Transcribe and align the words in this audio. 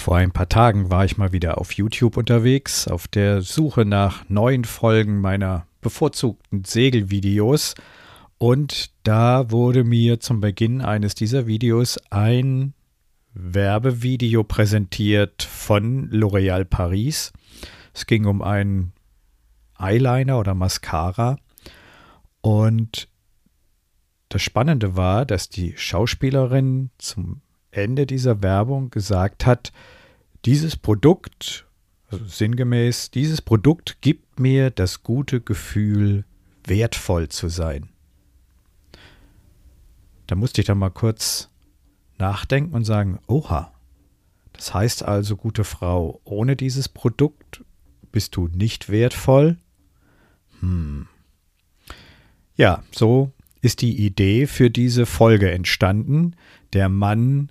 Vor 0.00 0.16
ein 0.16 0.32
paar 0.32 0.48
Tagen 0.48 0.88
war 0.88 1.04
ich 1.04 1.18
mal 1.18 1.32
wieder 1.32 1.58
auf 1.58 1.72
YouTube 1.72 2.16
unterwegs, 2.16 2.88
auf 2.88 3.06
der 3.06 3.42
Suche 3.42 3.84
nach 3.84 4.26
neuen 4.30 4.64
Folgen 4.64 5.20
meiner 5.20 5.66
bevorzugten 5.82 6.64
Segelvideos. 6.64 7.74
Und 8.38 8.92
da 9.02 9.50
wurde 9.50 9.84
mir 9.84 10.18
zum 10.18 10.40
Beginn 10.40 10.80
eines 10.80 11.14
dieser 11.14 11.46
Videos 11.46 11.98
ein 12.08 12.72
Werbevideo 13.34 14.42
präsentiert 14.42 15.42
von 15.42 16.08
L'Oréal 16.08 16.64
Paris. 16.64 17.34
Es 17.92 18.06
ging 18.06 18.24
um 18.24 18.40
einen 18.40 18.94
Eyeliner 19.78 20.38
oder 20.38 20.54
Mascara. 20.54 21.36
Und 22.40 23.06
das 24.30 24.40
Spannende 24.40 24.96
war, 24.96 25.26
dass 25.26 25.50
die 25.50 25.74
Schauspielerin 25.76 26.88
zum 26.96 27.42
Ende 27.70 28.06
dieser 28.06 28.42
Werbung 28.42 28.90
gesagt 28.90 29.46
hat, 29.46 29.72
dieses 30.44 30.76
Produkt, 30.76 31.66
also 32.08 32.24
sinngemäß, 32.24 33.10
dieses 33.10 33.42
Produkt 33.42 34.00
gibt 34.00 34.40
mir 34.40 34.70
das 34.70 35.02
gute 35.02 35.40
Gefühl, 35.40 36.24
wertvoll 36.64 37.28
zu 37.28 37.48
sein. 37.48 37.88
Da 40.26 40.36
musste 40.36 40.60
ich 40.60 40.66
dann 40.66 40.78
mal 40.78 40.90
kurz 40.90 41.50
nachdenken 42.18 42.74
und 42.74 42.84
sagen, 42.84 43.18
oha, 43.26 43.72
das 44.52 44.74
heißt 44.74 45.02
also, 45.04 45.36
gute 45.36 45.64
Frau, 45.64 46.20
ohne 46.24 46.54
dieses 46.54 46.88
Produkt 46.88 47.64
bist 48.12 48.36
du 48.36 48.48
nicht 48.48 48.90
wertvoll? 48.90 49.56
Hm. 50.60 51.08
Ja, 52.56 52.82
so 52.92 53.32
ist 53.62 53.82
die 53.82 54.04
Idee 54.04 54.46
für 54.46 54.70
diese 54.70 55.06
Folge 55.06 55.50
entstanden, 55.50 56.36
der 56.72 56.88
Mann 56.88 57.50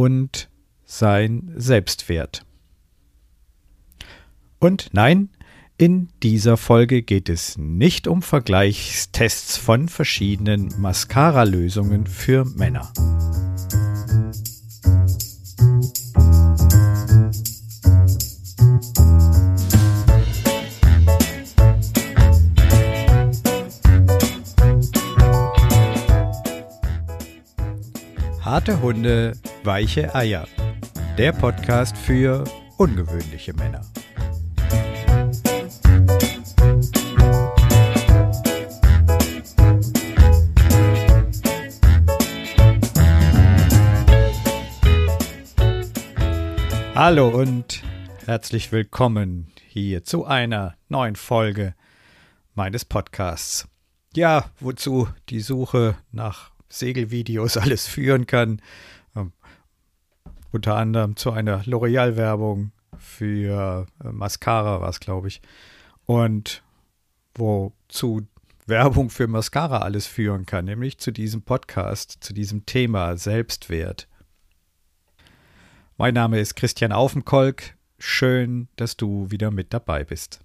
und 0.00 0.48
sein 0.86 1.52
Selbstwert. 1.56 2.46
Und 4.58 4.88
nein, 4.92 5.28
in 5.76 6.08
dieser 6.22 6.56
Folge 6.56 7.02
geht 7.02 7.28
es 7.28 7.58
nicht 7.58 8.08
um 8.08 8.22
Vergleichstests 8.22 9.58
von 9.58 9.88
verschiedenen 9.88 10.72
Mascara-Lösungen 10.80 12.06
für 12.06 12.46
Männer. 12.46 12.90
Harte 28.42 28.80
Hunde, 28.80 29.34
weiche 29.64 30.14
Eier. 30.14 30.46
Der 31.18 31.32
Podcast 31.32 31.96
für 31.96 32.44
ungewöhnliche 32.78 33.52
Männer. 33.52 33.82
Hallo 46.94 47.28
und 47.28 47.82
herzlich 48.26 48.72
willkommen 48.72 49.52
hier 49.68 50.04
zu 50.04 50.24
einer 50.24 50.76
neuen 50.88 51.16
Folge 51.16 51.74
meines 52.54 52.86
Podcasts. 52.86 53.68
Ja, 54.14 54.50
wozu 54.58 55.08
die 55.28 55.40
Suche 55.40 55.96
nach 56.12 56.50
Segelvideos 56.70 57.56
alles 57.58 57.86
führen 57.86 58.26
kann. 58.26 58.62
Unter 60.52 60.76
anderem 60.76 61.16
zu 61.16 61.30
einer 61.30 61.62
L'Oreal-Werbung 61.62 62.72
für 62.98 63.86
äh, 64.04 64.08
Mascara 64.08 64.80
war 64.80 64.88
es, 64.88 65.00
glaube 65.00 65.28
ich. 65.28 65.40
Und 66.06 66.62
wozu 67.34 68.26
Werbung 68.66 69.10
für 69.10 69.26
Mascara 69.26 69.78
alles 69.78 70.06
führen 70.06 70.46
kann, 70.46 70.64
nämlich 70.64 70.98
zu 70.98 71.12
diesem 71.12 71.42
Podcast, 71.42 72.18
zu 72.20 72.32
diesem 72.32 72.66
Thema 72.66 73.16
Selbstwert. 73.16 74.08
Mein 75.96 76.14
Name 76.14 76.40
ist 76.40 76.56
Christian 76.56 76.92
Aufenkolk. 76.92 77.74
Schön, 77.98 78.68
dass 78.76 78.96
du 78.96 79.30
wieder 79.30 79.50
mit 79.50 79.74
dabei 79.74 80.04
bist. 80.04 80.40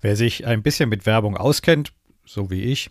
Wer 0.00 0.16
sich 0.16 0.46
ein 0.46 0.62
bisschen 0.62 0.88
mit 0.88 1.06
Werbung 1.06 1.36
auskennt, 1.36 1.92
so 2.24 2.50
wie 2.50 2.62
ich, 2.62 2.90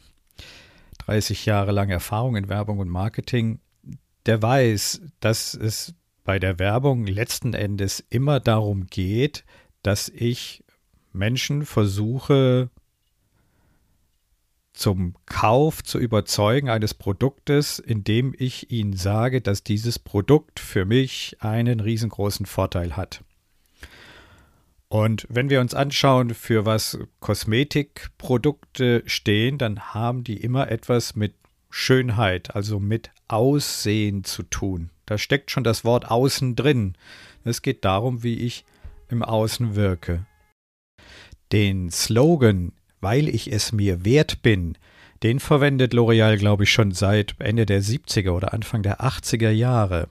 30 0.99 1.45
Jahre 1.45 1.71
lang 1.71 1.89
Erfahrung 1.89 2.35
in 2.35 2.49
Werbung 2.49 2.79
und 2.79 2.89
Marketing, 2.89 3.59
der 4.25 4.41
weiß, 4.41 5.01
dass 5.19 5.53
es 5.53 5.93
bei 6.23 6.39
der 6.39 6.59
Werbung 6.59 7.05
letzten 7.05 7.53
Endes 7.53 8.03
immer 8.09 8.39
darum 8.39 8.87
geht, 8.87 9.43
dass 9.83 10.09
ich 10.09 10.63
Menschen 11.13 11.65
versuche 11.65 12.69
zum 14.73 15.15
Kauf 15.25 15.83
zu 15.83 15.99
überzeugen 15.99 16.69
eines 16.69 16.93
Produktes, 16.93 17.79
indem 17.79 18.33
ich 18.37 18.71
ihnen 18.71 18.93
sage, 18.93 19.41
dass 19.41 19.63
dieses 19.63 19.99
Produkt 19.99 20.59
für 20.59 20.85
mich 20.85 21.37
einen 21.39 21.79
riesengroßen 21.79 22.45
Vorteil 22.45 22.95
hat. 22.95 23.23
Und 24.87 25.25
wenn 25.29 25.49
wir 25.49 25.61
uns 25.61 25.73
anschauen, 25.73 26.33
für 26.33 26.65
was 26.65 26.99
Kosmetikprodukte 27.21 29.03
stehen, 29.05 29.57
dann 29.57 29.93
haben 29.93 30.23
die 30.23 30.37
immer 30.37 30.69
etwas 30.69 31.15
mit 31.15 31.33
Schönheit, 31.71 32.55
also 32.55 32.79
mit 32.79 33.09
Aussehen 33.27 34.23
zu 34.23 34.43
tun. 34.43 34.91
Da 35.05 35.17
steckt 35.17 35.49
schon 35.49 35.63
das 35.63 35.83
Wort 35.83 36.11
Außen 36.11 36.55
drin. 36.55 36.95
Es 37.43 37.61
geht 37.61 37.83
darum, 37.83 38.23
wie 38.23 38.35
ich 38.35 38.65
im 39.09 39.23
Außen 39.23 39.75
wirke. 39.75 40.25
Den 41.51 41.89
Slogan, 41.89 42.73
weil 42.99 43.27
ich 43.27 43.51
es 43.51 43.71
mir 43.71 44.05
wert 44.05 44.41
bin, 44.41 44.77
den 45.23 45.39
verwendet 45.39 45.93
L'Oreal, 45.93 46.37
glaube 46.37 46.63
ich, 46.63 46.71
schon 46.71 46.91
seit 46.91 47.35
Ende 47.39 47.65
der 47.65 47.81
70er 47.81 48.31
oder 48.31 48.53
Anfang 48.53 48.83
der 48.83 49.01
80er 49.01 49.51
Jahre. 49.51 50.09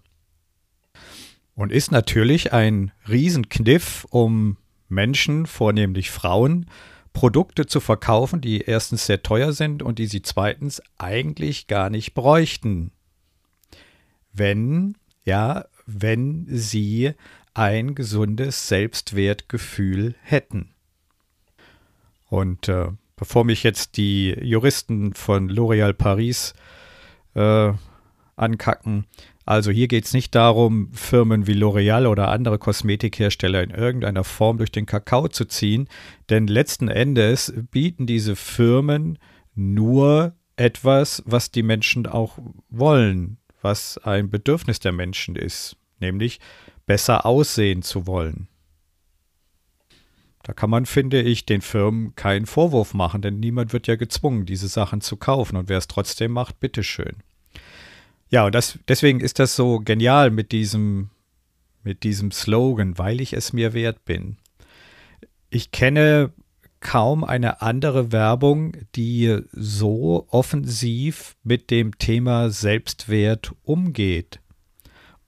Und 1.54 1.72
ist 1.72 1.90
natürlich 1.90 2.52
ein 2.52 2.92
Riesenkniff, 3.08 4.06
um 4.10 4.56
Menschen, 4.88 5.46
vornehmlich 5.46 6.10
Frauen, 6.10 6.66
Produkte 7.12 7.66
zu 7.66 7.80
verkaufen, 7.80 8.40
die 8.40 8.60
erstens 8.60 9.06
sehr 9.06 9.22
teuer 9.22 9.52
sind 9.52 9.82
und 9.82 9.98
die 9.98 10.06
sie 10.06 10.22
zweitens 10.22 10.80
eigentlich 10.98 11.66
gar 11.66 11.90
nicht 11.90 12.14
bräuchten. 12.14 12.92
Wenn, 14.32 14.96
ja, 15.24 15.66
wenn 15.86 16.46
sie 16.48 17.12
ein 17.54 17.94
gesundes 17.94 18.68
Selbstwertgefühl 18.68 20.14
hätten. 20.22 20.72
Und 22.28 22.68
äh, 22.68 22.88
bevor 23.16 23.44
mich 23.44 23.64
jetzt 23.64 23.96
die 23.96 24.30
Juristen 24.40 25.14
von 25.14 25.50
L'Oréal 25.50 25.92
Paris 25.92 26.54
äh, 27.34 27.72
ankacken, 28.36 29.06
also 29.50 29.72
hier 29.72 29.88
geht 29.88 30.04
es 30.04 30.12
nicht 30.12 30.36
darum, 30.36 30.92
Firmen 30.92 31.48
wie 31.48 31.54
L'Oreal 31.54 32.06
oder 32.06 32.28
andere 32.28 32.56
Kosmetikhersteller 32.56 33.64
in 33.64 33.70
irgendeiner 33.70 34.22
Form 34.22 34.58
durch 34.58 34.70
den 34.70 34.86
Kakao 34.86 35.26
zu 35.26 35.44
ziehen, 35.44 35.88
denn 36.28 36.46
letzten 36.46 36.86
Endes 36.86 37.52
bieten 37.72 38.06
diese 38.06 38.36
Firmen 38.36 39.18
nur 39.56 40.36
etwas, 40.54 41.24
was 41.26 41.50
die 41.50 41.64
Menschen 41.64 42.06
auch 42.06 42.38
wollen, 42.68 43.38
was 43.60 43.98
ein 43.98 44.30
Bedürfnis 44.30 44.78
der 44.78 44.92
Menschen 44.92 45.34
ist, 45.34 45.76
nämlich 45.98 46.38
besser 46.86 47.26
aussehen 47.26 47.82
zu 47.82 48.06
wollen. 48.06 48.46
Da 50.44 50.52
kann 50.52 50.70
man, 50.70 50.86
finde 50.86 51.22
ich, 51.22 51.44
den 51.44 51.60
Firmen 51.60 52.14
keinen 52.14 52.46
Vorwurf 52.46 52.94
machen, 52.94 53.20
denn 53.20 53.40
niemand 53.40 53.72
wird 53.72 53.88
ja 53.88 53.96
gezwungen, 53.96 54.46
diese 54.46 54.68
Sachen 54.68 55.00
zu 55.00 55.16
kaufen. 55.16 55.56
Und 55.56 55.68
wer 55.68 55.78
es 55.78 55.88
trotzdem 55.88 56.30
macht, 56.30 56.60
bitteschön. 56.60 57.16
Ja, 58.30 58.46
und 58.46 58.54
das, 58.54 58.78
deswegen 58.88 59.20
ist 59.20 59.38
das 59.38 59.56
so 59.56 59.80
genial 59.80 60.30
mit 60.30 60.52
diesem, 60.52 61.10
mit 61.82 62.04
diesem 62.04 62.30
Slogan, 62.30 62.96
weil 62.96 63.20
ich 63.20 63.32
es 63.32 63.52
mir 63.52 63.74
wert 63.74 64.04
bin. 64.04 64.36
Ich 65.50 65.72
kenne 65.72 66.32
kaum 66.78 67.24
eine 67.24 67.60
andere 67.60 68.12
Werbung, 68.12 68.72
die 68.94 69.40
so 69.52 70.26
offensiv 70.30 71.36
mit 71.42 71.70
dem 71.70 71.98
Thema 71.98 72.50
Selbstwert 72.50 73.52
umgeht 73.64 74.40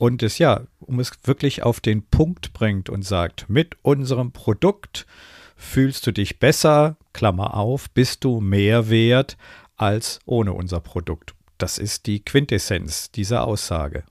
und 0.02 0.24
es 0.24 0.38
ja, 0.38 0.62
um 0.80 0.98
es 0.98 1.12
wirklich 1.22 1.62
auf 1.62 1.78
den 1.78 2.02
Punkt 2.02 2.52
bringt 2.52 2.90
und 2.90 3.04
sagt, 3.04 3.48
mit 3.48 3.76
unserem 3.82 4.32
Produkt 4.32 5.06
fühlst 5.54 6.04
du 6.08 6.12
dich 6.12 6.40
besser, 6.40 6.96
Klammer 7.12 7.54
auf, 7.54 7.88
bist 7.88 8.24
du 8.24 8.40
mehr 8.40 8.90
wert 8.90 9.36
als 9.76 10.18
ohne 10.24 10.54
unser 10.54 10.80
Produkt. 10.80 11.36
Das 11.62 11.78
ist 11.78 12.06
die 12.06 12.24
Quintessenz 12.24 13.12
dieser 13.12 13.46
Aussage. 13.46 14.02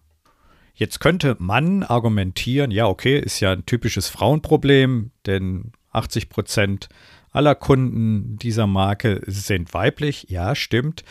Jetzt 0.73 1.01
könnte 1.01 1.35
man 1.37 1.83
argumentieren, 1.83 2.71
ja, 2.71 2.87
okay, 2.87 3.19
ist 3.19 3.41
ja 3.41 3.51
ein 3.51 3.65
typisches 3.65 4.07
Frauenproblem, 4.07 5.11
denn 5.25 5.73
80 5.91 6.29
Prozent 6.29 6.87
aller 7.29 7.55
Kunden 7.55 8.37
dieser 8.37 8.67
Marke 8.67 9.21
sind 9.27 9.73
weiblich. 9.73 10.27
Ja, 10.29 10.55
stimmt. 10.55 11.03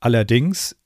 Allerdings 0.00 0.76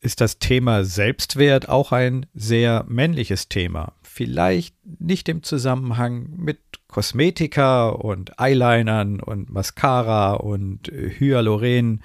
ist 0.00 0.20
das 0.20 0.38
Thema 0.38 0.84
Selbstwert 0.84 1.68
auch 1.68 1.90
ein 1.90 2.26
sehr 2.32 2.84
männliches 2.86 3.48
Thema. 3.48 3.94
Vielleicht 4.02 4.76
nicht 5.00 5.28
im 5.28 5.42
Zusammenhang 5.42 6.28
mit 6.36 6.60
Kosmetika 6.86 7.88
und 7.88 8.38
Eyelinern 8.38 9.18
und 9.18 9.50
Mascara 9.50 10.34
und 10.34 10.86
Hyaluron, 10.92 12.04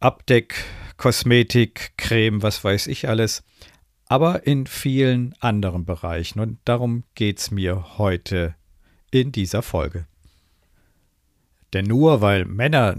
Abdeck, 0.00 0.64
Kosmetik, 0.96 1.92
Creme, 1.98 2.42
was 2.42 2.64
weiß 2.64 2.86
ich 2.86 3.06
alles, 3.06 3.42
aber 4.06 4.46
in 4.46 4.66
vielen 4.66 5.34
anderen 5.40 5.84
Bereichen. 5.84 6.40
Und 6.40 6.58
darum 6.64 7.04
geht 7.14 7.38
es 7.38 7.50
mir 7.50 7.98
heute 7.98 8.54
in 9.10 9.30
dieser 9.30 9.60
Folge. 9.60 10.06
Denn 11.74 11.84
nur 11.84 12.22
weil 12.22 12.46
Männer 12.46 12.96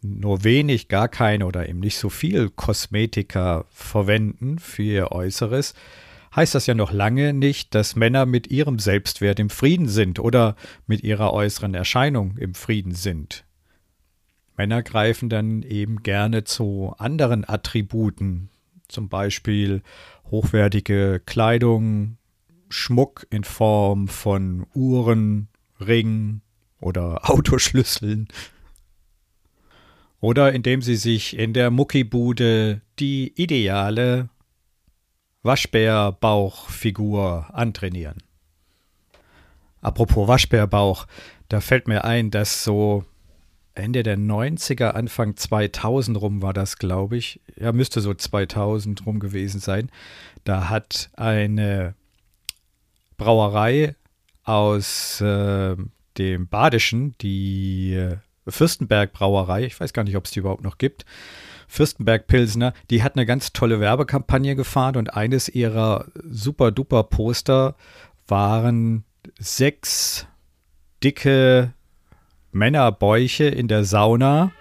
nur 0.00 0.44
wenig, 0.44 0.86
gar 0.86 1.08
keine 1.08 1.44
oder 1.44 1.68
eben 1.68 1.80
nicht 1.80 1.98
so 1.98 2.08
viel 2.08 2.50
Kosmetika 2.50 3.64
verwenden 3.70 4.60
für 4.60 4.82
ihr 4.82 5.10
Äußeres, 5.10 5.74
heißt 6.36 6.54
das 6.54 6.66
ja 6.66 6.74
noch 6.74 6.92
lange 6.92 7.32
nicht, 7.32 7.74
dass 7.74 7.96
Männer 7.96 8.26
mit 8.26 8.46
ihrem 8.46 8.78
Selbstwert 8.78 9.40
im 9.40 9.50
Frieden 9.50 9.88
sind 9.88 10.20
oder 10.20 10.54
mit 10.86 11.02
ihrer 11.02 11.32
äußeren 11.32 11.74
Erscheinung 11.74 12.36
im 12.36 12.54
Frieden 12.54 12.94
sind. 12.94 13.44
Männer 14.56 14.82
greifen 14.82 15.28
dann 15.28 15.62
eben 15.62 16.02
gerne 16.02 16.44
zu 16.44 16.94
anderen 16.98 17.48
Attributen, 17.48 18.50
zum 18.88 19.08
Beispiel 19.08 19.82
hochwertige 20.30 21.20
Kleidung, 21.24 22.18
Schmuck 22.68 23.26
in 23.30 23.44
Form 23.44 24.08
von 24.08 24.66
Uhren, 24.74 25.48
Ringen 25.80 26.42
oder 26.80 27.20
Autoschlüsseln. 27.30 28.28
Oder 30.20 30.52
indem 30.52 30.82
sie 30.82 30.96
sich 30.96 31.36
in 31.36 31.52
der 31.52 31.70
Muckibude 31.70 32.82
die 32.98 33.32
ideale 33.34 34.28
Waschbärbauchfigur 35.42 37.46
antrainieren. 37.52 38.22
Apropos 39.80 40.28
Waschbärbauch, 40.28 41.08
da 41.48 41.60
fällt 41.60 41.88
mir 41.88 42.04
ein, 42.04 42.30
dass 42.30 42.62
so 42.62 43.04
Ende 43.74 44.02
der 44.02 44.18
90er, 44.18 44.90
Anfang 44.90 45.36
2000 45.36 46.20
rum 46.20 46.42
war 46.42 46.52
das, 46.52 46.78
glaube 46.78 47.16
ich. 47.16 47.40
Ja, 47.56 47.72
müsste 47.72 48.00
so 48.00 48.12
2000 48.12 49.06
rum 49.06 49.18
gewesen 49.18 49.60
sein. 49.60 49.90
Da 50.44 50.68
hat 50.68 51.10
eine 51.16 51.94
Brauerei 53.16 53.94
aus 54.44 55.20
äh, 55.20 55.76
dem 56.18 56.48
Badischen, 56.48 57.14
die 57.20 57.94
äh, 57.94 58.16
Fürstenberg 58.46 59.12
Brauerei, 59.12 59.64
ich 59.64 59.78
weiß 59.78 59.92
gar 59.92 60.04
nicht, 60.04 60.16
ob 60.16 60.24
es 60.24 60.32
die 60.32 60.40
überhaupt 60.40 60.64
noch 60.64 60.78
gibt, 60.78 61.04
Fürstenberg 61.68 62.26
Pilsner, 62.26 62.74
die 62.90 63.02
hat 63.02 63.16
eine 63.16 63.24
ganz 63.24 63.52
tolle 63.52 63.80
Werbekampagne 63.80 64.56
gefahren 64.56 64.96
und 64.96 65.14
eines 65.14 65.48
ihrer 65.48 66.06
super 66.28 66.70
duper 66.70 67.04
Poster 67.04 67.76
waren 68.26 69.04
sechs 69.38 70.26
dicke 71.02 71.72
Männerbäuche 72.52 73.44
in 73.44 73.68
der 73.68 73.84
Sauna. 73.84 74.52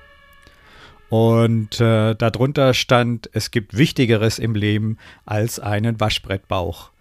Und 1.10 1.82
äh, 1.82 2.16
darunter 2.16 2.74
stand, 2.74 3.30
es 3.34 3.52
gibt 3.52 3.78
Wichtigeres 3.78 4.40
im 4.40 4.56
Leben 4.56 4.98
als 5.26 5.60
einen 5.60 6.00
Waschbrettbauch. 6.00 6.92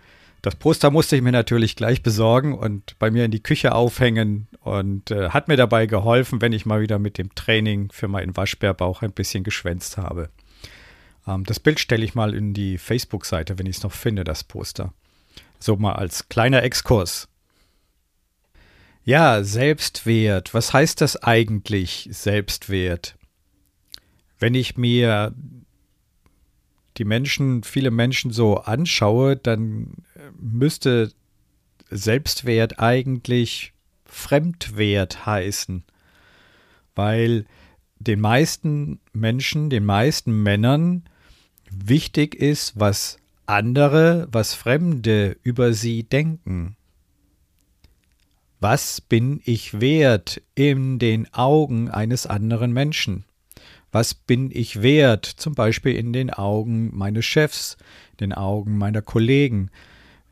Das 0.43 0.57
Poster 0.57 0.91
musste 0.91 1.17
ich 1.17 1.23
mir 1.23 1.33
natürlich 1.33 1.77
gleich 1.77 2.03
besorgen 2.03 2.57
und 2.57 2.99
bei 2.99 3.11
mir 3.11 3.27
in 3.27 3.31
die 3.31 3.43
Küche 3.43 3.73
aufhängen 3.73 4.49
und 4.61 5.11
äh, 5.11 5.29
hat 5.29 5.49
mir 5.49 5.57
dabei 5.57 5.87
geholfen, 5.87 6.41
wenn 6.41 6.53
ich 6.53 6.65
mal 6.65 6.81
wieder 6.81 6.99
mit 6.99 7.19
dem 7.19 7.35
Training 7.35 7.91
für 7.93 8.09
meinen 8.09 8.37
Waschbärbauch 8.37 9.03
ein 9.03 9.13
bisschen 9.13 9.45
geschwänzt 9.45 9.99
habe. 9.99 10.31
Ähm, 11.27 11.45
das 11.45 11.61
Bild 11.61 11.79
stelle 11.79 12.05
ich 12.05 12.15
mal 12.15 12.35
in 12.35 12.55
die 12.55 12.79
Facebook-Seite, 12.79 13.59
wenn 13.59 13.67
ich 13.67 13.77
es 13.77 13.83
noch 13.83 13.93
finde, 13.93 14.25
das 14.25 14.43
Poster. 14.43 14.95
So 15.59 15.77
mal 15.77 15.93
als 15.93 16.29
kleiner 16.29 16.63
Exkurs. 16.63 17.29
Ja, 19.05 19.43
Selbstwert. 19.43 20.53
Was 20.55 20.73
heißt 20.73 21.01
das 21.01 21.17
eigentlich, 21.17 22.09
Selbstwert? 22.11 23.17
Wenn 24.39 24.55
ich 24.55 24.77
mir 24.77 25.35
die 26.97 27.05
Menschen, 27.05 27.63
viele 27.63 27.91
Menschen 27.91 28.31
so 28.31 28.59
anschaue, 28.59 29.37
dann 29.37 29.95
müsste 30.39 31.13
Selbstwert 31.91 32.79
eigentlich 32.79 33.73
Fremdwert 34.05 35.25
heißen. 35.27 35.85
Weil 36.95 37.47
den 37.99 38.21
meisten 38.21 39.01
Menschen, 39.13 39.71
den 39.71 39.85
meisten 39.85 40.43
Männern 40.43 41.05
wichtig 41.71 42.35
ist, 42.35 42.79
was 42.79 43.19
andere, 43.47 44.29
was 44.31 44.55
Fremde 44.55 45.37
über 45.43 45.73
sie 45.73 46.03
denken. 46.03 46.77
Was 48.63 49.01
bin 49.01 49.41
ich 49.47 49.81
wert 49.81 50.43
in 50.55 50.99
den 50.99 51.33
Augen 51.33 51.89
eines 51.89 52.27
anderen 52.27 52.75
Menschen? 52.75 53.25
Was 53.91 54.13
bin 54.13 54.51
ich 54.53 54.83
wert, 54.83 55.25
zum 55.25 55.55
Beispiel 55.55 55.97
in 55.97 56.13
den 56.13 56.29
Augen 56.29 56.95
meines 56.95 57.25
Chefs, 57.25 57.79
den 58.21 58.35
Augen 58.35 58.77
meiner 58.77 59.01
Kollegen? 59.01 59.71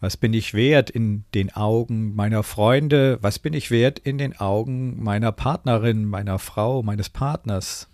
Was 0.01 0.19
bin 0.19 0.35
ich 0.35 0.53
wert 0.53 0.91
in 0.91 1.25
den 1.35 1.57
Augen 1.57 2.15
meiner 2.15 2.43
Freunde? 2.43 3.19
Was 3.23 3.39
bin 3.39 3.55
ich 3.55 3.71
wert 3.71 3.99
in 3.99 4.19
den 4.19 4.39
Augen 4.39 5.03
meiner 5.03 5.33
Partnerin, 5.33 6.05
meiner 6.05 6.39
Frau, 6.39 6.83
meines 6.83 7.09
Partners? 7.09 7.89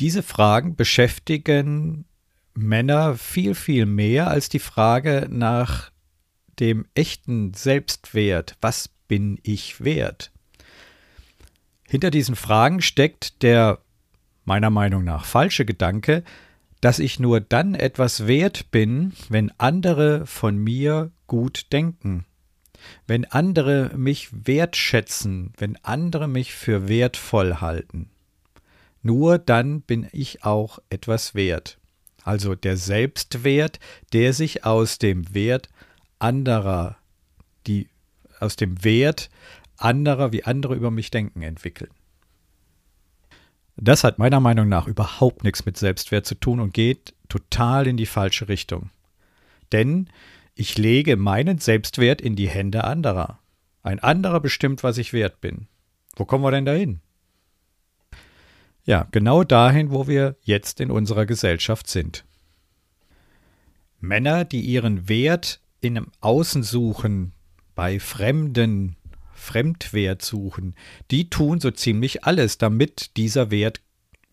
Diese 0.00 0.22
Fragen 0.22 0.76
beschäftigen 0.76 2.06
Männer 2.54 3.16
viel, 3.16 3.54
viel 3.54 3.84
mehr 3.84 4.28
als 4.28 4.48
die 4.48 4.60
Frage 4.60 5.28
nach 5.30 5.91
dem 6.62 6.86
echten 6.94 7.54
Selbstwert, 7.54 8.56
was 8.60 8.88
bin 9.08 9.40
ich 9.42 9.82
wert? 9.82 10.30
Hinter 11.88 12.12
diesen 12.12 12.36
Fragen 12.36 12.80
steckt 12.80 13.42
der 13.42 13.80
meiner 14.44 14.70
Meinung 14.70 15.02
nach 15.02 15.24
falsche 15.24 15.64
Gedanke, 15.64 16.22
dass 16.80 17.00
ich 17.00 17.18
nur 17.18 17.40
dann 17.40 17.74
etwas 17.74 18.28
wert 18.28 18.70
bin, 18.70 19.12
wenn 19.28 19.52
andere 19.58 20.24
von 20.24 20.56
mir 20.56 21.10
gut 21.26 21.72
denken, 21.72 22.26
wenn 23.08 23.24
andere 23.24 23.90
mich 23.96 24.28
wertschätzen, 24.32 25.52
wenn 25.56 25.76
andere 25.82 26.28
mich 26.28 26.54
für 26.54 26.86
wertvoll 26.86 27.56
halten. 27.56 28.08
Nur 29.02 29.38
dann 29.38 29.80
bin 29.80 30.06
ich 30.12 30.44
auch 30.44 30.78
etwas 30.90 31.34
wert. 31.34 31.78
Also 32.22 32.54
der 32.54 32.76
Selbstwert, 32.76 33.80
der 34.12 34.32
sich 34.32 34.64
aus 34.64 34.98
dem 34.98 35.34
Wert 35.34 35.68
anderer, 36.22 36.96
die 37.66 37.88
aus 38.40 38.56
dem 38.56 38.84
Wert 38.84 39.30
anderer, 39.76 40.32
wie 40.32 40.44
andere 40.44 40.74
über 40.74 40.90
mich 40.90 41.10
denken, 41.10 41.42
entwickeln. 41.42 41.90
Das 43.76 44.04
hat 44.04 44.18
meiner 44.18 44.40
Meinung 44.40 44.68
nach 44.68 44.86
überhaupt 44.86 45.44
nichts 45.44 45.64
mit 45.64 45.76
Selbstwert 45.76 46.26
zu 46.26 46.34
tun 46.34 46.60
und 46.60 46.74
geht 46.74 47.14
total 47.28 47.86
in 47.86 47.96
die 47.96 48.06
falsche 48.06 48.48
Richtung. 48.48 48.90
Denn 49.72 50.08
ich 50.54 50.76
lege 50.76 51.16
meinen 51.16 51.58
Selbstwert 51.58 52.20
in 52.20 52.36
die 52.36 52.48
Hände 52.48 52.84
anderer. 52.84 53.38
Ein 53.82 53.98
anderer 53.98 54.40
bestimmt, 54.40 54.82
was 54.82 54.98
ich 54.98 55.12
wert 55.12 55.40
bin. 55.40 55.66
Wo 56.14 56.24
kommen 56.24 56.44
wir 56.44 56.50
denn 56.50 56.66
dahin? 56.66 57.00
Ja, 58.84 59.06
genau 59.10 59.44
dahin, 59.44 59.90
wo 59.90 60.06
wir 60.06 60.36
jetzt 60.42 60.80
in 60.80 60.90
unserer 60.90 61.24
Gesellschaft 61.24 61.88
sind. 61.88 62.24
Männer, 64.00 64.44
die 64.44 64.60
ihren 64.60 65.08
Wert 65.08 65.60
in 65.82 66.00
Außen 66.20 66.62
suchen, 66.62 67.32
bei 67.74 68.00
Fremden 68.00 68.96
Fremdwert 69.34 70.22
suchen, 70.22 70.76
die 71.10 71.28
tun 71.28 71.60
so 71.60 71.72
ziemlich 71.72 72.24
alles, 72.24 72.56
damit 72.58 73.16
dieser 73.16 73.50
Wert 73.50 73.80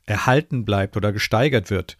erhalten 0.06 0.65
bleibt 0.65 0.96
oder 0.96 1.12
gesteigert 1.12 1.72
wird. 1.72 1.98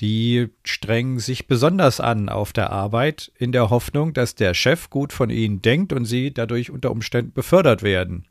Die 0.00 0.48
strengen 0.64 1.18
sich 1.18 1.46
besonders 1.46 2.00
an 2.00 2.28
auf 2.28 2.52
der 2.52 2.70
Arbeit 2.70 3.32
in 3.36 3.52
der 3.52 3.70
Hoffnung, 3.70 4.12
dass 4.12 4.34
der 4.34 4.54
Chef 4.54 4.90
gut 4.90 5.12
von 5.12 5.30
ihnen 5.30 5.62
denkt 5.62 5.92
und 5.92 6.04
sie 6.04 6.32
dadurch 6.32 6.70
unter 6.70 6.90
Umständen 6.90 7.32
befördert 7.32 7.82
werden. 7.82 8.26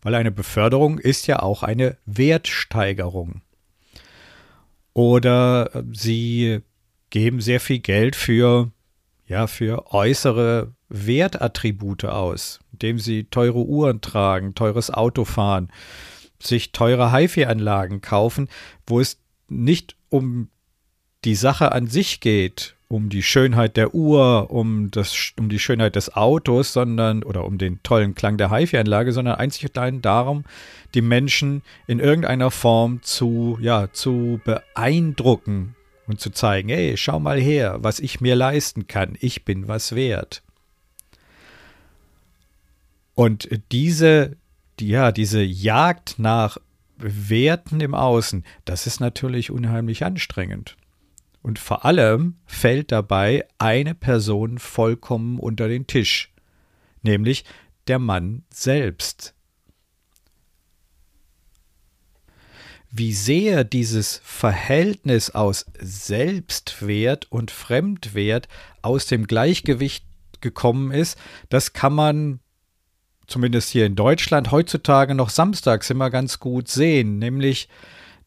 Weil 0.00 0.14
eine 0.14 0.32
Beförderung 0.32 0.98
ist 0.98 1.26
ja 1.26 1.40
auch 1.40 1.62
eine 1.62 1.96
Wertsteigerung. 2.06 3.42
Oder 4.94 5.84
sie 5.92 6.60
geben 7.10 7.40
sehr 7.40 7.60
viel 7.60 7.78
Geld 7.78 8.16
für 8.16 8.70
ja, 9.26 9.46
für 9.46 9.92
äußere 9.92 10.72
Wertattribute 10.88 12.04
aus, 12.04 12.60
indem 12.72 12.98
sie 12.98 13.24
teure 13.24 13.64
Uhren 13.64 14.00
tragen, 14.00 14.54
teures 14.54 14.90
Auto 14.90 15.24
fahren, 15.24 15.70
sich 16.38 16.72
teure 16.72 17.12
HiFi-Anlagen 17.12 18.00
kaufen, 18.00 18.48
wo 18.86 19.00
es 19.00 19.18
nicht 19.48 19.96
um 20.08 20.48
die 21.24 21.34
Sache 21.34 21.72
an 21.72 21.86
sich 21.86 22.20
geht, 22.20 22.74
um 22.88 23.08
die 23.08 23.22
Schönheit 23.22 23.76
der 23.76 23.94
Uhr, 23.94 24.50
um, 24.50 24.90
das, 24.90 25.32
um 25.38 25.48
die 25.48 25.58
Schönheit 25.58 25.96
des 25.96 26.14
Autos, 26.14 26.72
sondern 26.72 27.22
oder 27.22 27.44
um 27.44 27.56
den 27.56 27.82
tollen 27.82 28.14
Klang 28.14 28.36
der 28.36 28.50
HiFi-Anlage, 28.50 29.12
sondern 29.12 29.36
einzig 29.36 29.64
und 29.64 29.78
allein 29.78 30.02
darum, 30.02 30.44
die 30.94 31.00
Menschen 31.00 31.62
in 31.86 32.00
irgendeiner 32.00 32.50
Form 32.50 33.02
zu, 33.02 33.56
ja, 33.60 33.90
zu 33.92 34.40
beeindrucken 34.44 35.74
und 36.12 36.20
zu 36.20 36.30
zeigen, 36.30 36.68
hey, 36.68 36.96
schau 36.96 37.18
mal 37.18 37.40
her, 37.40 37.78
was 37.80 37.98
ich 37.98 38.20
mir 38.20 38.36
leisten 38.36 38.86
kann, 38.86 39.16
ich 39.20 39.44
bin 39.44 39.66
was 39.66 39.94
wert. 39.94 40.42
Und 43.14 43.48
diese, 43.72 44.36
ja, 44.78 45.10
diese 45.10 45.42
Jagd 45.42 46.18
nach 46.18 46.58
Werten 46.98 47.80
im 47.80 47.94
Außen, 47.94 48.44
das 48.66 48.86
ist 48.86 49.00
natürlich 49.00 49.50
unheimlich 49.50 50.04
anstrengend. 50.04 50.76
Und 51.40 51.58
vor 51.58 51.84
allem 51.86 52.36
fällt 52.44 52.92
dabei 52.92 53.46
eine 53.58 53.94
Person 53.94 54.58
vollkommen 54.58 55.38
unter 55.38 55.66
den 55.66 55.86
Tisch, 55.86 56.30
nämlich 57.02 57.44
der 57.88 57.98
Mann 57.98 58.44
selbst. 58.52 59.31
Wie 62.94 63.14
sehr 63.14 63.64
dieses 63.64 64.20
Verhältnis 64.22 65.30
aus 65.30 65.64
Selbstwert 65.80 67.26
und 67.32 67.50
Fremdwert 67.50 68.48
aus 68.82 69.06
dem 69.06 69.26
Gleichgewicht 69.26 70.04
gekommen 70.42 70.92
ist, 70.92 71.18
das 71.48 71.72
kann 71.72 71.94
man 71.94 72.40
zumindest 73.26 73.70
hier 73.70 73.86
in 73.86 73.96
Deutschland 73.96 74.50
heutzutage 74.50 75.14
noch 75.14 75.30
samstags 75.30 75.88
immer 75.88 76.10
ganz 76.10 76.38
gut 76.38 76.68
sehen, 76.68 77.18
nämlich 77.18 77.70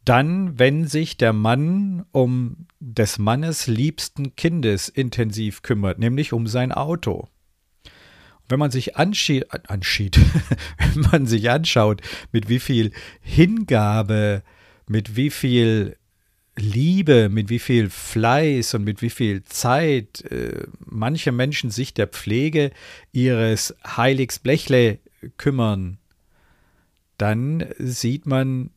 dann, 0.04 0.58
wenn 0.58 0.88
sich 0.88 1.16
der 1.16 1.34
Mann 1.34 2.04
um 2.12 2.66
des 2.80 3.20
Mannes 3.20 3.68
liebsten 3.68 4.36
Kindes 4.36 4.90
intensiv 4.90 5.62
kümmert, 5.62 6.00
nämlich 6.00 6.34
um 6.34 6.48
sein 6.48 6.72
Auto. 6.72 7.28
Wenn 8.50 8.58
man 8.58 8.72
sich 8.72 8.98
anschied, 8.98 9.46
anschied, 9.70 10.20
wenn 10.78 11.02
man 11.12 11.28
sich 11.28 11.52
anschaut, 11.52 12.02
mit 12.32 12.50
wie 12.50 12.60
viel 12.60 12.92
Hingabe, 13.22 14.42
mit 14.88 15.16
wie 15.16 15.30
viel 15.30 15.98
Liebe, 16.58 17.30
mit 17.30 17.50
wie 17.50 17.60
viel 17.60 17.90
Fleiß 17.90 18.76
und 18.76 18.86
mit 18.86 19.02
wie 19.02 19.10
viel 19.10 19.44
Zeit 19.44 20.22
äh, 20.32 20.68
manche 20.80 21.32
Menschen 21.32 21.70
sich 21.70 21.94
der 21.94 22.08
Pflege 22.08 22.72
ihres 23.12 23.76
Heiligsblechle 23.86 25.00
kümmern, 25.38 25.98
dann 27.18 27.66
sieht 27.78 28.26
man, 28.26 28.70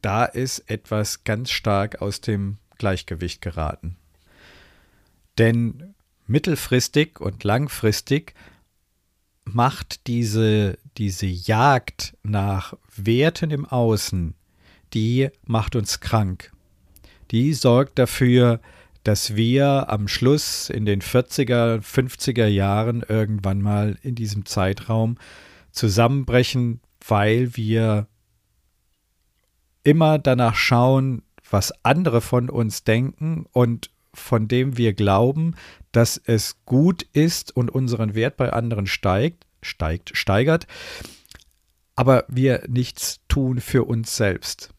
da 0.00 0.24
ist 0.24 0.70
etwas 0.70 1.24
ganz 1.24 1.50
stark 1.50 2.00
aus 2.02 2.20
dem 2.20 2.58
Gleichgewicht 2.78 3.42
geraten. 3.42 3.96
Denn 5.38 5.94
mittelfristig 6.26 7.20
und 7.20 7.42
langfristig 7.42 8.34
macht 9.44 10.06
diese, 10.06 10.78
diese 10.98 11.26
Jagd 11.26 12.16
nach 12.22 12.74
Werten 12.94 13.50
im 13.50 13.64
Außen, 13.64 14.34
die 14.94 15.30
macht 15.44 15.76
uns 15.76 16.00
krank. 16.00 16.52
Die 17.30 17.52
sorgt 17.52 17.98
dafür, 17.98 18.60
dass 19.04 19.36
wir 19.36 19.90
am 19.90 20.08
Schluss 20.08 20.70
in 20.70 20.84
den 20.84 21.00
40er, 21.00 21.80
50er 21.80 22.46
Jahren 22.46 23.02
irgendwann 23.06 23.62
mal 23.62 23.96
in 24.02 24.14
diesem 24.14 24.44
Zeitraum 24.44 25.16
zusammenbrechen, 25.70 26.80
weil 27.06 27.56
wir 27.56 28.06
immer 29.82 30.18
danach 30.18 30.56
schauen, 30.56 31.22
was 31.50 31.72
andere 31.84 32.20
von 32.20 32.50
uns 32.50 32.84
denken 32.84 33.46
und 33.52 33.90
von 34.12 34.48
dem 34.48 34.76
wir 34.76 34.92
glauben, 34.92 35.54
dass 35.92 36.20
es 36.22 36.64
gut 36.66 37.04
ist 37.12 37.56
und 37.56 37.70
unseren 37.70 38.14
Wert 38.14 38.36
bei 38.36 38.52
anderen 38.52 38.86
steigt, 38.86 39.46
steigt, 39.62 40.16
steigert, 40.16 40.66
aber 41.94 42.24
wir 42.28 42.64
nichts 42.68 43.20
tun 43.28 43.60
für 43.60 43.84
uns 43.84 44.16
selbst. 44.16 44.74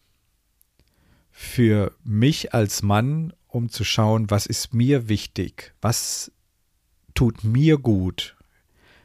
Für 1.41 1.95
mich 2.03 2.53
als 2.53 2.83
Mann, 2.83 3.31
um 3.47 3.69
zu 3.69 3.85
schauen, 3.85 4.29
was 4.29 4.45
ist 4.45 4.73
mir 4.73 5.07
wichtig, 5.07 5.73
was 5.81 6.33
tut 7.13 7.45
mir 7.45 7.77
gut. 7.77 8.35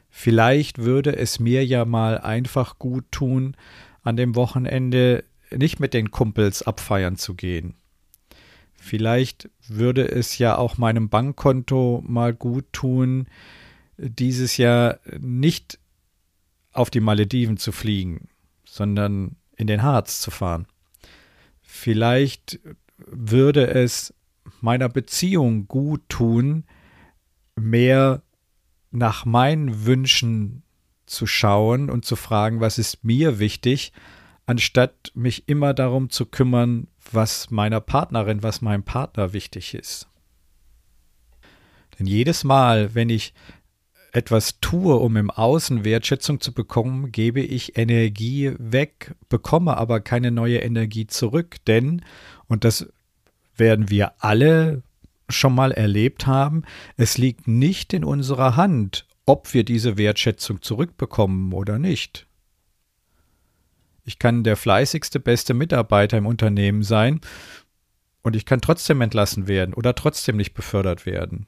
Vielleicht 0.09 0.79
würde 0.79 1.15
es 1.15 1.39
mir 1.39 1.65
ja 1.65 1.85
mal 1.85 2.19
einfach 2.19 2.77
gut 2.77 3.05
tun, 3.09 3.55
an 4.03 4.17
dem 4.17 4.35
Wochenende 4.35 5.23
nicht 5.49 5.79
mit 5.79 5.93
den 5.93 6.11
Kumpels 6.11 6.61
abfeiern 6.61 7.15
zu 7.15 7.35
gehen. 7.35 7.75
Vielleicht 8.73 9.49
würde 9.69 10.05
es 10.05 10.37
ja 10.37 10.57
auch 10.57 10.77
meinem 10.77 11.07
Bankkonto 11.07 12.03
mal 12.05 12.33
gut 12.33 12.65
tun, 12.73 13.27
dieses 13.97 14.57
Jahr 14.57 14.99
nicht 15.17 15.79
auf 16.73 16.89
die 16.89 16.99
Malediven 16.99 17.55
zu 17.55 17.71
fliegen, 17.71 18.27
sondern 18.65 19.37
in 19.55 19.67
den 19.67 19.83
Harz 19.83 20.19
zu 20.19 20.31
fahren. 20.31 20.67
Vielleicht 21.75 22.59
würde 22.97 23.67
es 23.67 24.13
meiner 24.61 24.87
Beziehung 24.87 25.67
gut 25.67 26.01
tun, 26.07 26.63
mehr 27.55 28.23
nach 28.91 29.25
meinen 29.25 29.85
Wünschen 29.85 30.63
zu 31.05 31.27
schauen 31.27 31.89
und 31.89 32.05
zu 32.05 32.15
fragen, 32.15 32.61
was 32.61 32.77
ist 32.77 33.03
mir 33.03 33.39
wichtig, 33.39 33.91
anstatt 34.45 35.11
mich 35.15 35.49
immer 35.49 35.73
darum 35.73 36.09
zu 36.09 36.25
kümmern, 36.25 36.87
was 37.11 37.51
meiner 37.51 37.81
Partnerin, 37.81 38.41
was 38.41 38.61
meinem 38.61 38.83
Partner 38.83 39.33
wichtig 39.33 39.73
ist. 39.73 40.07
Denn 41.99 42.07
jedes 42.07 42.45
Mal, 42.45 42.95
wenn 42.95 43.09
ich 43.09 43.33
etwas 44.15 44.61
tue, 44.61 44.95
um 44.95 45.17
im 45.17 45.29
Außen 45.29 45.83
Wertschätzung 45.83 46.39
zu 46.39 46.53
bekommen, 46.53 47.11
gebe 47.11 47.41
ich 47.41 47.77
Energie 47.77 48.53
weg, 48.57 49.13
bekomme 49.27 49.75
aber 49.75 49.99
keine 49.99 50.31
neue 50.31 50.59
Energie 50.59 51.05
zurück, 51.05 51.57
denn, 51.67 52.01
und 52.47 52.63
das 52.63 52.87
werden 53.57 53.89
wir 53.89 54.13
alle 54.19 54.83
schon 55.27 55.53
mal 55.53 55.71
erlebt 55.71 56.27
haben, 56.27 56.63
es 56.95 57.17
liegt 57.17 57.47
nicht 57.47 57.93
in 57.93 58.05
unserer 58.05 58.55
Hand, 58.55 59.05
ob 59.25 59.53
wir 59.53 59.65
diese 59.65 59.97
Wertschätzung 59.97 60.61
zurückbekommen 60.61 61.51
oder 61.51 61.77
nicht. 61.77 62.25
Ich 64.05 64.17
kann 64.17 64.43
der 64.43 64.55
fleißigste, 64.55 65.19
beste 65.19 65.53
Mitarbeiter 65.53 66.17
im 66.17 66.27
Unternehmen 66.27 66.83
sein 66.83 67.19
und 68.21 68.35
ich 68.35 68.45
kann 68.45 68.61
trotzdem 68.61 69.01
entlassen 69.01 69.47
werden 69.47 69.73
oder 69.73 69.93
trotzdem 69.93 70.37
nicht 70.37 70.53
befördert 70.53 71.05
werden. 71.05 71.47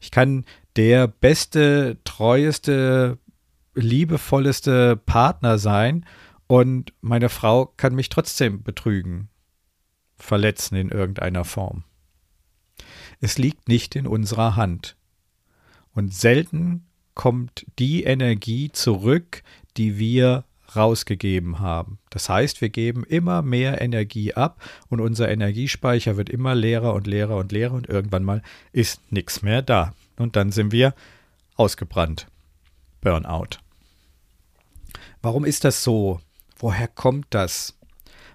Ich 0.00 0.10
kann 0.10 0.44
der 0.76 1.08
beste, 1.08 1.98
treueste, 2.04 3.18
liebevolleste 3.74 4.96
Partner 4.96 5.58
sein 5.58 6.06
und 6.46 6.92
meine 7.00 7.28
Frau 7.28 7.66
kann 7.76 7.94
mich 7.94 8.08
trotzdem 8.08 8.62
betrügen, 8.62 9.28
verletzen 10.16 10.76
in 10.76 10.90
irgendeiner 10.90 11.44
Form. 11.44 11.84
Es 13.20 13.38
liegt 13.38 13.68
nicht 13.68 13.96
in 13.96 14.06
unserer 14.06 14.56
Hand. 14.56 14.96
Und 15.92 16.12
selten 16.12 16.86
kommt 17.14 17.66
die 17.78 18.04
Energie 18.04 18.70
zurück, 18.70 19.42
die 19.76 19.98
wir 19.98 20.44
rausgegeben 20.74 21.60
haben. 21.60 21.98
Das 22.10 22.28
heißt, 22.28 22.60
wir 22.60 22.70
geben 22.70 23.04
immer 23.04 23.42
mehr 23.42 23.80
Energie 23.80 24.34
ab 24.34 24.60
und 24.88 25.00
unser 25.00 25.28
Energiespeicher 25.28 26.16
wird 26.16 26.30
immer 26.30 26.54
leerer 26.54 26.94
und 26.94 27.06
leerer 27.06 27.36
und 27.36 27.52
leerer 27.52 27.74
und 27.74 27.88
irgendwann 27.88 28.24
mal 28.24 28.42
ist 28.72 29.00
nichts 29.12 29.42
mehr 29.42 29.62
da. 29.62 29.94
Und 30.16 30.36
dann 30.36 30.50
sind 30.50 30.72
wir 30.72 30.94
ausgebrannt. 31.56 32.26
Burnout. 33.00 33.58
Warum 35.22 35.44
ist 35.44 35.64
das 35.64 35.82
so? 35.82 36.20
Woher 36.58 36.88
kommt 36.88 37.26
das? 37.30 37.78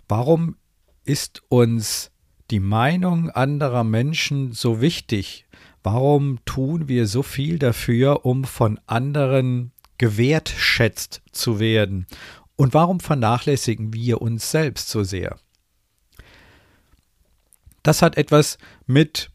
Warum 0.07 0.55
ist 1.03 1.41
uns 1.49 2.11
die 2.51 2.59
Meinung 2.59 3.29
anderer 3.29 3.83
Menschen 3.83 4.51
so 4.51 4.81
wichtig? 4.81 5.45
Warum 5.83 6.39
tun 6.45 6.87
wir 6.87 7.07
so 7.07 7.23
viel 7.23 7.57
dafür, 7.57 8.25
um 8.25 8.43
von 8.43 8.79
anderen 8.85 9.71
gewertschätzt 10.01 11.21
zu 11.31 11.59
werden? 11.59 12.07
Und 12.55 12.73
warum 12.73 12.99
vernachlässigen 12.99 13.93
wir 13.93 14.19
uns 14.19 14.49
selbst 14.49 14.89
so 14.89 15.03
sehr? 15.03 15.39
Das 17.83 18.01
hat 18.01 18.17
etwas 18.17 18.57
mit 18.87 19.29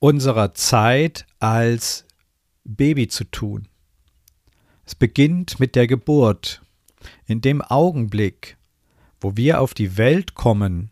unserer 0.00 0.52
Zeit 0.52 1.26
als 1.38 2.04
Baby 2.64 3.08
zu 3.08 3.24
tun. 3.24 3.68
Es 4.84 4.94
beginnt 4.94 5.58
mit 5.58 5.76
der 5.76 5.86
Geburt. 5.86 6.60
In 7.26 7.40
dem 7.40 7.62
Augenblick, 7.62 8.58
wo 9.18 9.34
wir 9.34 9.62
auf 9.62 9.72
die 9.72 9.96
Welt 9.96 10.34
kommen, 10.34 10.90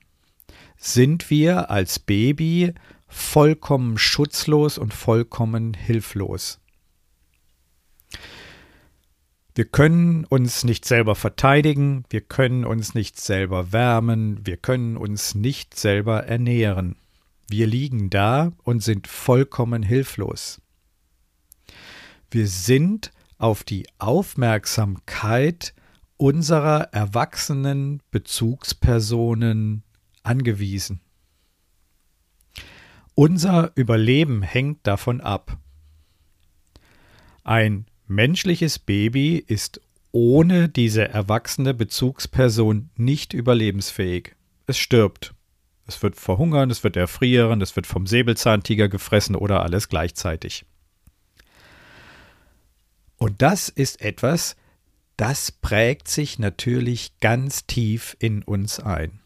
sind 0.78 1.28
wir 1.28 1.70
als 1.70 1.98
Baby 1.98 2.72
vollkommen 3.06 3.98
schutzlos 3.98 4.78
und 4.78 4.94
vollkommen 4.94 5.74
hilflos. 5.74 6.58
Wir 9.58 9.64
können 9.64 10.24
uns 10.24 10.62
nicht 10.62 10.84
selber 10.84 11.16
verteidigen, 11.16 12.04
wir 12.10 12.20
können 12.20 12.64
uns 12.64 12.94
nicht 12.94 13.18
selber 13.18 13.72
wärmen, 13.72 14.46
wir 14.46 14.56
können 14.56 14.96
uns 14.96 15.34
nicht 15.34 15.76
selber 15.76 16.26
ernähren. 16.26 16.94
Wir 17.48 17.66
liegen 17.66 18.08
da 18.08 18.52
und 18.62 18.84
sind 18.84 19.08
vollkommen 19.08 19.82
hilflos. 19.82 20.62
Wir 22.30 22.46
sind 22.46 23.10
auf 23.38 23.64
die 23.64 23.88
Aufmerksamkeit 23.98 25.74
unserer 26.16 26.92
erwachsenen 26.92 28.00
Bezugspersonen 28.12 29.82
angewiesen. 30.22 31.00
Unser 33.16 33.72
Überleben 33.74 34.42
hängt 34.42 34.86
davon 34.86 35.20
ab. 35.20 35.58
Ein 37.42 37.86
menschliches 38.08 38.78
Baby 38.78 39.36
ist 39.36 39.80
ohne 40.12 40.68
diese 40.68 41.08
erwachsene 41.08 41.74
Bezugsperson 41.74 42.90
nicht 42.96 43.34
überlebensfähig. 43.34 44.34
Es 44.66 44.78
stirbt. 44.78 45.34
Es 45.86 46.02
wird 46.02 46.16
verhungern, 46.16 46.70
es 46.70 46.84
wird 46.84 46.96
erfrieren, 46.96 47.62
es 47.62 47.74
wird 47.74 47.86
vom 47.86 48.06
Säbelzahntiger 48.06 48.88
gefressen 48.88 49.36
oder 49.36 49.62
alles 49.62 49.88
gleichzeitig. 49.88 50.66
Und 53.16 53.40
das 53.42 53.68
ist 53.68 54.00
etwas, 54.02 54.56
das 55.16 55.50
prägt 55.50 56.08
sich 56.08 56.38
natürlich 56.38 57.18
ganz 57.20 57.66
tief 57.66 58.16
in 58.20 58.42
uns 58.42 58.80
ein. 58.80 59.20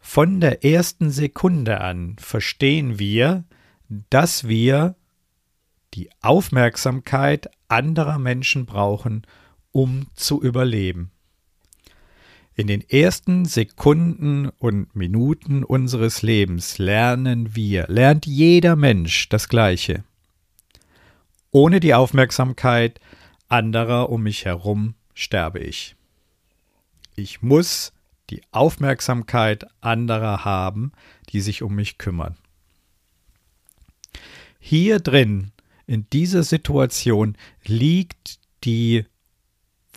Von 0.00 0.40
der 0.40 0.64
ersten 0.64 1.10
Sekunde 1.10 1.80
an 1.80 2.16
verstehen 2.18 2.98
wir, 2.98 3.44
dass 4.10 4.48
wir 4.48 4.96
die 5.94 6.10
Aufmerksamkeit 6.20 7.50
anderer 7.68 8.18
Menschen 8.18 8.66
brauchen, 8.66 9.26
um 9.72 10.06
zu 10.14 10.42
überleben. 10.42 11.10
In 12.54 12.66
den 12.66 12.82
ersten 12.82 13.46
Sekunden 13.46 14.50
und 14.58 14.94
Minuten 14.94 15.64
unseres 15.64 16.20
Lebens 16.20 16.76
lernen 16.76 17.56
wir, 17.56 17.86
lernt 17.88 18.26
jeder 18.26 18.76
Mensch 18.76 19.28
das 19.30 19.48
Gleiche. 19.48 20.04
Ohne 21.50 21.80
die 21.80 21.94
Aufmerksamkeit 21.94 23.00
anderer 23.48 24.10
um 24.10 24.22
mich 24.22 24.44
herum 24.44 24.94
sterbe 25.14 25.60
ich. 25.60 25.96
Ich 27.14 27.42
muss 27.42 27.92
die 28.30 28.42
Aufmerksamkeit 28.50 29.66
anderer 29.80 30.44
haben, 30.44 30.92
die 31.30 31.40
sich 31.40 31.62
um 31.62 31.74
mich 31.74 31.98
kümmern. 31.98 32.36
Hier 34.58 35.00
drin, 35.00 35.52
in 35.92 36.08
dieser 36.10 36.42
Situation, 36.42 37.36
liegt 37.64 38.38
die 38.64 39.04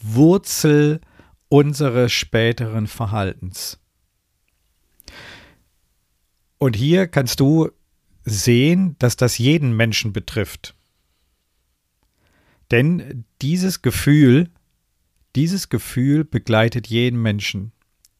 Wurzel 0.01 0.99
unseres 1.47 2.11
späteren 2.11 2.87
Verhaltens. 2.87 3.79
Und 6.57 6.75
hier 6.75 7.07
kannst 7.07 7.39
du 7.39 7.69
sehen, 8.25 8.97
dass 8.99 9.15
das 9.15 9.37
jeden 9.37 9.73
Menschen 9.77 10.11
betrifft. 10.11 10.75
Denn 12.71 13.23
dieses 13.41 13.81
Gefühl, 13.81 14.49
dieses 15.35 15.69
Gefühl 15.69 16.25
begleitet 16.25 16.87
jeden 16.87 17.21
Menschen. 17.21 17.71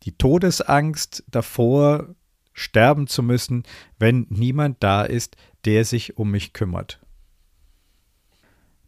Die 0.04 0.14
Todesangst 0.14 1.26
davor, 1.28 2.16
sterben 2.54 3.08
zu 3.08 3.22
müssen, 3.22 3.64
wenn 4.00 4.28
niemand 4.30 4.82
da 4.82 5.04
ist, 5.04 5.36
der 5.66 5.84
sich 5.84 6.18
um 6.18 6.32
mich 6.32 6.54
kümmert. 6.54 7.02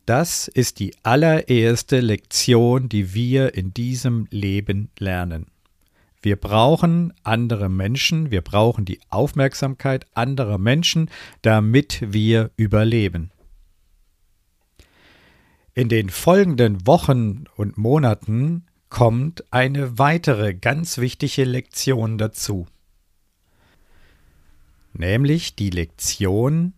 Das 0.08 0.48
ist 0.48 0.80
die 0.80 0.96
allererste 1.04 2.00
Lektion, 2.00 2.88
die 2.88 3.14
wir 3.14 3.56
in 3.56 3.74
diesem 3.74 4.26
Leben 4.32 4.90
lernen. 4.98 5.48
Wir 6.22 6.38
brauchen 6.38 7.14
andere 7.24 7.68
Menschen, 7.68 8.32
wir 8.32 8.42
brauchen 8.42 8.86
die 8.86 9.02
Aufmerksamkeit 9.10 10.06
anderer 10.14 10.60
Menschen, 10.60 11.12
damit 11.42 12.02
wir 12.14 12.52
überleben. 12.56 13.32
In 15.74 15.90
den 15.90 16.10
folgenden 16.10 16.88
Wochen 16.88 17.44
und 17.58 17.78
Monaten 17.78 18.66
kommt 18.88 19.44
eine 19.52 20.00
weitere 20.00 20.54
ganz 20.54 21.00
wichtige 21.00 21.44
Lektion 21.44 22.18
dazu. 22.18 22.66
Nämlich 24.94 25.58
die 25.58 25.70
Lektion, 25.70 26.72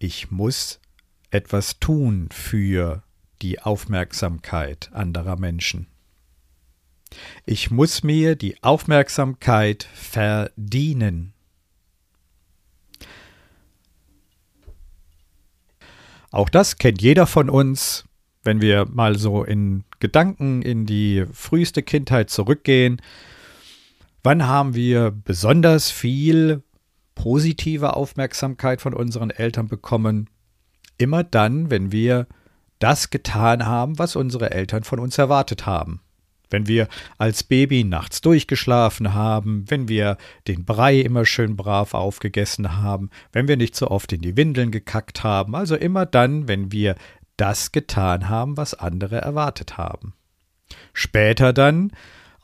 ich 0.00 0.32
muss 0.32 0.80
etwas 1.30 1.78
tun 1.78 2.28
für 2.32 3.02
die 3.42 3.60
Aufmerksamkeit 3.60 4.90
anderer 4.92 5.38
Menschen. 5.38 5.86
Ich 7.46 7.70
muss 7.70 8.02
mir 8.02 8.36
die 8.36 8.62
Aufmerksamkeit 8.62 9.88
verdienen. 9.94 11.32
Auch 16.30 16.50
das 16.50 16.76
kennt 16.76 17.00
jeder 17.00 17.26
von 17.26 17.48
uns, 17.48 18.04
wenn 18.42 18.60
wir 18.60 18.86
mal 18.86 19.18
so 19.18 19.44
in 19.44 19.84
Gedanken 19.98 20.62
in 20.62 20.84
die 20.84 21.24
früheste 21.32 21.82
Kindheit 21.82 22.30
zurückgehen, 22.30 23.00
wann 24.22 24.46
haben 24.46 24.74
wir 24.74 25.10
besonders 25.10 25.90
viel 25.90 26.62
positive 27.14 27.96
Aufmerksamkeit 27.96 28.80
von 28.80 28.94
unseren 28.94 29.30
Eltern 29.30 29.68
bekommen? 29.68 30.28
Immer 30.98 31.24
dann, 31.24 31.70
wenn 31.70 31.92
wir 31.92 32.26
das 32.78 33.10
getan 33.10 33.66
haben, 33.66 33.98
was 33.98 34.16
unsere 34.16 34.50
Eltern 34.50 34.84
von 34.84 34.98
uns 34.98 35.18
erwartet 35.18 35.66
haben. 35.66 36.00
Wenn 36.50 36.66
wir 36.66 36.88
als 37.18 37.42
Baby 37.42 37.84
nachts 37.84 38.20
durchgeschlafen 38.20 39.12
haben, 39.12 39.64
wenn 39.68 39.88
wir 39.88 40.16
den 40.46 40.64
Brei 40.64 40.98
immer 41.00 41.26
schön 41.26 41.56
brav 41.56 41.92
aufgegessen 41.92 42.76
haben, 42.76 43.10
wenn 43.32 43.48
wir 43.48 43.56
nicht 43.56 43.76
so 43.76 43.90
oft 43.90 44.12
in 44.12 44.22
die 44.22 44.36
Windeln 44.36 44.70
gekackt 44.70 45.22
haben, 45.22 45.54
also 45.54 45.76
immer 45.76 46.06
dann, 46.06 46.48
wenn 46.48 46.72
wir 46.72 46.94
das 47.36 47.70
getan 47.70 48.28
haben, 48.28 48.56
was 48.56 48.74
andere 48.74 49.16
erwartet 49.16 49.76
haben. 49.76 50.14
Später 50.92 51.52
dann, 51.52 51.92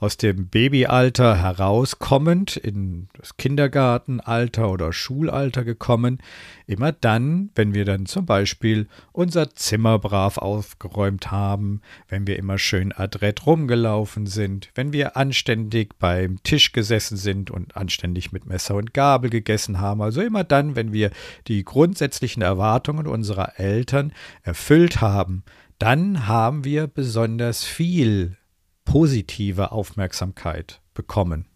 aus 0.04 0.18
dem 0.18 0.48
Babyalter 0.48 1.40
herauskommend, 1.40 2.58
in 2.58 3.08
das 3.18 3.38
Kindergartenalter 3.38 4.70
oder 4.70 4.92
Schulalter 4.92 5.64
gekommen, 5.64 6.18
immer 6.66 6.92
dann, 6.92 7.48
wenn 7.54 7.72
wir 7.72 7.86
dann 7.86 8.04
zum 8.04 8.26
Beispiel 8.26 8.86
unser 9.12 9.54
Zimmer 9.54 9.98
brav 9.98 10.36
aufgeräumt 10.36 11.30
haben, 11.30 11.80
wenn 12.08 12.26
wir 12.26 12.38
immer 12.38 12.58
schön 12.58 12.92
adrett 12.92 13.46
rumgelaufen 13.46 14.26
sind, 14.26 14.68
wenn 14.74 14.92
wir 14.92 15.16
anständig 15.16 15.98
beim 15.98 16.42
Tisch 16.42 16.72
gesessen 16.72 17.16
sind 17.16 17.50
und 17.50 17.74
anständig 17.74 18.30
mit 18.30 18.44
Messer 18.44 18.74
und 18.74 18.92
Gabel 18.92 19.30
gegessen 19.30 19.80
haben, 19.80 20.02
also 20.02 20.20
immer 20.20 20.44
dann, 20.44 20.76
wenn 20.76 20.92
wir 20.92 21.12
die 21.48 21.64
grundsätzlichen 21.64 22.42
Erwartungen 22.42 23.06
unserer 23.06 23.58
Eltern 23.58 24.12
erfüllt 24.42 25.00
haben, 25.00 25.44
dann 25.78 26.26
haben 26.26 26.66
wir 26.66 26.88
besonders 26.88 27.64
viel 27.64 28.36
positive 28.84 29.72
Aufmerksamkeit 29.72 30.80
bekommen. 30.94 31.46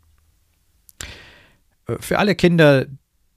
Äh, 1.86 1.96
für 2.00 2.18
alle 2.18 2.34
Kinder, 2.34 2.86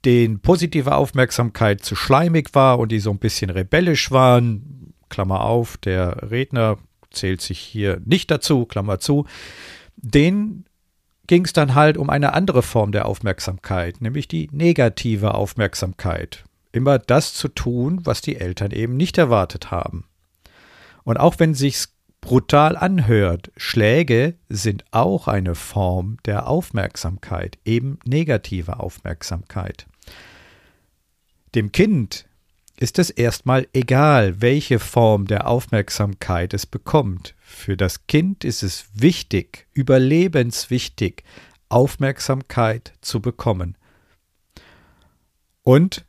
denen 0.04 0.40
positive 0.40 0.94
Aufmerksamkeit 0.94 1.84
zu 1.84 1.94
schleimig 1.94 2.54
war 2.54 2.78
und 2.78 2.90
die 2.90 3.00
so 3.00 3.10
ein 3.10 3.18
bisschen 3.18 3.50
rebellisch 3.50 4.10
waren, 4.10 4.94
Klammer 5.08 5.42
auf, 5.42 5.76
der 5.76 6.30
Redner 6.30 6.78
zählt 7.10 7.40
sich 7.40 7.58
hier 7.58 8.00
nicht 8.04 8.30
dazu, 8.30 8.64
Klammer 8.64 8.98
zu, 8.98 9.26
denen 9.96 10.64
ging 11.26 11.44
es 11.44 11.52
dann 11.52 11.74
halt 11.74 11.96
um 11.96 12.10
eine 12.10 12.32
andere 12.32 12.62
Form 12.62 12.92
der 12.92 13.06
Aufmerksamkeit, 13.06 14.00
nämlich 14.00 14.26
die 14.26 14.48
negative 14.52 15.34
Aufmerksamkeit. 15.34 16.44
Immer 16.72 16.98
das 16.98 17.34
zu 17.34 17.48
tun, 17.48 18.00
was 18.04 18.22
die 18.22 18.36
Eltern 18.36 18.70
eben 18.70 18.96
nicht 18.96 19.18
erwartet 19.18 19.70
haben. 19.70 20.06
Und 21.04 21.18
auch 21.18 21.38
wenn 21.38 21.54
sich's 21.54 21.91
brutal 22.22 22.76
anhört. 22.78 23.52
Schläge 23.58 24.36
sind 24.48 24.86
auch 24.92 25.28
eine 25.28 25.54
Form 25.54 26.16
der 26.24 26.48
Aufmerksamkeit, 26.48 27.58
eben 27.66 27.98
negative 28.06 28.80
Aufmerksamkeit. 28.80 29.86
Dem 31.54 31.70
Kind 31.72 32.24
ist 32.78 32.98
es 32.98 33.10
erstmal 33.10 33.68
egal, 33.74 34.40
welche 34.40 34.78
Form 34.78 35.26
der 35.26 35.46
Aufmerksamkeit 35.46 36.54
es 36.54 36.64
bekommt. 36.64 37.34
Für 37.40 37.76
das 37.76 38.06
Kind 38.06 38.44
ist 38.44 38.62
es 38.62 38.86
wichtig, 38.94 39.66
überlebenswichtig, 39.74 41.24
Aufmerksamkeit 41.68 42.94
zu 43.02 43.20
bekommen. 43.20 43.76
Und 45.62 46.04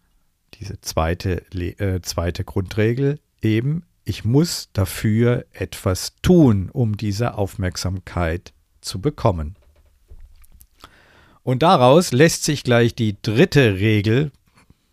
diese 0.56 0.80
zweite, 0.82 1.44
äh, 1.54 2.02
zweite 2.02 2.44
Grundregel 2.44 3.20
eben 3.42 3.84
ich 4.06 4.26
muss 4.26 4.70
dafür 4.74 5.46
etwas 5.52 6.16
tun, 6.22 6.70
um 6.70 6.98
diese 6.98 7.36
Aufmerksamkeit 7.36 8.54
zu 8.82 9.00
bekommen. 9.00 9.56
Und 11.44 11.64
daraus 11.64 12.12
lässt 12.12 12.44
sich 12.44 12.64
gleich 12.64 12.96
die 12.96 13.22
dritte 13.22 13.76
Regel, 13.76 14.32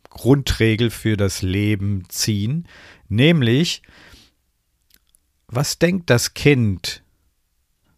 Grundregel 0.09 0.91
für 0.91 1.17
das 1.17 1.43
Leben 1.43 2.05
ziehen, 2.09 2.67
nämlich, 3.09 3.83
was 5.47 5.79
denkt 5.79 6.11
das 6.11 6.35
Kind, 6.35 7.03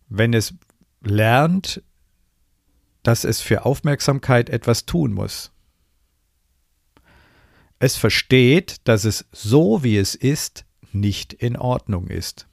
wenn 0.08 0.34
es 0.34 0.54
lernt, 1.02 1.82
dass 3.02 3.24
es 3.24 3.40
für 3.40 3.64
Aufmerksamkeit 3.64 4.50
etwas 4.50 4.86
tun 4.86 5.12
muss? 5.12 5.52
es 7.82 7.96
versteht, 7.96 8.76
dass 8.84 9.04
es 9.04 9.26
so 9.32 9.82
wie 9.82 9.98
es 9.98 10.14
ist, 10.14 10.64
nicht 10.94 11.32
in 11.32 11.56
Ordnung 11.56 12.08
ist. 12.08 12.46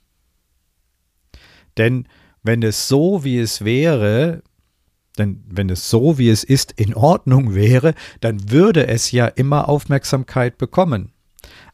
Denn 1.78 2.08
wenn 2.44 2.64
es 2.64 2.88
so 2.88 3.24
wie 3.24 3.38
es 3.38 3.64
wäre, 3.64 4.44
denn 5.18 5.44
wenn 5.48 5.70
es 5.70 5.90
so 5.90 6.18
wie 6.18 6.30
es 6.30 6.44
ist 6.44 6.72
in 6.74 6.94
Ordnung 6.94 7.54
wäre, 7.54 7.94
dann 8.22 8.52
würde 8.52 8.88
es 8.88 9.12
ja 9.12 9.28
immer 9.28 9.68
Aufmerksamkeit 9.68 10.58
bekommen. 10.58 11.12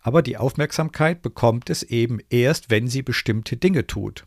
Aber 0.01 0.21
die 0.21 0.37
Aufmerksamkeit 0.37 1.21
bekommt 1.21 1.69
es 1.69 1.83
eben 1.83 2.19
erst, 2.29 2.69
wenn 2.69 2.87
sie 2.87 3.01
bestimmte 3.01 3.57
Dinge 3.57 3.87
tut. 3.87 4.25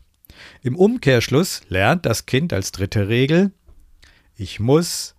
Im 0.61 0.75
Umkehrschluss 0.75 1.61
lernt 1.69 2.05
das 2.05 2.25
Kind 2.25 2.53
als 2.53 2.71
dritte 2.71 3.07
Regel, 3.07 3.51
ich 4.35 4.61
muss 4.61 5.15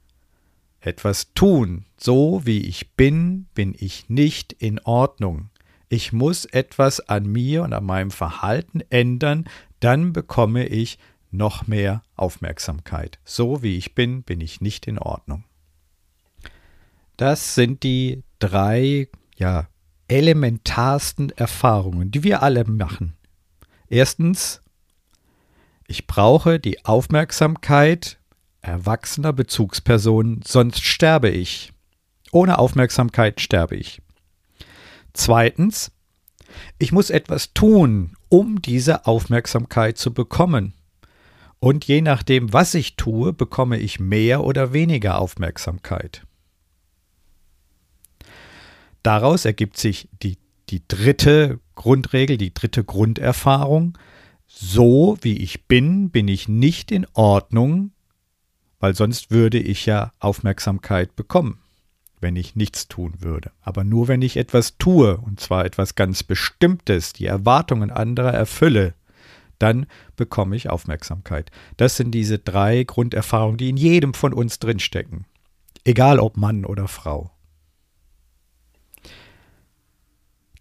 etwas 0.80 1.34
tun. 1.34 1.84
So 1.98 2.40
wie 2.46 2.66
ich 2.66 2.92
bin, 2.92 3.46
bin 3.54 3.74
ich 3.78 4.08
nicht 4.08 4.54
in 4.54 4.78
Ordnung. 4.80 5.50
Ich 5.92 6.12
muss 6.12 6.44
etwas 6.44 7.00
an 7.00 7.26
mir 7.26 7.64
und 7.64 7.72
an 7.72 7.84
meinem 7.84 8.12
Verhalten 8.12 8.80
ändern, 8.90 9.48
dann 9.80 10.12
bekomme 10.12 10.66
ich 10.66 11.00
noch 11.32 11.66
mehr 11.66 12.02
Aufmerksamkeit. 12.14 13.18
So 13.24 13.64
wie 13.64 13.76
ich 13.76 13.96
bin, 13.96 14.22
bin 14.22 14.40
ich 14.40 14.60
nicht 14.60 14.86
in 14.86 15.00
Ordnung. 15.00 15.42
Das 17.16 17.56
sind 17.56 17.82
die 17.82 18.22
drei 18.38 19.08
ja, 19.36 19.66
elementarsten 20.06 21.30
Erfahrungen, 21.30 22.12
die 22.12 22.22
wir 22.22 22.44
alle 22.44 22.64
machen. 22.64 23.16
Erstens, 23.88 24.62
ich 25.88 26.06
brauche 26.06 26.60
die 26.60 26.84
Aufmerksamkeit 26.84 28.20
erwachsener 28.60 29.32
Bezugspersonen, 29.32 30.42
sonst 30.46 30.84
sterbe 30.84 31.30
ich. 31.30 31.72
Ohne 32.30 32.58
Aufmerksamkeit 32.58 33.40
sterbe 33.40 33.74
ich. 33.74 34.00
Zweitens, 35.12 35.92
ich 36.78 36.92
muss 36.92 37.10
etwas 37.10 37.52
tun, 37.52 38.16
um 38.28 38.60
diese 38.62 39.06
Aufmerksamkeit 39.06 39.98
zu 39.98 40.12
bekommen. 40.12 40.74
Und 41.58 41.84
je 41.84 42.00
nachdem, 42.00 42.52
was 42.52 42.74
ich 42.74 42.96
tue, 42.96 43.32
bekomme 43.32 43.78
ich 43.78 44.00
mehr 44.00 44.44
oder 44.44 44.72
weniger 44.72 45.18
Aufmerksamkeit. 45.18 46.26
Daraus 49.02 49.44
ergibt 49.44 49.76
sich 49.76 50.08
die, 50.22 50.38
die 50.68 50.82
dritte 50.86 51.60
Grundregel, 51.74 52.36
die 52.38 52.54
dritte 52.54 52.84
Grunderfahrung. 52.84 53.96
So 54.46 55.16
wie 55.22 55.38
ich 55.38 55.66
bin, 55.66 56.10
bin 56.10 56.28
ich 56.28 56.48
nicht 56.48 56.90
in 56.90 57.06
Ordnung, 57.12 57.92
weil 58.78 58.94
sonst 58.94 59.30
würde 59.30 59.58
ich 59.58 59.86
ja 59.86 60.12
Aufmerksamkeit 60.18 61.14
bekommen, 61.14 61.60
wenn 62.20 62.36
ich 62.36 62.56
nichts 62.56 62.88
tun 62.88 63.14
würde. 63.20 63.50
Aber 63.62 63.84
nur 63.84 64.08
wenn 64.08 64.22
ich 64.22 64.36
etwas 64.36 64.78
tue, 64.78 65.16
und 65.16 65.40
zwar 65.40 65.64
etwas 65.64 65.94
ganz 65.94 66.22
Bestimmtes, 66.22 67.12
die 67.12 67.26
Erwartungen 67.26 67.90
anderer 67.90 68.32
erfülle, 68.32 68.94
dann 69.58 69.86
bekomme 70.16 70.56
ich 70.56 70.70
Aufmerksamkeit. 70.70 71.50
Das 71.76 71.96
sind 71.96 72.12
diese 72.12 72.38
drei 72.38 72.84
Grunderfahrungen, 72.84 73.58
die 73.58 73.68
in 73.68 73.76
jedem 73.76 74.14
von 74.14 74.32
uns 74.32 74.58
drinstecken. 74.58 75.26
Egal 75.84 76.18
ob 76.18 76.36
Mann 76.36 76.64
oder 76.64 76.88
Frau. 76.88 77.30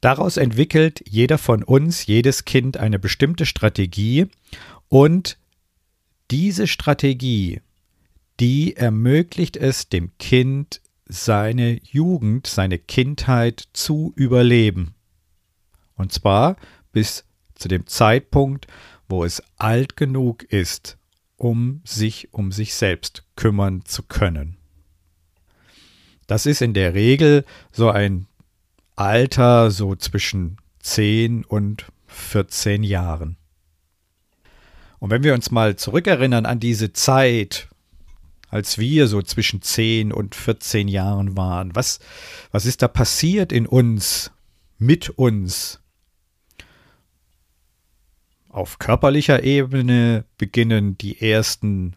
Daraus 0.02 0.38
entwickelt 0.38 1.04
jeder 1.08 1.38
von 1.38 1.64
uns, 1.64 2.06
jedes 2.06 2.46
Kind 2.46 2.78
eine 2.78 3.00
bestimmte 3.00 3.46
Strategie 3.46 4.28
und 4.88 5.38
diese 6.32 6.68
Strategie, 6.68 7.62
die 8.40 8.78
ermöglicht 8.78 9.58
es 9.58 9.90
dem 9.90 10.12
Kind, 10.18 10.82
seine 11.10 11.82
Jugend, 11.84 12.48
seine 12.48 12.78
Kindheit 12.78 13.68
zu 13.74 14.14
überleben. 14.16 14.94
Und 15.96 16.14
zwar 16.14 16.56
bis 16.94 17.26
zu 17.56 17.68
dem 17.68 17.88
Zeitpunkt, 17.88 18.68
wo 19.10 19.26
es 19.26 19.44
alt 19.58 19.98
genug 19.98 20.44
ist, 20.44 20.98
um 21.36 21.82
sich 21.84 22.34
um 22.34 22.52
sich 22.52 22.76
selbst 22.76 23.26
kümmern 23.36 23.84
zu 23.86 24.04
können. 24.04 24.58
Das 26.28 26.46
ist 26.46 26.62
in 26.62 26.74
der 26.74 26.94
Regel 26.94 27.44
so 27.72 27.90
ein 27.90 28.28
Alter 28.96 29.72
so 29.72 29.96
zwischen 29.96 30.58
10 30.80 31.44
und 31.44 31.86
14 32.08 32.84
Jahren. 32.84 33.38
Und 35.00 35.10
wenn 35.10 35.24
wir 35.24 35.34
uns 35.34 35.50
mal 35.50 35.76
zurückerinnern 35.76 36.46
an 36.46 36.60
diese 36.60 36.94
Zeit, 36.94 37.68
als 38.50 38.78
wir 38.78 39.08
so 39.08 39.22
zwischen 39.22 39.62
10 39.62 40.12
und 40.12 40.36
14 40.36 40.88
Jahren 40.88 41.38
waren, 41.38 41.76
was, 41.76 42.00
was 42.52 42.66
ist 42.66 42.82
da 42.82 42.88
passiert 42.88 43.52
in 43.52 43.68
uns, 43.68 44.32
mit 44.78 45.10
uns? 45.10 45.80
Auf 48.50 48.80
körperlicher 48.80 49.44
Ebene 49.44 50.26
beginnen 50.38 50.98
die 50.98 51.22
ersten 51.22 51.96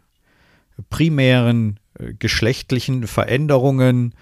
primären 0.90 1.80
äh, 1.98 2.12
geschlechtlichen 2.12 3.06
Veränderungen. 3.06 4.14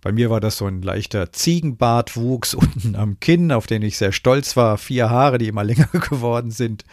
Bei 0.00 0.12
mir 0.12 0.30
war 0.30 0.40
das 0.40 0.56
so 0.56 0.66
ein 0.66 0.80
leichter 0.80 1.32
Ziegenbartwuchs 1.32 2.54
unten 2.54 2.96
am 2.96 3.20
Kinn, 3.20 3.52
auf 3.52 3.66
den 3.66 3.82
ich 3.82 3.98
sehr 3.98 4.12
stolz 4.12 4.56
war. 4.56 4.78
Vier 4.78 5.10
Haare, 5.10 5.38
die 5.38 5.48
immer 5.48 5.64
länger 5.64 5.88
geworden 5.88 6.50
sind. 6.50 6.84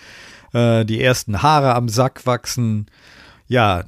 Äh, 0.54 0.86
die 0.86 1.02
ersten 1.02 1.42
Haare 1.42 1.76
am 1.76 1.88
Sack 1.88 2.26
wachsen. 2.26 2.88
Ja, 3.48 3.86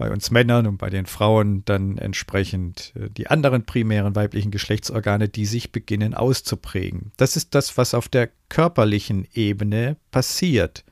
bei 0.00 0.10
uns 0.10 0.30
Männern 0.30 0.66
und 0.66 0.78
bei 0.78 0.88
den 0.88 1.04
Frauen 1.04 1.62
dann 1.66 1.98
entsprechend 1.98 2.94
äh, 2.96 3.10
die 3.10 3.26
anderen 3.26 3.66
primären 3.66 4.16
weiblichen 4.16 4.50
Geschlechtsorgane, 4.50 5.28
die 5.28 5.44
sich 5.44 5.72
beginnen 5.72 6.14
auszuprägen. 6.14 7.12
Das 7.18 7.36
ist 7.36 7.54
das, 7.54 7.76
was 7.76 7.92
auf 7.92 8.08
der 8.08 8.30
körperlichen 8.48 9.28
Ebene 9.34 9.98
passiert. 10.10 10.86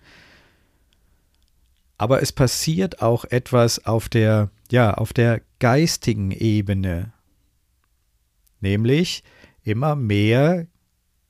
Aber 1.96 2.20
es 2.20 2.32
passiert 2.32 3.00
auch 3.00 3.24
etwas 3.24 3.86
auf 3.86 4.10
der, 4.10 4.50
ja, 4.70 4.92
auf 4.92 5.14
der 5.14 5.40
geistigen 5.58 6.30
Ebene. 6.30 7.14
Nämlich 8.60 9.24
immer 9.62 9.96
mehr 9.96 10.66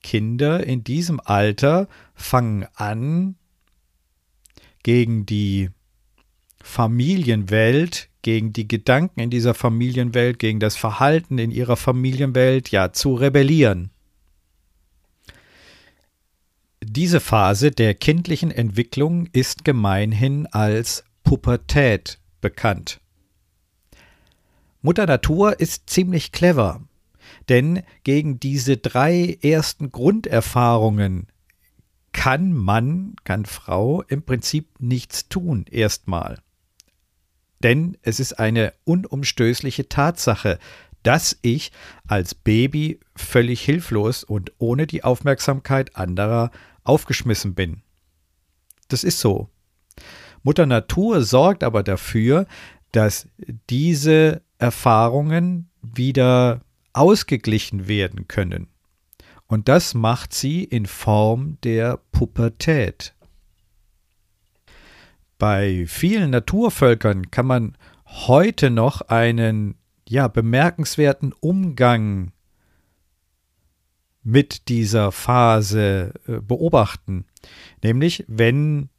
Kinder 0.03 0.67
in 0.67 0.83
diesem 0.83 1.21
Alter 1.23 1.87
fangen 2.13 2.67
an, 2.75 3.35
gegen 4.83 5.25
die 5.25 5.69
Familienwelt, 6.61 8.09
gegen 8.21 8.51
die 8.53 8.67
Gedanken 8.67 9.19
in 9.21 9.29
dieser 9.29 9.53
Familienwelt, 9.53 10.39
gegen 10.39 10.59
das 10.59 10.75
Verhalten 10.75 11.37
in 11.37 11.51
ihrer 11.51 11.77
Familienwelt, 11.77 12.69
ja, 12.71 12.91
zu 12.91 13.15
rebellieren. 13.15 13.91
Diese 16.81 17.19
Phase 17.19 17.71
der 17.71 17.93
kindlichen 17.93 18.51
Entwicklung 18.51 19.27
ist 19.31 19.63
gemeinhin 19.63 20.47
als 20.47 21.03
Pubertät 21.23 22.19
bekannt. 22.41 22.99
Mutter 24.81 25.05
Natur 25.05 25.59
ist 25.59 25.89
ziemlich 25.89 26.31
clever. 26.31 26.81
Denn 27.47 27.83
gegen 28.03 28.39
diese 28.39 28.77
drei 28.77 29.37
ersten 29.41 29.91
Grunderfahrungen 29.91 31.27
kann 32.11 32.53
Mann, 32.53 33.15
kann 33.23 33.45
Frau 33.45 34.01
im 34.03 34.23
Prinzip 34.23 34.67
nichts 34.79 35.29
tun, 35.29 35.65
erstmal. 35.69 36.39
Denn 37.63 37.97
es 38.01 38.19
ist 38.19 38.39
eine 38.39 38.73
unumstößliche 38.85 39.89
Tatsache, 39.89 40.59
dass 41.03 41.37
ich 41.41 41.71
als 42.07 42.35
Baby 42.35 42.99
völlig 43.15 43.61
hilflos 43.61 44.23
und 44.23 44.51
ohne 44.57 44.87
die 44.87 45.03
Aufmerksamkeit 45.03 45.95
anderer 45.95 46.51
aufgeschmissen 46.83 47.53
bin. 47.55 47.81
Das 48.87 49.03
ist 49.03 49.19
so. 49.19 49.49
Mutter 50.43 50.65
Natur 50.65 51.23
sorgt 51.23 51.63
aber 51.63 51.83
dafür, 51.83 52.47
dass 52.91 53.27
diese 53.69 54.41
Erfahrungen 54.57 55.69
wieder 55.81 56.61
ausgeglichen 56.93 57.87
werden 57.87 58.27
können. 58.27 58.67
Und 59.47 59.67
das 59.67 59.93
macht 59.93 60.33
sie 60.33 60.63
in 60.63 60.85
Form 60.85 61.57
der 61.63 61.99
Pubertät. 62.11 63.15
Bei 65.39 65.85
vielen 65.87 66.31
Naturvölkern 66.31 67.31
kann 67.31 67.47
man 67.47 67.77
heute 68.05 68.69
noch 68.69 69.01
einen 69.01 69.75
ja 70.07 70.27
bemerkenswerten 70.27 71.33
Umgang 71.39 72.33
mit 74.21 74.67
dieser 74.67 75.13
Phase 75.13 76.13
äh, 76.27 76.41
beobachten. 76.41 77.23
Nämlich, 77.81 78.25
wenn 78.27 78.89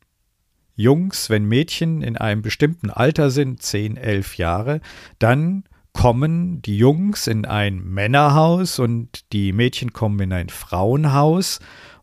Jungs, 0.77 1.29
wenn 1.29 1.45
Mädchen 1.45 2.01
in 2.01 2.17
einem 2.17 2.41
bestimmten 2.41 2.89
Alter 2.89 3.31
sind, 3.31 3.61
10, 3.61 3.99
11 3.99 4.39
Jahre, 4.39 4.81
dann 5.19 5.65
kommen 5.93 6.63
die 6.63 6.79
Jungs 6.79 7.27
in 7.27 7.45
ein 7.45 7.85
Männerhaus 7.85 8.79
und 8.79 9.31
die 9.35 9.53
Mädchen 9.53 9.93
kommen 9.93 10.21
in 10.21 10.33
ein 10.33 10.49
Frauenhaus, 10.49 11.61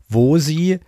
wo 0.08 0.38
sie 0.38 0.78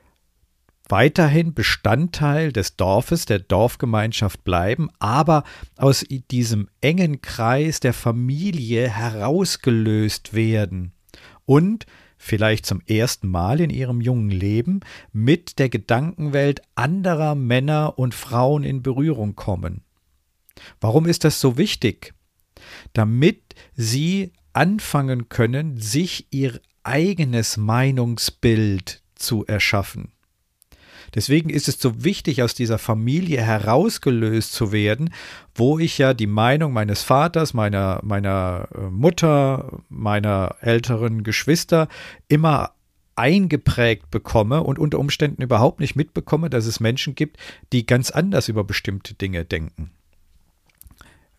weiterhin 0.91 1.55
Bestandteil 1.55 2.53
des 2.53 2.77
Dorfes, 2.77 3.25
der 3.25 3.39
Dorfgemeinschaft 3.39 4.45
bleiben, 4.45 4.89
aber 4.99 5.45
aus 5.77 6.05
diesem 6.31 6.69
engen 6.81 7.23
Kreis 7.23 7.81
der 7.81 7.93
Familie 7.93 8.89
herausgelöst 8.89 10.35
werden 10.35 10.93
und 11.47 11.87
vielleicht 12.19 12.67
zum 12.67 12.83
ersten 12.87 13.29
Mal 13.29 13.61
in 13.61 13.71
ihrem 13.71 14.01
jungen 14.01 14.31
Leben 14.31 14.81
mit 15.13 15.59
der 15.59 15.69
Gedankenwelt 15.69 16.61
anderer 16.75 17.35
Männer 17.35 17.99
und 17.99 18.15
Frauen 18.15 18.63
in 18.63 18.83
Berührung 18.83 19.37
kommen. 19.37 19.83
Warum 20.81 21.07
ist 21.07 21.25
das 21.25 21.41
so 21.41 21.57
wichtig? 21.57 22.15
Damit 22.93 23.55
sie 23.75 24.33
anfangen 24.53 25.29
können, 25.29 25.79
sich 25.79 26.27
ihr 26.31 26.61
eigenes 26.83 27.57
Meinungsbild 27.57 29.03
zu 29.15 29.47
erschaffen. 29.47 30.13
Deswegen 31.15 31.51
ist 31.51 31.69
es 31.69 31.81
so 31.81 32.05
wichtig, 32.05 32.43
aus 32.43 32.55
dieser 32.55 32.79
Familie 32.79 33.43
herausgelöst 33.43 34.53
zu 34.53 34.73
werden, 34.73 35.13
wo 35.55 35.79
ich 35.79 35.99
ja 35.99 36.15
die 36.15 36.27
Meinung 36.27 36.73
meines 36.73 37.03
Vaters, 37.03 37.55
meiner, 37.55 38.01
meiner 38.03 38.69
äh, 38.75 38.81
Mutter, 38.91 39.83
meiner 39.89 40.57
älteren 40.61 41.23
Geschwister 41.23 41.89
immer 42.29 42.73
eingeprägt 43.17 44.11
bekomme 44.11 44.63
und 44.63 44.79
unter 44.79 44.99
Umständen 44.99 45.43
überhaupt 45.43 45.81
nicht 45.81 45.95
mitbekomme, 45.95 46.49
dass 46.49 46.67
es 46.67 46.81
Menschen 46.81 47.15
gibt, 47.15 47.37
die 47.73 47.85
ganz 47.85 48.11
anders 48.11 48.49
über 48.49 48.65
bestimmte 48.65 49.15
Dinge 49.15 49.45
denken. 49.45 49.91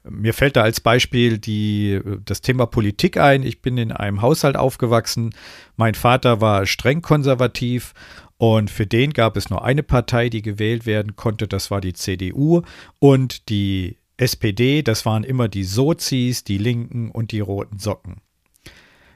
Mir 0.04 0.34
fällt 0.34 0.56
da 0.56 0.64
als 0.64 0.80
Beispiel 0.80 1.38
die, 1.38 2.00
das 2.26 2.42
Thema 2.42 2.66
Politik 2.66 3.18
ein. 3.18 3.44
Ich 3.44 3.62
bin 3.62 3.78
in 3.78 3.92
einem 3.92 4.22
Haushalt 4.22 4.58
aufgewachsen. 4.58 5.36
Mein 5.78 5.94
Vater 5.94 6.42
war 6.42 6.66
streng 6.66 7.04
konservativ 7.04 7.94
und 8.42 8.72
für 8.72 8.88
den 8.88 9.14
gab 9.14 9.38
es 9.38 9.52
nur 9.52 9.64
eine 9.64 9.84
Partei, 9.84 10.28
die 10.28 10.42
gewählt 10.42 10.88
werden 10.88 11.16
konnte. 11.16 11.48
Das 11.48 11.70
war 11.70 11.80
die 11.80 11.94
CDU 11.94 12.64
und 12.98 13.50
die 13.50 13.98
SPD. 14.18 14.82
Das 14.82 15.06
waren 15.06 15.24
immer 15.24 15.48
die 15.48 15.64
Sozis, 15.64 16.44
die 16.44 16.58
Linken 16.58 17.12
und 17.12 17.34
die 17.34 17.40
roten 17.40 17.78
Socken. 17.78 18.16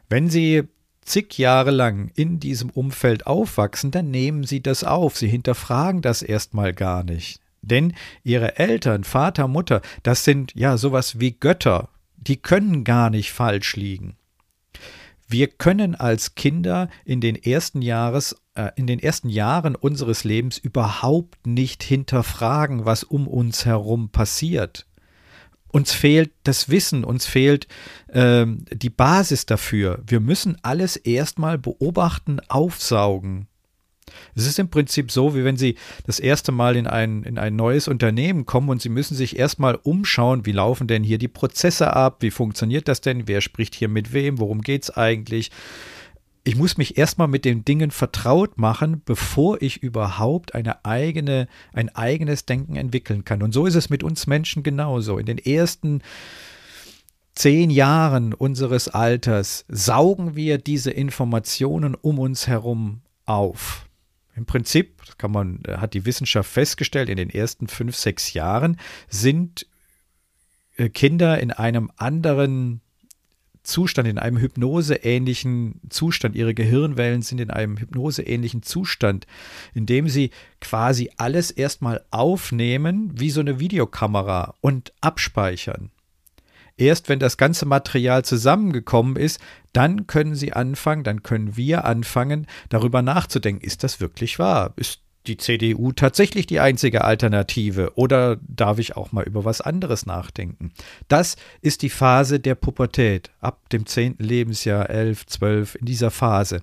Wenn 0.09 0.29
Sie 0.29 0.61
zig 1.01 1.39
Jahre 1.39 1.71
lang 1.71 2.11
in 2.13 2.39
diesem 2.39 2.69
Umfeld 2.69 3.25
aufwachsen, 3.25 3.89
dann 3.89 4.11
nehmen 4.11 4.43
Sie 4.43 4.61
das 4.61 4.83
auf. 4.83 5.17
Sie 5.17 5.27
hinterfragen 5.27 6.03
das 6.03 6.21
erstmal 6.21 6.71
gar 6.73 7.03
nicht. 7.03 7.39
Denn 7.63 7.95
ihre 8.23 8.59
Eltern, 8.59 9.03
Vater, 9.03 9.47
Mutter, 9.47 9.81
das 10.03 10.23
sind 10.23 10.53
ja 10.53 10.77
sowas 10.77 11.19
wie 11.19 11.31
Götter, 11.31 11.89
die 12.15 12.37
können 12.37 12.83
gar 12.83 13.09
nicht 13.09 13.31
falsch 13.31 13.75
liegen. 13.75 14.17
Wir 15.27 15.47
können 15.47 15.95
als 15.95 16.35
Kinder 16.35 16.89
in 17.03 17.19
den 17.19 17.35
ersten 17.35 17.81
Jahres, 17.81 18.35
äh, 18.53 18.71
in 18.75 18.87
den 18.87 18.99
ersten 18.99 19.29
Jahren 19.29 19.75
unseres 19.75 20.23
Lebens 20.23 20.57
überhaupt 20.57 21.47
nicht 21.47 21.83
hinterfragen, 21.83 22.85
was 22.85 23.03
um 23.03 23.27
uns 23.27 23.65
herum 23.65 24.09
passiert. 24.09 24.85
Uns 25.71 25.91
fehlt 25.91 26.31
das 26.43 26.69
Wissen, 26.69 27.03
uns 27.03 27.25
fehlt 27.25 27.67
äh, 28.07 28.45
die 28.47 28.89
Basis 28.89 29.45
dafür. 29.45 30.01
Wir 30.05 30.19
müssen 30.19 30.57
alles 30.61 30.95
erstmal 30.95 31.57
beobachten, 31.57 32.39
aufsaugen. 32.47 33.47
Es 34.35 34.45
ist 34.45 34.59
im 34.59 34.69
Prinzip 34.69 35.11
so, 35.11 35.33
wie 35.33 35.45
wenn 35.45 35.57
Sie 35.57 35.75
das 36.05 36.19
erste 36.19 36.51
Mal 36.51 36.75
in 36.75 36.87
ein, 36.87 37.23
in 37.23 37.37
ein 37.37 37.55
neues 37.55 37.87
Unternehmen 37.87 38.45
kommen 38.45 38.69
und 38.69 38.81
Sie 38.81 38.89
müssen 38.89 39.15
sich 39.15 39.39
erstmal 39.39 39.75
umschauen, 39.75 40.45
wie 40.45 40.51
laufen 40.51 40.87
denn 40.87 41.03
hier 41.03 41.17
die 41.17 41.29
Prozesse 41.29 41.93
ab, 41.93 42.17
wie 42.19 42.31
funktioniert 42.31 42.87
das 42.87 42.99
denn, 42.99 43.27
wer 43.27 43.39
spricht 43.39 43.75
hier 43.75 43.87
mit 43.87 44.11
wem, 44.11 44.39
worum 44.39 44.61
geht 44.61 44.83
es 44.83 44.89
eigentlich. 44.91 45.51
Ich 46.43 46.55
muss 46.55 46.77
mich 46.77 46.97
erstmal 46.97 47.27
mit 47.27 47.43
den 47.43 47.65
Dingen 47.65 47.89
vertraut 47.89 48.59
machen, 48.59 49.01
bevor 49.03 49.61
ich 49.63 49.81
überhaupt 49.81 50.53
eine 50.53 50.85
eigene, 50.85 51.47
ein 51.73 51.89
eigenes 51.95 52.45
Denken 52.45 52.75
entwickeln 52.75 53.25
kann. 53.25 53.41
Und 53.41 53.51
so 53.51 53.65
ist 53.65 53.73
es 53.73 53.89
mit 53.89 54.03
uns 54.03 54.27
Menschen 54.27 54.61
genauso. 54.61 55.17
In 55.17 55.25
den 55.25 55.39
ersten 55.39 56.03
zehn 57.33 57.69
Jahren 57.69 58.33
unseres 58.33 58.89
Alters 58.89 59.65
saugen 59.69 60.35
wir 60.35 60.57
diese 60.57 60.91
Informationen 60.91 61.95
um 61.95 62.19
uns 62.19 62.47
herum 62.47 63.01
auf. 63.25 63.85
Im 64.35 64.45
Prinzip, 64.45 65.01
kann 65.17 65.31
man, 65.31 65.61
äh, 65.65 65.77
hat 65.77 65.93
die 65.93 66.05
Wissenschaft 66.05 66.49
festgestellt, 66.49 67.09
in 67.09 67.17
den 67.17 67.29
ersten 67.29 67.67
fünf, 67.67 67.95
sechs 67.95 68.33
Jahren 68.33 68.77
sind 69.07 69.65
äh, 70.75 70.89
Kinder 70.89 71.39
in 71.39 71.51
einem 71.51 71.91
anderen 71.95 72.81
Zustand, 73.63 74.07
in 74.07 74.19
einem 74.19 74.37
hypnoseähnlichen 74.37 75.81
Zustand. 75.89 76.35
Ihre 76.35 76.53
Gehirnwellen 76.53 77.21
sind 77.21 77.41
in 77.41 77.49
einem 77.49 77.77
hypnoseähnlichen 77.77 78.61
Zustand, 78.61 79.25
in 79.73 79.85
dem 79.85 80.07
sie 80.07 80.31
quasi 80.61 81.09
alles 81.17 81.49
erstmal 81.49 82.05
aufnehmen, 82.11 83.11
wie 83.15 83.31
so 83.31 83.39
eine 83.39 83.59
Videokamera 83.59 84.55
und 84.61 84.93
abspeichern. 85.01 85.91
Erst 86.77 87.07
wenn 87.07 87.19
das 87.19 87.37
ganze 87.37 87.65
Material 87.65 88.25
zusammengekommen 88.25 89.15
ist, 89.15 89.39
dann 89.73 90.07
können 90.07 90.35
Sie 90.35 90.53
anfangen, 90.53 91.03
dann 91.03 91.23
können 91.23 91.55
wir 91.55 91.85
anfangen, 91.85 92.47
darüber 92.69 93.01
nachzudenken, 93.01 93.65
ist 93.65 93.83
das 93.83 93.99
wirklich 93.99 94.39
wahr? 94.39 94.73
Ist 94.75 95.01
die 95.27 95.37
CDU 95.37 95.91
tatsächlich 95.91 96.45
die 96.47 96.59
einzige 96.59 97.03
Alternative 97.03 97.93
oder 97.95 98.37
darf 98.47 98.79
ich 98.79 98.95
auch 98.95 99.11
mal 99.11 99.23
über 99.23 99.45
was 99.45 99.61
anderes 99.61 100.05
nachdenken? 100.05 100.71
Das 101.07 101.35
ist 101.61 101.81
die 101.81 101.89
Phase 101.89 102.39
der 102.39 102.55
Pubertät, 102.55 103.31
ab 103.39 103.69
dem 103.69 103.85
10. 103.85 104.15
Lebensjahr, 104.19 104.89
11, 104.89 105.25
12, 105.25 105.75
in 105.75 105.85
dieser 105.85 106.11
Phase. 106.11 106.61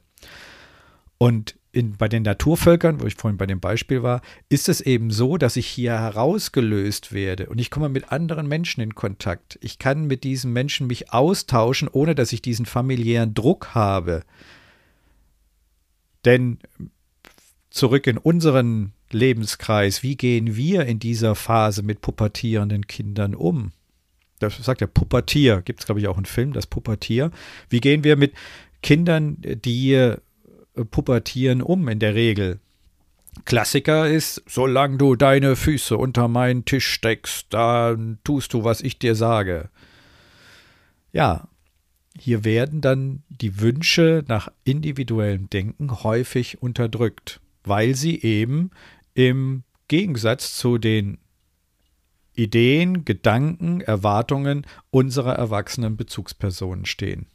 Und 1.19 1.57
in, 1.73 1.97
bei 1.97 2.07
den 2.07 2.23
Naturvölkern, 2.23 3.01
wo 3.01 3.07
ich 3.07 3.15
vorhin 3.15 3.39
bei 3.39 3.47
dem 3.47 3.59
Beispiel 3.59 4.03
war, 4.03 4.21
ist 4.51 4.69
es 4.69 4.83
eben 4.83 5.11
so, 5.11 5.39
dass 5.39 5.57
ich 5.57 5.67
hier 5.67 5.93
herausgelöst 5.99 7.13
werde 7.13 7.49
und 7.49 7.59
ich 7.59 7.71
komme 7.71 7.89
mit 7.89 8.13
anderen 8.13 8.47
Menschen 8.47 8.83
in 8.83 8.95
Kontakt. 8.95 9.59
Ich 9.63 9.79
kann 9.79 10.07
mit 10.07 10.23
diesen 10.23 10.53
Menschen 10.53 10.87
mich 10.87 11.13
austauschen, 11.13 11.89
ohne 11.91 12.15
dass 12.15 12.33
ich 12.33 12.43
diesen 12.43 12.67
familiären 12.67 13.33
Druck 13.33 13.75
habe. 13.75 14.23
Denn 16.27 16.59
zurück 17.71 18.07
in 18.07 18.19
unseren 18.19 18.93
Lebenskreis, 19.11 20.03
wie 20.03 20.17
gehen 20.17 20.57
wir 20.57 20.85
in 20.85 20.99
dieser 20.99 21.35
Phase 21.35 21.83
mit 21.83 22.03
pubertierenden 22.03 22.87
Kindern 22.87 23.35
um? 23.35 23.73
Das 24.41 24.57
sagt 24.59 24.83
der 24.83 24.89
Pubertier, 24.89 25.63
gibt 25.63 25.81
es 25.81 25.87
glaube 25.87 26.01
ich 26.01 26.09
auch 26.09 26.17
einen 26.17 26.27
Film, 26.27 26.53
das 26.53 26.67
Pubertier. 26.67 27.31
Wie 27.71 27.81
gehen 27.81 28.05
wir 28.05 28.17
mit 28.17 28.35
Kindern, 28.83 29.39
die 29.41 30.17
pubertieren 30.91 31.63
um 31.63 31.89
in 31.89 31.99
der 31.99 32.15
Regel. 32.15 32.61
Klassiker 33.45 34.09
ist, 34.09 34.43
solange 34.47 34.99
du 34.99 35.17
deine 35.17 35.57
Füße 35.57 35.97
unter 35.97 36.29
meinen 36.29 36.65
Tisch 36.65 36.87
steckst, 36.87 37.47
dann 37.51 38.19
tust 38.25 38.53
du, 38.53 38.63
was 38.65 38.81
ich 38.81 38.99
dir 38.99 39.15
sage. 39.15 39.71
Ja, 41.13 41.49
hier 42.19 42.45
werden 42.45 42.81
dann 42.81 43.23
die 43.29 43.61
Wünsche 43.61 44.25
nach 44.29 44.49
individuellem 44.65 45.49
Denken 45.49 45.91
häufig 46.03 46.61
unterdrückt, 46.61 47.41
weil 47.65 47.95
sie 47.95 48.21
eben 48.21 48.71
im 49.15 49.63
Gegensatz 49.89 50.57
zu 50.57 50.79
den 50.79 51.19
Ideen, 52.35 53.05
Gedanken, 53.05 53.81
Erwartungen 53.81 54.67
unserer 54.91 55.35
erwachsenen 55.35 55.97
Bezugspersonen 55.97 56.87
stehen. 56.87 57.27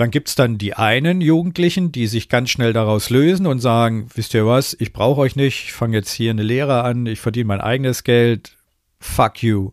Dann 0.00 0.10
gibt 0.10 0.28
es 0.30 0.34
dann 0.34 0.56
die 0.56 0.72
einen 0.72 1.20
Jugendlichen, 1.20 1.92
die 1.92 2.06
sich 2.06 2.30
ganz 2.30 2.48
schnell 2.48 2.72
daraus 2.72 3.10
lösen 3.10 3.46
und 3.46 3.58
sagen, 3.58 4.08
wisst 4.14 4.32
ihr 4.32 4.46
was, 4.46 4.74
ich 4.80 4.94
brauche 4.94 5.20
euch 5.20 5.36
nicht, 5.36 5.64
ich 5.64 5.72
fange 5.74 5.94
jetzt 5.94 6.10
hier 6.10 6.30
eine 6.30 6.42
Lehre 6.42 6.84
an, 6.84 7.04
ich 7.04 7.20
verdiene 7.20 7.48
mein 7.48 7.60
eigenes 7.60 8.02
Geld, 8.02 8.56
fuck 8.98 9.42
you. 9.42 9.72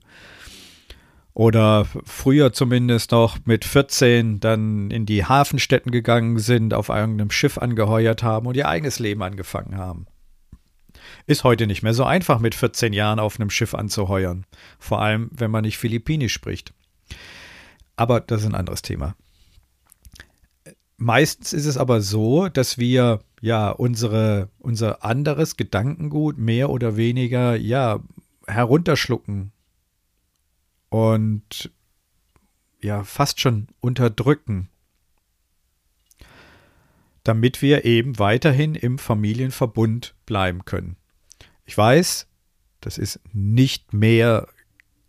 Oder 1.34 1.88
früher 2.04 2.52
zumindest 2.52 3.14
noch 3.14 3.38
mit 3.46 3.64
14 3.64 4.42
dann 4.42 4.92
in 4.92 5.06
die 5.06 5.24
Hafenstädten 5.24 5.94
gegangen 5.94 6.40
sind, 6.40 6.74
auf 6.74 6.90
irgendeinem 6.90 7.32
Schiff 7.32 7.58
angeheuert 7.58 8.22
haben 8.22 8.48
und 8.48 8.58
ihr 8.58 8.68
eigenes 8.68 9.00
Leben 9.00 9.24
angefangen 9.24 9.78
haben. 9.78 10.08
Ist 11.26 11.46
heute 11.46 11.68
nicht 11.68 11.84
mehr 11.84 11.94
so 11.94 12.04
einfach, 12.04 12.40
mit 12.40 12.54
14 12.54 12.92
Jahren 12.92 13.20
auf 13.20 13.40
einem 13.40 13.50
Schiff 13.50 13.74
anzuheuern. 13.74 14.46
Vor 14.78 15.02
allem, 15.02 15.30
wenn 15.32 15.52
man 15.52 15.64
nicht 15.64 15.78
Philippinisch 15.78 16.34
spricht. 16.34 16.74
Aber 17.96 18.20
das 18.20 18.42
ist 18.42 18.48
ein 18.48 18.56
anderes 18.56 18.82
Thema. 18.82 19.16
Meistens 20.98 21.54
ist 21.54 21.66
es 21.66 21.78
aber 21.78 22.02
so, 22.02 22.50
dass 22.50 22.80
wir 22.80 23.22
ja 23.40 23.70
unsere, 23.70 24.50
unser 24.58 25.04
anderes 25.04 25.56
Gedankengut 25.56 26.38
mehr 26.40 26.72
oder 26.72 26.98
weniger 26.98 27.56
ja 27.56 28.00
herunterschlucken 28.48 29.52
und 30.90 31.72
ja 32.82 33.04
fast 33.04 33.40
schon 33.40 33.68
unterdrücken, 33.80 34.70
damit 37.24 37.62
wir 37.62 37.86
eben 37.86 38.18
weiterhin 38.18 38.74
im 38.74 38.98
Familienverbund 38.98 40.16
bleiben 40.26 40.66
können. 40.66 40.96
Ich 41.66 41.78
weiß, 41.78 42.28
das 42.82 42.98
ist 42.98 43.20
nicht 43.34 43.94
mehr 43.94 44.48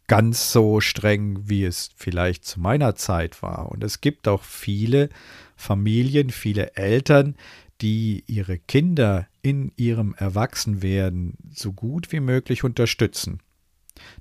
ganz 0.08 0.52
so 0.52 0.80
streng, 0.80 1.48
wie 1.48 1.64
es 1.64 1.90
vielleicht 1.96 2.44
zu 2.44 2.60
meiner 2.60 2.96
Zeit 2.96 3.42
war. 3.42 3.70
Und 3.70 3.84
es 3.84 4.00
gibt 4.00 4.26
auch 4.26 4.42
viele 4.42 5.10
Familien, 5.58 6.30
viele 6.30 6.76
Eltern, 6.76 7.34
die 7.80 8.24
ihre 8.26 8.58
Kinder 8.58 9.26
in 9.42 9.72
ihrem 9.76 10.14
Erwachsenwerden 10.14 11.36
so 11.50 11.72
gut 11.72 12.12
wie 12.12 12.20
möglich 12.20 12.64
unterstützen. 12.64 13.40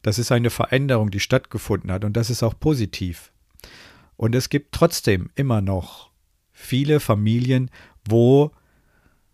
Das 0.01 0.17
ist 0.17 0.31
eine 0.31 0.49
Veränderung, 0.49 1.11
die 1.11 1.19
stattgefunden 1.19 1.91
hat 1.91 2.03
und 2.03 2.17
das 2.17 2.31
ist 2.31 2.41
auch 2.41 2.59
positiv. 2.59 3.31
Und 4.15 4.33
es 4.33 4.49
gibt 4.49 4.73
trotzdem 4.73 5.29
immer 5.35 5.61
noch 5.61 6.09
viele 6.51 6.99
Familien, 6.99 7.69
wo 8.03 8.51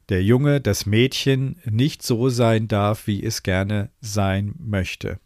der 0.09 0.23
Junge, 0.23 0.59
das 0.59 0.85
Mädchen 0.85 1.55
nicht 1.63 2.03
so 2.03 2.27
sein 2.27 2.67
darf, 2.67 3.07
wie 3.07 3.23
es 3.23 3.43
gerne 3.43 3.89
sein 4.01 4.55
möchte. 4.59 5.19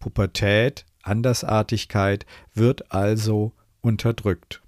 Pubertät, 0.00 0.84
Andersartigkeit 1.02 2.26
wird 2.52 2.92
also 2.92 3.52
unterdrückt. 3.80 4.60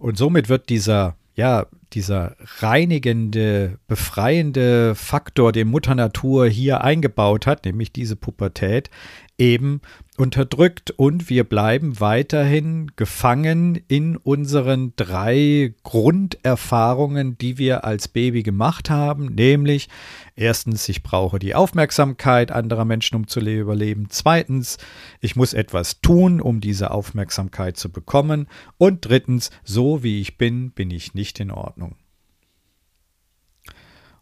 Und 0.00 0.16
somit 0.16 0.48
wird 0.48 0.70
dieser, 0.70 1.16
ja, 1.34 1.66
dieser 1.92 2.34
reinigende, 2.60 3.78
befreiende 3.86 4.94
Faktor, 4.94 5.52
den 5.52 5.68
Mutter 5.68 5.94
Natur 5.94 6.46
hier 6.46 6.82
eingebaut 6.82 7.46
hat, 7.46 7.66
nämlich 7.66 7.92
diese 7.92 8.16
Pubertät, 8.16 8.88
eben 9.36 9.82
unterdrückt 10.20 10.90
und 10.92 11.30
wir 11.30 11.44
bleiben 11.44 11.98
weiterhin 11.98 12.92
gefangen 12.94 13.80
in 13.88 14.16
unseren 14.16 14.92
drei 14.96 15.74
Grunderfahrungen, 15.82 17.38
die 17.38 17.58
wir 17.58 17.84
als 17.84 18.08
Baby 18.08 18.42
gemacht 18.42 18.90
haben, 18.90 19.34
nämlich 19.34 19.88
erstens, 20.36 20.88
ich 20.88 21.02
brauche 21.02 21.38
die 21.38 21.54
Aufmerksamkeit 21.54 22.52
anderer 22.52 22.84
Menschen, 22.84 23.16
um 23.16 23.26
zu 23.26 23.40
überleben, 23.40 24.08
zweitens, 24.10 24.76
ich 25.20 25.34
muss 25.36 25.54
etwas 25.54 26.00
tun, 26.00 26.40
um 26.40 26.60
diese 26.60 26.90
Aufmerksamkeit 26.90 27.76
zu 27.76 27.90
bekommen 27.90 28.46
und 28.76 29.08
drittens, 29.08 29.50
so 29.64 30.02
wie 30.02 30.20
ich 30.20 30.36
bin, 30.36 30.70
bin 30.70 30.90
ich 30.90 31.14
nicht 31.14 31.40
in 31.40 31.50
Ordnung. 31.50 31.96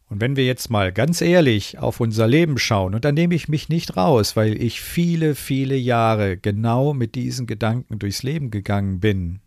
Und 0.08 0.22
wenn 0.22 0.36
wir 0.36 0.46
jetzt 0.46 0.70
mal 0.70 0.92
ganz 0.92 1.20
ehrlich 1.20 1.78
auf 1.78 2.00
unser 2.00 2.26
Leben 2.26 2.58
schauen, 2.58 2.94
und 2.94 3.04
da 3.04 3.12
nehme 3.12 3.34
ich 3.34 3.48
mich 3.48 3.68
nicht 3.68 3.96
raus, 3.96 4.36
weil 4.36 4.60
ich 4.60 4.80
viele, 4.80 5.34
viele 5.34 5.76
Jahre 5.76 6.38
genau 6.38 6.94
mit 6.94 7.14
diesen 7.14 7.46
Gedanken 7.46 7.98
durchs 7.98 8.22
Leben 8.22 8.50
gegangen 8.50 9.00
bin, 9.00 9.40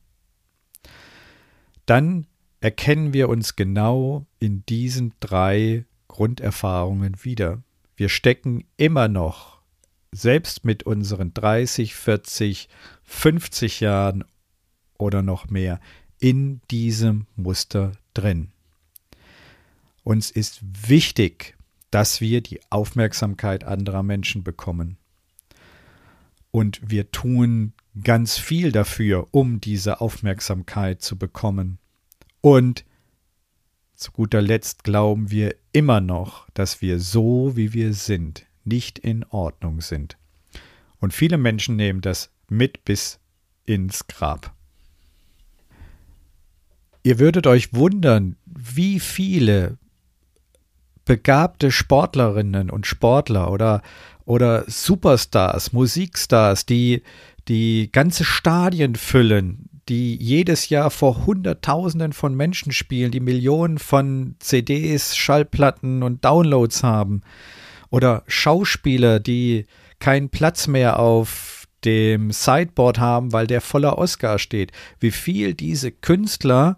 dann 1.88 2.28
erkennen 2.60 3.13
wir 3.13 3.28
uns 3.28 3.56
genau 3.56 4.28
in 4.39 4.63
diesen 4.67 5.13
drei 5.19 5.86
Grunderfahrungen 6.08 7.24
wieder. 7.24 7.63
Wir 7.95 8.10
stecken 8.10 8.65
immer 8.78 9.08
noch, 9.08 9.62
selbst 10.12 10.63
mit 10.63 10.84
unseren 10.84 11.34
30, 11.34 11.95
40, 11.95 12.69
50 13.04 13.80
Jahren 13.80 14.24
oder 14.97 15.24
noch 15.24 15.50
mehr, 15.50 15.80
in 16.19 16.62
diesem 16.69 17.26
Muster 17.36 17.93
drin. 18.13 18.52
Uns 20.03 20.31
ist 20.31 20.61
wichtig, 20.89 21.55
dass 21.91 22.21
wir 22.21 22.41
die 22.41 22.59
Aufmerksamkeit 22.69 23.63
anderer 23.63 24.03
Menschen 24.03 24.43
bekommen. 24.43 24.97
Und 26.51 26.81
wir 26.83 27.11
tun 27.11 27.73
ganz 28.03 28.37
viel 28.37 28.71
dafür, 28.71 29.27
um 29.31 29.61
diese 29.61 30.01
Aufmerksamkeit 30.01 31.01
zu 31.01 31.17
bekommen. 31.17 31.77
Und 32.41 32.85
zu 33.95 34.11
guter 34.11 34.41
Letzt 34.41 34.83
glauben 34.83 35.29
wir 35.29 35.55
immer 35.73 36.01
noch, 36.01 36.49
dass 36.53 36.81
wir 36.81 36.99
so, 36.99 37.55
wie 37.55 37.73
wir 37.73 37.93
sind, 37.93 38.47
nicht 38.63 38.99
in 38.99 39.23
Ordnung 39.25 39.81
sind. 39.81 40.17
Und 40.99 41.13
viele 41.13 41.37
Menschen 41.37 41.75
nehmen 41.75 42.01
das 42.01 42.31
mit 42.49 42.83
bis 42.85 43.19
ins 43.65 44.07
Grab. 44.07 44.53
Ihr 47.03 47.19
würdet 47.19 47.47
euch 47.47 47.73
wundern, 47.73 48.37
wie 48.45 48.99
viele 48.99 49.77
begabte 51.05 51.71
Sportlerinnen 51.71 52.69
und 52.69 52.87
Sportler 52.87 53.51
oder, 53.51 53.81
oder 54.25 54.63
Superstars, 54.67 55.73
Musikstars, 55.73 56.65
die, 56.65 57.01
die 57.47 57.89
ganze 57.91 58.23
Stadien 58.23 58.95
füllen, 58.95 59.69
die 59.89 60.15
jedes 60.15 60.69
Jahr 60.69 60.91
vor 60.91 61.25
Hunderttausenden 61.25 62.13
von 62.13 62.35
Menschen 62.35 62.71
spielen, 62.71 63.11
die 63.11 63.19
Millionen 63.19 63.77
von 63.77 64.35
CDs, 64.39 65.17
Schallplatten 65.17 66.03
und 66.03 66.23
Downloads 66.23 66.83
haben. 66.83 67.21
Oder 67.89 68.23
Schauspieler, 68.27 69.19
die 69.19 69.65
keinen 69.99 70.29
Platz 70.29 70.67
mehr 70.67 70.99
auf 70.99 71.67
dem 71.83 72.31
Sideboard 72.31 72.99
haben, 72.99 73.33
weil 73.33 73.47
der 73.47 73.59
voller 73.59 73.97
Oscar 73.97 74.39
steht. 74.39 74.71
Wie 74.99 75.11
viel 75.11 75.53
diese 75.53 75.91
Künstler 75.91 76.77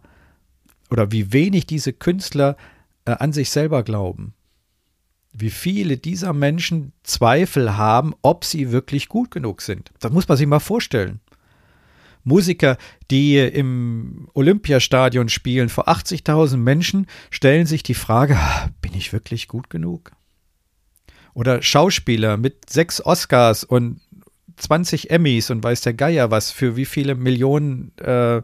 oder 0.90 1.12
wie 1.12 1.34
wenig 1.34 1.66
diese 1.66 1.94
Künstler 1.94 2.56
äh, 3.06 3.12
an 3.12 3.34
sich 3.34 3.50
selber 3.50 3.84
glauben. 3.84 4.34
Wie 5.32 5.50
viele 5.50 5.98
dieser 5.98 6.34
Menschen 6.34 6.94
Zweifel 7.04 7.76
haben, 7.76 8.14
ob 8.22 8.46
sie 8.46 8.72
wirklich 8.72 9.10
gut 9.10 9.32
genug 9.32 9.62
sind. 9.62 9.92
Das 10.00 10.12
muss 10.12 10.28
man 10.28 10.38
sich 10.38 10.48
mal 10.48 10.60
vorstellen. 10.60 11.20
Musiker, 12.24 12.78
die 13.12 13.38
im 13.38 14.30
Olympiastadion 14.34 15.30
spielen 15.30 15.70
vor 15.70 15.90
80.000 15.90 16.58
Menschen, 16.58 17.08
stellen 17.32 17.66
sich 17.66 17.84
die 17.84 17.96
Frage, 17.96 18.38
ah, 18.38 18.70
bin 18.82 18.94
ich 18.94 19.12
wirklich 19.12 19.48
gut 19.48 19.70
genug? 19.70 20.12
Oder 21.34 21.62
Schauspieler 21.62 22.38
mit 22.38 22.70
sechs 22.70 23.04
Oscars 23.04 23.64
und 23.64 24.00
20 24.58 25.10
Emmys 25.10 25.50
und 25.50 25.64
weiß 25.64 25.82
der 25.82 25.94
Geier 25.94 26.32
was, 26.32 26.52
für 26.52 26.76
wie 26.76 26.86
viele 26.86 27.16
Millionen 27.16 27.92
äh, 27.98 28.42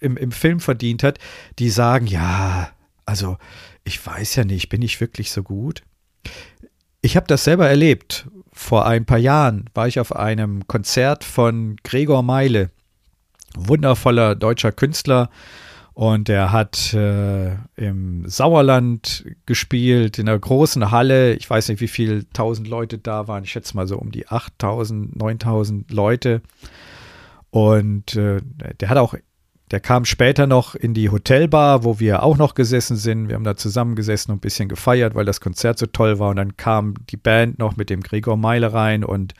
im, 0.00 0.16
im 0.16 0.32
Film 0.32 0.60
verdient 0.60 1.02
hat, 1.02 1.18
die 1.58 1.70
sagen, 1.70 2.06
ja, 2.06 2.70
also, 3.06 3.36
ich 3.84 4.04
weiß 4.04 4.36
ja 4.36 4.44
nicht, 4.44 4.68
bin 4.68 4.82
ich 4.82 5.00
wirklich 5.00 5.30
so 5.30 5.42
gut? 5.42 5.82
Ich 7.02 7.16
habe 7.16 7.26
das 7.26 7.44
selber 7.44 7.68
erlebt. 7.68 8.26
Vor 8.52 8.86
ein 8.86 9.04
paar 9.04 9.18
Jahren 9.18 9.68
war 9.74 9.88
ich 9.88 10.00
auf 10.00 10.14
einem 10.14 10.66
Konzert 10.66 11.24
von 11.24 11.76
Gregor 11.82 12.22
Meile, 12.22 12.70
wundervoller 13.54 14.34
deutscher 14.34 14.72
Künstler. 14.72 15.28
Und 15.92 16.28
er 16.28 16.50
hat 16.50 16.92
äh, 16.92 17.54
im 17.76 18.28
Sauerland 18.28 19.24
gespielt, 19.46 20.18
in 20.18 20.28
einer 20.28 20.38
großen 20.38 20.90
Halle. 20.90 21.34
Ich 21.34 21.48
weiß 21.48 21.68
nicht, 21.68 21.80
wie 21.80 21.88
viele 21.88 22.28
tausend 22.30 22.66
Leute 22.66 22.98
da 22.98 23.28
waren. 23.28 23.44
Ich 23.44 23.52
schätze 23.52 23.76
mal 23.76 23.86
so 23.86 23.96
um 23.98 24.10
die 24.10 24.26
8000, 24.26 25.14
9000 25.14 25.92
Leute. 25.92 26.42
Und 27.50 28.16
äh, 28.16 28.40
der 28.80 28.88
hat 28.88 28.98
auch 28.98 29.14
der 29.70 29.80
kam 29.80 30.04
später 30.04 30.46
noch 30.46 30.74
in 30.74 30.94
die 30.94 31.10
Hotelbar, 31.10 31.84
wo 31.84 31.98
wir 31.98 32.22
auch 32.22 32.36
noch 32.36 32.54
gesessen 32.54 32.96
sind. 32.96 33.28
Wir 33.28 33.36
haben 33.36 33.44
da 33.44 33.56
zusammengesessen 33.56 34.30
und 34.30 34.38
ein 34.38 34.40
bisschen 34.40 34.68
gefeiert, 34.68 35.14
weil 35.14 35.24
das 35.24 35.40
Konzert 35.40 35.78
so 35.78 35.86
toll 35.86 36.18
war. 36.18 36.30
Und 36.30 36.36
dann 36.36 36.56
kam 36.56 36.94
die 37.10 37.16
Band 37.16 37.58
noch 37.58 37.76
mit 37.76 37.90
dem 37.90 38.02
Gregor 38.02 38.36
Meile 38.36 38.72
rein 38.72 39.04
und 39.04 39.34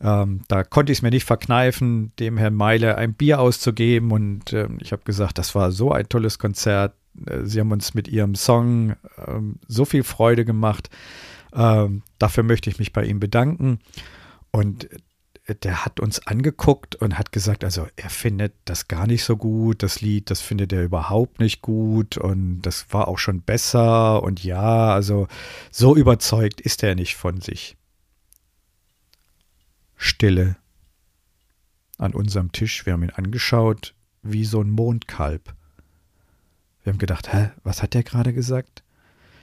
ähm, 0.00 0.42
da 0.48 0.64
konnte 0.64 0.92
ich 0.92 0.98
es 0.98 1.02
mir 1.02 1.10
nicht 1.10 1.24
verkneifen, 1.24 2.12
dem 2.18 2.36
Herrn 2.36 2.54
Meile 2.54 2.98
ein 2.98 3.14
Bier 3.14 3.40
auszugeben. 3.40 4.10
Und 4.10 4.52
äh, 4.52 4.68
ich 4.80 4.92
habe 4.92 5.02
gesagt, 5.04 5.38
das 5.38 5.54
war 5.54 5.72
so 5.72 5.92
ein 5.92 6.08
tolles 6.08 6.38
Konzert. 6.38 6.94
Äh, 7.26 7.44
sie 7.44 7.60
haben 7.60 7.72
uns 7.72 7.94
mit 7.94 8.08
ihrem 8.08 8.34
Song 8.34 8.90
äh, 8.90 9.40
so 9.66 9.84
viel 9.84 10.02
Freude 10.02 10.44
gemacht. 10.44 10.90
Ähm, 11.54 12.02
dafür 12.18 12.42
möchte 12.42 12.68
ich 12.68 12.78
mich 12.78 12.92
bei 12.92 13.04
ihm 13.04 13.20
bedanken. 13.20 13.78
Und 14.50 14.88
der 15.46 15.84
hat 15.84 16.00
uns 16.00 16.26
angeguckt 16.26 16.96
und 16.96 17.18
hat 17.18 17.30
gesagt, 17.30 17.64
also 17.64 17.86
er 17.96 18.08
findet 18.08 18.54
das 18.64 18.88
gar 18.88 19.06
nicht 19.06 19.24
so 19.24 19.36
gut, 19.36 19.82
das 19.82 20.00
Lied, 20.00 20.30
das 20.30 20.40
findet 20.40 20.72
er 20.72 20.82
überhaupt 20.82 21.38
nicht 21.38 21.60
gut 21.60 22.16
und 22.16 22.62
das 22.62 22.86
war 22.90 23.08
auch 23.08 23.18
schon 23.18 23.42
besser 23.42 24.22
und 24.22 24.42
ja, 24.42 24.94
also 24.94 25.28
so 25.70 25.96
überzeugt 25.96 26.62
ist 26.62 26.82
er 26.82 26.94
nicht 26.94 27.16
von 27.16 27.42
sich. 27.42 27.76
Stille 29.96 30.56
an 31.98 32.14
unserem 32.14 32.52
Tisch, 32.52 32.86
wir 32.86 32.94
haben 32.94 33.02
ihn 33.02 33.10
angeschaut 33.10 33.94
wie 34.22 34.44
so 34.44 34.62
ein 34.62 34.70
Mondkalb. 34.70 35.54
Wir 36.82 36.92
haben 36.92 36.98
gedacht, 36.98 37.32
hä, 37.32 37.50
was 37.62 37.82
hat 37.82 37.94
der 37.94 38.02
gerade 38.02 38.32
gesagt? 38.32 38.83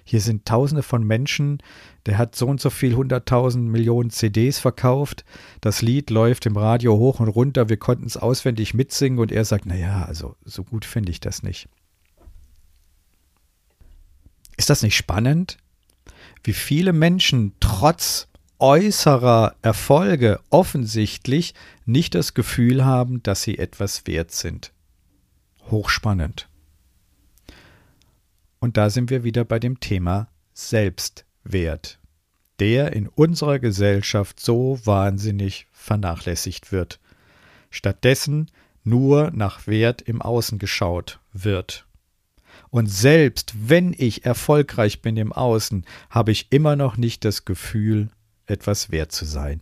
Hier 0.03 0.21
sind 0.21 0.45
Tausende 0.45 0.83
von 0.83 1.03
Menschen, 1.03 1.61
der 2.05 2.17
hat 2.17 2.35
so 2.35 2.47
und 2.47 2.59
so 2.59 2.69
viel 2.69 2.95
hunderttausend 2.95 3.69
Millionen 3.69 4.09
CDs 4.09 4.59
verkauft. 4.59 5.23
Das 5.61 5.81
Lied 5.81 6.09
läuft 6.09 6.45
im 6.45 6.57
Radio 6.57 6.97
hoch 6.97 7.19
und 7.19 7.27
runter, 7.27 7.69
wir 7.69 7.77
konnten 7.77 8.05
es 8.05 8.17
auswendig 8.17 8.73
mitsingen 8.73 9.19
und 9.19 9.31
er 9.31 9.45
sagt, 9.45 9.65
naja, 9.65 10.05
also 10.05 10.35
so 10.43 10.63
gut 10.63 10.85
finde 10.85 11.11
ich 11.11 11.19
das 11.19 11.43
nicht. 11.43 11.69
Ist 14.57 14.69
das 14.69 14.83
nicht 14.83 14.95
spannend? 14.95 15.57
Wie 16.43 16.53
viele 16.53 16.93
Menschen 16.93 17.53
trotz 17.59 18.27
äußerer 18.61 19.55
Erfolge 19.63 20.39
offensichtlich 20.51 21.55
nicht 21.85 22.13
das 22.13 22.35
Gefühl 22.35 22.85
haben, 22.85 23.23
dass 23.23 23.41
sie 23.41 23.57
etwas 23.57 24.05
wert 24.05 24.31
sind. 24.31 24.71
Hochspannend. 25.71 26.47
Und 28.61 28.77
da 28.77 28.91
sind 28.91 29.09
wir 29.09 29.23
wieder 29.23 29.43
bei 29.43 29.57
dem 29.59 29.79
Thema 29.79 30.27
Selbstwert, 30.53 31.99
der 32.59 32.93
in 32.93 33.07
unserer 33.07 33.57
Gesellschaft 33.57 34.39
so 34.39 34.79
wahnsinnig 34.85 35.67
vernachlässigt 35.71 36.71
wird. 36.71 36.99
Stattdessen 37.71 38.51
nur 38.83 39.31
nach 39.31 39.65
Wert 39.65 40.03
im 40.03 40.21
Außen 40.21 40.59
geschaut 40.59 41.19
wird. 41.33 41.87
Und 42.69 42.85
selbst 42.85 43.53
wenn 43.67 43.95
ich 43.97 44.25
erfolgreich 44.25 45.01
bin 45.01 45.17
im 45.17 45.33
Außen, 45.33 45.83
habe 46.11 46.31
ich 46.31 46.51
immer 46.51 46.75
noch 46.75 46.97
nicht 46.97 47.25
das 47.25 47.45
Gefühl, 47.45 48.09
etwas 48.45 48.91
wert 48.91 49.11
zu 49.11 49.25
sein. 49.25 49.61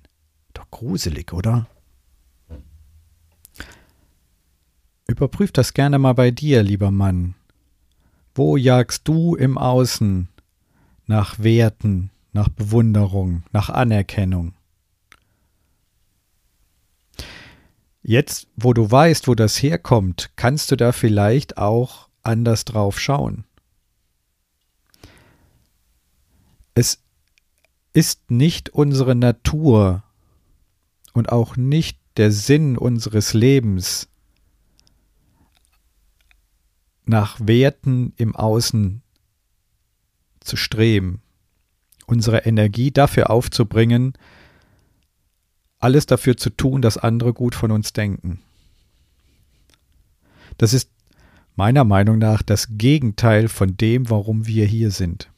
Doch 0.54 0.70
gruselig, 0.72 1.32
oder? 1.32 1.68
Überprüf 5.08 5.54
das 5.54 5.74
gerne 5.74 6.00
mal 6.00 6.14
bei 6.14 6.32
dir, 6.32 6.64
lieber 6.64 6.92
Mann. 6.92 7.36
Wo 8.36 8.58
jagst 8.58 9.08
du 9.08 9.36
im 9.36 9.58
Außen 9.58 10.30
nach 11.08 11.40
Werten, 11.40 12.12
nach 12.32 12.50
Bewunderung, 12.50 13.44
nach 13.52 13.70
Anerkennung? 13.70 14.54
Jetzt, 18.02 18.48
wo 18.56 18.74
du 18.74 18.90
weißt, 18.90 19.28
wo 19.28 19.36
das 19.36 19.62
herkommt, 19.62 20.32
kannst 20.36 20.72
du 20.72 20.76
da 20.76 20.92
vielleicht 20.92 21.58
auch 21.58 22.08
anders 22.24 22.66
drauf 22.66 23.00
schauen. 23.00 23.44
Es 26.74 27.00
ist 27.94 28.32
nicht 28.32 28.70
unsere 28.70 29.16
Natur 29.16 30.04
und 31.14 31.32
auch 31.32 31.58
nicht 31.58 32.00
der 32.18 32.32
Sinn 32.32 32.78
unseres 32.78 33.34
Lebens, 33.34 34.08
nach 37.10 37.40
Werten 37.42 38.14
im 38.18 38.36
Außen 38.36 39.02
zu 40.40 40.56
streben, 40.56 41.22
unsere 42.06 42.46
Energie 42.46 42.92
dafür 42.92 43.30
aufzubringen, 43.30 44.14
alles 45.80 46.06
dafür 46.06 46.38
zu 46.38 46.50
tun, 46.50 46.82
dass 46.82 46.98
andere 46.98 47.34
gut 47.34 47.56
von 47.56 47.72
uns 47.72 47.94
denken. 47.94 48.40
Das 50.58 50.74
ist 50.74 50.92
meiner 51.56 51.84
Meinung 51.84 52.20
nach 52.20 52.42
das 52.42 52.68
Gegenteil 52.72 53.48
von 53.48 53.76
dem, 53.76 54.10
warum 54.10 54.46
wir 54.46 54.66
hier 54.66 54.92
sind. 54.92 55.32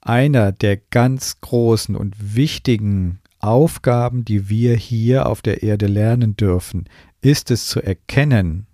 Einer 0.00 0.52
der 0.52 0.76
ganz 0.76 1.40
großen 1.40 1.96
und 1.96 2.34
wichtigen 2.34 3.20
Aufgaben, 3.40 4.24
die 4.24 4.48
wir 4.48 4.74
hier 4.76 5.26
auf 5.26 5.42
der 5.42 5.62
Erde 5.62 5.86
lernen 5.86 6.36
dürfen, 6.36 6.88
ist 7.20 7.50
es 7.50 7.66
zu 7.66 7.80
erkennen, 7.82 8.66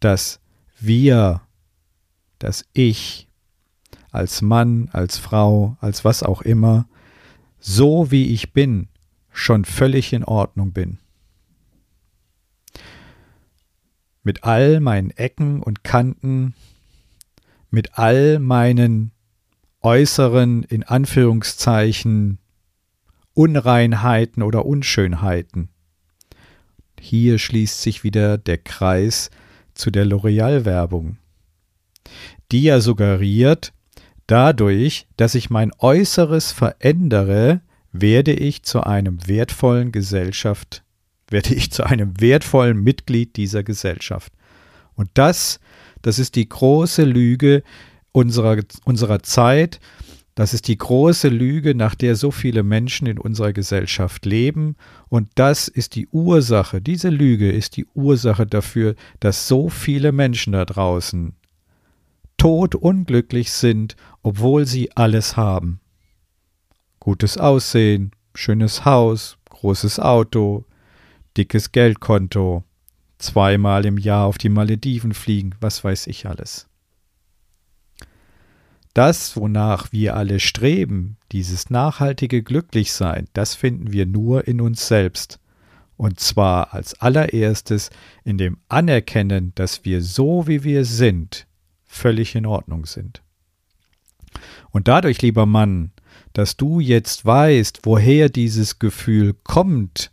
dass 0.00 0.40
wir, 0.80 1.42
dass 2.38 2.66
ich 2.72 3.28
als 4.10 4.42
Mann, 4.42 4.88
als 4.92 5.18
Frau, 5.18 5.76
als 5.80 6.04
was 6.04 6.22
auch 6.22 6.42
immer, 6.42 6.86
so 7.58 8.10
wie 8.10 8.32
ich 8.32 8.52
bin, 8.52 8.88
schon 9.32 9.64
völlig 9.64 10.12
in 10.12 10.24
Ordnung 10.24 10.72
bin. 10.72 10.98
Mit 14.22 14.44
all 14.44 14.80
meinen 14.80 15.10
Ecken 15.10 15.62
und 15.62 15.84
Kanten, 15.84 16.54
mit 17.70 17.98
all 17.98 18.38
meinen 18.38 19.10
äußeren, 19.82 20.62
in 20.62 20.82
Anführungszeichen, 20.82 22.38
Unreinheiten 23.34 24.42
oder 24.42 24.64
Unschönheiten. 24.64 25.68
Hier 27.06 27.38
schließt 27.38 27.82
sich 27.82 28.02
wieder 28.02 28.38
der 28.38 28.56
Kreis 28.56 29.28
zu 29.74 29.90
der 29.90 30.06
L'Oreal-Werbung, 30.06 31.18
die 32.50 32.62
ja 32.62 32.80
suggeriert, 32.80 33.74
dadurch, 34.26 35.06
dass 35.18 35.34
ich 35.34 35.50
mein 35.50 35.70
Äußeres 35.80 36.52
verändere, 36.52 37.60
werde 37.92 38.32
ich 38.32 38.62
zu 38.62 38.84
einem 38.84 39.18
wertvollen 39.28 39.92
Gesellschaft, 39.92 40.82
werde 41.28 41.54
ich 41.54 41.70
zu 41.70 41.84
einem 41.84 42.18
wertvollen 42.22 42.82
Mitglied 42.82 43.36
dieser 43.36 43.62
Gesellschaft. 43.62 44.32
Und 44.94 45.10
das, 45.12 45.60
das 46.00 46.18
ist 46.18 46.36
die 46.36 46.48
große 46.48 47.04
Lüge 47.04 47.64
unserer, 48.12 48.62
unserer 48.86 49.22
Zeit, 49.22 49.78
das 50.34 50.52
ist 50.52 50.66
die 50.66 50.76
große 50.76 51.28
Lüge, 51.28 51.74
nach 51.74 51.94
der 51.94 52.16
so 52.16 52.30
viele 52.30 52.64
Menschen 52.64 53.06
in 53.06 53.18
unserer 53.18 53.52
Gesellschaft 53.52 54.26
leben. 54.26 54.74
Und 55.08 55.28
das 55.36 55.68
ist 55.68 55.94
die 55.94 56.08
Ursache, 56.08 56.80
diese 56.80 57.08
Lüge 57.08 57.50
ist 57.50 57.76
die 57.76 57.86
Ursache 57.94 58.46
dafür, 58.46 58.96
dass 59.20 59.46
so 59.46 59.68
viele 59.68 60.10
Menschen 60.10 60.52
da 60.52 60.64
draußen 60.64 61.34
todunglücklich 62.36 63.52
sind, 63.52 63.94
obwohl 64.22 64.66
sie 64.66 64.90
alles 64.96 65.36
haben. 65.36 65.80
Gutes 66.98 67.38
Aussehen, 67.38 68.10
schönes 68.34 68.84
Haus, 68.84 69.38
großes 69.50 70.00
Auto, 70.00 70.64
dickes 71.36 71.70
Geldkonto, 71.70 72.64
zweimal 73.18 73.86
im 73.86 73.98
Jahr 73.98 74.26
auf 74.26 74.38
die 74.38 74.48
Malediven 74.48 75.14
fliegen, 75.14 75.54
was 75.60 75.84
weiß 75.84 76.08
ich 76.08 76.26
alles. 76.26 76.66
Das, 78.94 79.36
wonach 79.36 79.90
wir 79.90 80.16
alle 80.16 80.38
streben, 80.38 81.16
dieses 81.32 81.68
nachhaltige 81.68 82.44
Glücklichsein, 82.44 83.26
das 83.32 83.56
finden 83.56 83.92
wir 83.92 84.06
nur 84.06 84.46
in 84.46 84.60
uns 84.60 84.86
selbst. 84.86 85.40
Und 85.96 86.20
zwar 86.20 86.72
als 86.72 87.00
allererstes 87.00 87.90
in 88.24 88.38
dem 88.38 88.58
Anerkennen, 88.68 89.52
dass 89.56 89.84
wir 89.84 90.00
so 90.00 90.46
wie 90.46 90.62
wir 90.62 90.84
sind, 90.84 91.46
völlig 91.84 92.36
in 92.36 92.46
Ordnung 92.46 92.86
sind. 92.86 93.22
Und 94.70 94.86
dadurch, 94.86 95.22
lieber 95.22 95.46
Mann, 95.46 95.90
dass 96.32 96.56
du 96.56 96.78
jetzt 96.78 97.24
weißt, 97.24 97.80
woher 97.84 98.28
dieses 98.28 98.78
Gefühl 98.78 99.34
kommt, 99.34 100.12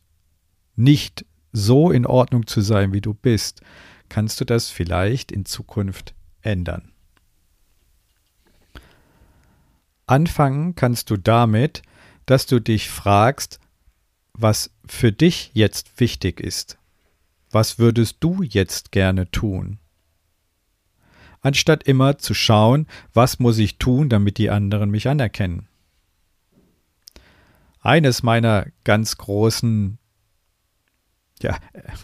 nicht 0.76 1.26
so 1.52 1.92
in 1.92 2.06
Ordnung 2.08 2.48
zu 2.48 2.62
sein, 2.62 2.94
wie 2.94 3.02
du 3.02 3.14
bist, 3.14 3.62
kannst 4.10 4.42
du 4.42 4.46
das 4.46 4.70
vielleicht 4.70 5.32
in 5.32 5.46
Zukunft 5.46 6.16
ändern. 6.42 6.91
Anfangen 10.12 10.76
kannst 10.76 11.10
du 11.10 11.16
damit, 11.16 11.84
dass 12.26 12.46
du 12.46 12.60
dich 12.60 12.90
fragst, 12.90 13.62
was 14.34 14.70
für 14.86 15.14
dich 15.14 15.52
jetzt 15.54 16.02
wichtig 16.02 16.42
ist. 16.42 16.78
Was 17.50 17.80
würdest 17.80 18.18
du 18.20 18.44
jetzt 18.44 18.92
gerne 18.92 19.32
tun? 19.32 19.80
Anstatt 21.40 21.84
immer 21.84 22.18
zu 22.18 22.34
schauen, 22.34 22.88
was 23.14 23.40
muss 23.40 23.58
ich 23.58 23.78
tun, 23.78 24.10
damit 24.10 24.38
die 24.38 24.50
anderen 24.50 24.92
mich 24.92 25.08
anerkennen. 25.08 25.70
Eines 27.80 28.22
meiner 28.22 28.68
ganz 28.84 29.16
großen 29.16 29.98
ja, 31.42 31.58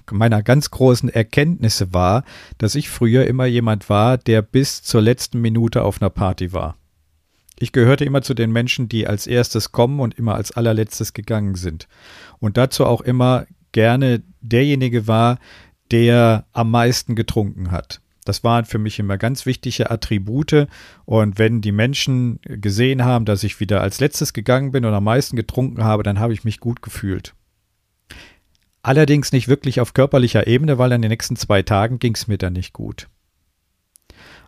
meiner 0.10 0.43
ganz 0.43 0.72
großen 0.72 1.10
Erkenntnisse 1.10 1.93
war, 1.93 2.24
dass 2.58 2.76
ich 2.76 2.88
früher 2.88 3.28
immer 3.28 3.47
jemand 3.47 3.89
war, 3.89 4.18
der 4.18 4.41
bis 4.41 4.82
zur 4.82 5.01
letzten 5.01 5.41
Minute 5.41 5.84
auf 5.84 6.01
einer 6.01 6.10
Party 6.10 6.53
war. 6.53 6.78
Ich 7.60 7.72
gehörte 7.72 8.05
immer 8.05 8.22
zu 8.22 8.34
den 8.34 8.51
Menschen, 8.51 8.88
die 8.88 9.08
als 9.08 9.26
erstes 9.26 9.72
kommen 9.72 9.99
und 9.99 10.18
immer 10.18 10.36
als 10.36 10.51
allerletztes 10.51 11.14
gegangen 11.14 11.55
sind. 11.55 11.88
Und 12.39 12.58
dazu 12.58 12.86
auch 12.86 13.01
immer 13.01 13.47
gerne 13.72 14.22
derjenige 14.41 15.08
war, 15.08 15.39
der 15.91 16.45
am 16.53 16.70
meisten 16.70 17.16
getrunken 17.16 17.72
hat. 17.72 18.01
Das 18.26 18.43
waren 18.43 18.66
für 18.66 18.78
mich 18.78 18.99
immer 18.99 19.18
ganz 19.18 19.45
wichtige 19.45 19.89
Attribute. 19.89 20.68
Und 21.05 21.39
wenn 21.39 21.62
die 21.62 21.72
Menschen 21.72 22.39
gesehen 22.43 23.05
haben, 23.05 23.24
dass 23.24 23.43
ich 23.43 23.60
wieder 23.60 23.82
als 23.82 24.01
letztes 24.01 24.34
gegangen 24.34 24.72
bin 24.72 24.84
und 24.84 24.93
am 24.93 25.05
meisten 25.05 25.38
getrunken 25.38 25.84
habe, 25.84 26.03
dann 26.03 26.20
habe 26.20 26.34
ich 26.34 26.43
mich 26.43 26.60
gut 26.60 26.82
gefühlt. 26.82 27.34
Allerdings 28.84 29.32
nicht 29.32 29.47
wirklich 29.47 29.80
auf 29.80 29.93
körperlicher 29.93 30.45
Ebene, 30.45 30.78
weil 30.78 30.91
an 30.91 31.01
den 31.01 31.10
nächsten 31.10 31.38
zwei 31.38 31.62
Tagen 31.62 31.99
ging 31.99 32.16
es 32.16 32.28
mir 32.28 32.38
dann 32.38 32.53
nicht 32.53 32.74
gut. 32.74 33.08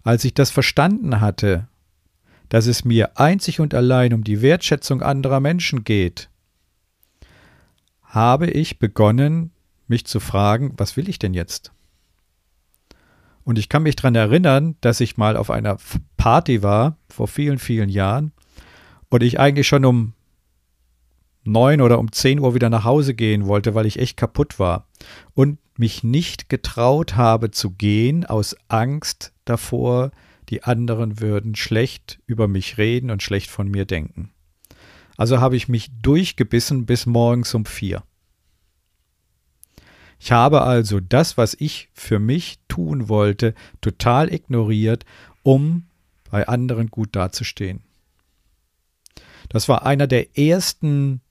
Als 0.03 0.25
ich 0.25 0.33
das 0.33 0.51
verstanden 0.51 1.21
hatte 1.21 1.68
dass 2.49 2.65
es 2.65 2.83
mir 2.83 3.17
einzig 3.17 3.59
und 3.59 3.73
allein 3.73 4.13
um 4.13 4.23
die 4.23 4.41
Wertschätzung 4.41 5.01
anderer 5.01 5.39
Menschen 5.39 5.83
geht, 5.83 6.29
habe 8.03 8.49
ich 8.49 8.79
begonnen, 8.79 9.51
mich 9.87 10.05
zu 10.05 10.19
fragen, 10.19 10.73
was 10.77 10.97
will 10.97 11.09
ich 11.09 11.19
denn 11.19 11.33
jetzt? 11.33 11.71
Und 13.43 13.57
ich 13.57 13.69
kann 13.69 13.83
mich 13.83 13.95
daran 13.95 14.15
erinnern, 14.15 14.75
dass 14.81 14.99
ich 14.99 15.17
mal 15.17 15.37
auf 15.37 15.49
einer 15.49 15.77
Party 16.17 16.61
war, 16.61 16.97
vor 17.07 17.27
vielen, 17.27 17.59
vielen 17.59 17.89
Jahren, 17.89 18.31
und 19.09 19.23
ich 19.23 19.39
eigentlich 19.39 19.67
schon 19.67 19.85
um 19.85 20.13
neun 21.43 21.81
oder 21.81 21.99
um 21.99 22.11
zehn 22.11 22.39
Uhr 22.39 22.53
wieder 22.53 22.69
nach 22.69 22.83
Hause 22.83 23.13
gehen 23.13 23.47
wollte, 23.47 23.73
weil 23.73 23.85
ich 23.85 23.99
echt 23.99 24.17
kaputt 24.17 24.59
war 24.59 24.87
und 25.33 25.57
mich 25.77 26.03
nicht 26.03 26.49
getraut 26.49 27.15
habe 27.15 27.51
zu 27.51 27.71
gehen 27.71 28.25
aus 28.25 28.55
Angst 28.67 29.33
davor, 29.45 30.11
die 30.49 30.63
anderen 30.63 31.19
würden 31.19 31.55
schlecht 31.55 32.19
über 32.25 32.47
mich 32.47 32.77
reden 32.77 33.11
und 33.11 33.23
schlecht 33.23 33.49
von 33.49 33.69
mir 33.69 33.85
denken. 33.85 34.31
Also 35.17 35.39
habe 35.39 35.55
ich 35.55 35.67
mich 35.67 35.91
durchgebissen 36.01 36.85
bis 36.85 37.05
morgens 37.05 37.53
um 37.53 37.65
vier. 37.65 38.03
Ich 40.19 40.31
habe 40.31 40.61
also 40.61 40.99
das, 40.99 41.37
was 41.37 41.55
ich 41.59 41.89
für 41.93 42.19
mich 42.19 42.59
tun 42.67 43.07
wollte, 43.07 43.53
total 43.79 44.33
ignoriert, 44.33 45.05
um 45.43 45.87
bei 46.29 46.47
anderen 46.47 46.87
gut 46.87 47.15
dazustehen. 47.15 47.81
Das 49.47 49.69
war 49.69 49.85
einer 49.85 50.07
der 50.07 50.37
ersten 50.37 51.21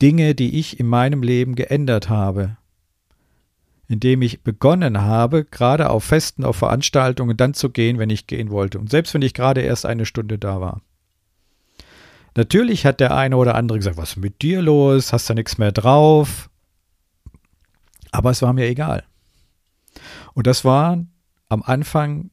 Dinge, 0.00 0.34
die 0.34 0.58
ich 0.58 0.78
in 0.78 0.86
meinem 0.86 1.22
Leben 1.22 1.54
geändert 1.54 2.08
habe, 2.08 2.56
indem 3.88 4.20
ich 4.20 4.42
begonnen 4.42 5.00
habe, 5.00 5.44
gerade 5.44 5.88
auf 5.90 6.04
Festen, 6.04 6.44
auf 6.44 6.56
Veranstaltungen 6.56 7.36
dann 7.36 7.54
zu 7.54 7.70
gehen, 7.70 7.98
wenn 7.98 8.10
ich 8.10 8.26
gehen 8.26 8.50
wollte. 8.50 8.78
Und 8.78 8.90
selbst 8.90 9.14
wenn 9.14 9.22
ich 9.22 9.32
gerade 9.34 9.62
erst 9.62 9.86
eine 9.86 10.04
Stunde 10.04 10.38
da 10.38 10.60
war. 10.60 10.82
Natürlich 12.36 12.84
hat 12.84 13.00
der 13.00 13.16
eine 13.16 13.36
oder 13.36 13.54
andere 13.54 13.78
gesagt, 13.78 13.96
was 13.96 14.10
ist 14.10 14.16
mit 14.18 14.42
dir 14.42 14.60
los? 14.60 15.12
Hast 15.12 15.28
du 15.28 15.34
nichts 15.34 15.58
mehr 15.58 15.72
drauf? 15.72 16.50
Aber 18.12 18.30
es 18.30 18.42
war 18.42 18.52
mir 18.52 18.66
egal. 18.68 19.04
Und 20.34 20.46
das 20.46 20.64
war 20.64 21.04
am 21.48 21.62
Anfang 21.62 22.30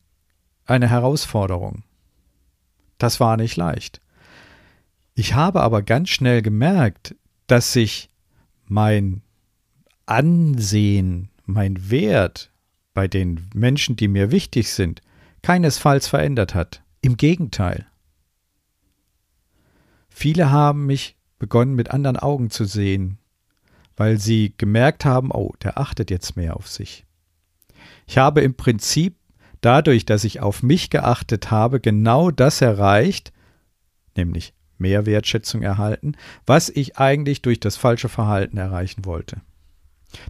eine 0.66 0.90
Herausforderung. 0.90 1.84
Das 2.98 3.20
war 3.20 3.38
nicht 3.38 3.56
leicht. 3.56 4.02
Ich 5.14 5.34
habe 5.34 5.62
aber 5.62 5.82
ganz 5.82 6.10
schnell 6.10 6.42
gemerkt, 6.42 7.16
dass 7.48 7.72
sich 7.72 8.10
mein 8.66 9.22
Ansehen, 10.06 11.30
mein 11.46 11.90
Wert 11.90 12.52
bei 12.94 13.08
den 13.08 13.50
Menschen, 13.54 13.96
die 13.96 14.08
mir 14.08 14.32
wichtig 14.32 14.72
sind, 14.72 15.02
keinesfalls 15.42 16.08
verändert 16.08 16.56
hat. 16.56 16.82
Im 17.02 17.18
Gegenteil. 17.18 17.86
Viele 20.10 20.50
haben 20.50 20.86
mich 20.86 21.18
begonnen 21.38 21.76
mit 21.76 21.92
anderen 21.92 22.18
Augen 22.18 22.50
zu 22.50 22.66
sehen, 22.66 23.20
weil 23.96 24.18
sie 24.20 24.54
gemerkt 24.58 25.06
haben, 25.06 25.32
oh, 25.32 25.54
der 25.62 25.78
achtet 25.78 26.10
jetzt 26.10 26.36
mehr 26.36 26.56
auf 26.56 26.68
sich. 26.68 27.06
Ich 28.08 28.18
habe 28.18 28.42
im 28.42 28.56
Prinzip 28.56 29.18
dadurch, 29.62 30.06
dass 30.06 30.24
ich 30.24 30.40
auf 30.42 30.64
mich 30.64 30.90
geachtet 30.90 31.52
habe, 31.52 31.80
genau 31.80 32.32
das 32.32 32.62
erreicht, 32.62 33.34
nämlich 34.16 34.54
mehr 34.78 35.06
Wertschätzung 35.06 35.62
erhalten, 35.62 36.14
was 36.46 36.70
ich 36.70 36.98
eigentlich 36.98 37.42
durch 37.42 37.60
das 37.60 37.78
falsche 37.78 38.10
Verhalten 38.10 38.58
erreichen 38.58 39.06
wollte. 39.06 39.42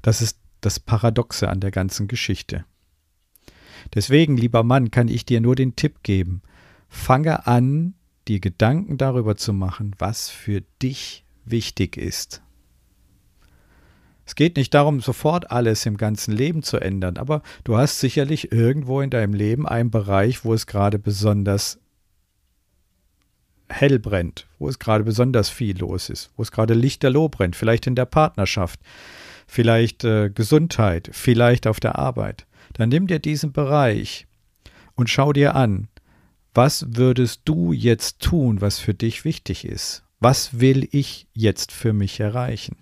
Das 0.01 0.21
ist 0.21 0.39
das 0.65 0.79
Paradoxe 0.79 1.47
an 1.49 1.59
der 1.59 1.71
ganzen 1.71 2.07
Geschichte. 2.07 2.65
Deswegen, 3.93 4.35
lieber 4.35 4.63
Mann, 4.63 4.91
kann 4.91 5.07
ich 5.07 5.25
dir 5.25 5.41
nur 5.41 5.55
den 5.55 5.75
Tipp 5.75 6.01
geben, 6.03 6.41
fange 6.89 7.45
an, 7.45 7.93
dir 8.27 8.39
Gedanken 8.39 8.97
darüber 8.97 9.35
zu 9.35 9.53
machen, 9.53 9.95
was 9.99 10.29
für 10.29 10.61
dich 10.81 11.23
wichtig 11.45 11.97
ist. 11.97 12.41
Es 14.25 14.33
geht 14.33 14.57
nicht 14.57 14.73
darum, 14.73 15.01
sofort 15.01 15.51
alles 15.51 15.85
im 15.85 15.97
ganzen 15.97 16.35
Leben 16.35 16.63
zu 16.63 16.79
ändern, 16.79 17.17
aber 17.17 17.43
du 17.63 17.77
hast 17.77 17.99
sicherlich 17.99 18.51
irgendwo 18.51 19.01
in 19.01 19.11
deinem 19.11 19.35
Leben 19.35 19.67
einen 19.67 19.91
Bereich, 19.91 20.43
wo 20.43 20.53
es 20.55 20.65
gerade 20.65 20.97
besonders 20.97 21.79
hell 23.69 23.99
brennt, 23.99 24.47
wo 24.57 24.67
es 24.67 24.79
gerade 24.79 25.03
besonders 25.03 25.49
viel 25.49 25.77
los 25.77 26.09
ist, 26.09 26.31
wo 26.35 26.41
es 26.41 26.51
gerade 26.51 26.73
lichterloh 26.73 27.29
brennt, 27.29 27.55
vielleicht 27.55 27.85
in 27.85 27.95
der 27.95 28.05
Partnerschaft, 28.05 28.79
vielleicht 29.47 30.03
äh, 30.03 30.29
Gesundheit, 30.29 31.09
vielleicht 31.11 31.67
auf 31.67 31.79
der 31.79 31.97
Arbeit. 31.97 32.45
Dann 32.73 32.89
nimm 32.89 33.07
dir 33.07 33.19
diesen 33.19 33.51
Bereich 33.51 34.27
und 34.95 35.09
schau 35.09 35.33
dir 35.33 35.55
an, 35.55 35.87
was 36.53 36.85
würdest 36.95 37.41
du 37.45 37.73
jetzt 37.73 38.21
tun, 38.21 38.61
was 38.61 38.79
für 38.79 38.93
dich 38.93 39.25
wichtig 39.25 39.65
ist? 39.65 40.03
Was 40.19 40.59
will 40.59 40.87
ich 40.91 41.27
jetzt 41.33 41.71
für 41.71 41.93
mich 41.93 42.19
erreichen? 42.19 42.77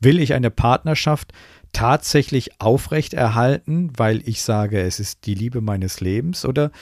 Will 0.00 0.18
ich 0.18 0.32
eine 0.32 0.50
Partnerschaft 0.50 1.32
tatsächlich 1.72 2.60
aufrechterhalten, 2.60 3.92
weil 3.96 4.26
ich 4.26 4.42
sage, 4.42 4.80
es 4.80 4.98
ist 4.98 5.26
die 5.26 5.34
Liebe 5.34 5.60
meines 5.60 6.00
Lebens, 6.00 6.44
oder 6.44 6.72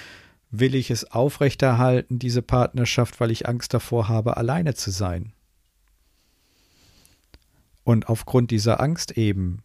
will 0.51 0.75
ich 0.75 0.91
es 0.91 1.11
aufrechterhalten, 1.11 2.19
diese 2.19 2.43
Partnerschaft, 2.43 3.21
weil 3.21 3.31
ich 3.31 3.49
Angst 3.49 3.75
davor 3.75 4.09
habe, 4.09 4.37
alleine 4.37 4.75
zu 4.75 4.91
sein? 4.91 5.33
Und 7.89 8.11
aufgrund 8.11 8.51
dieser 8.51 8.83
Angst 8.83 9.17
eben 9.17 9.63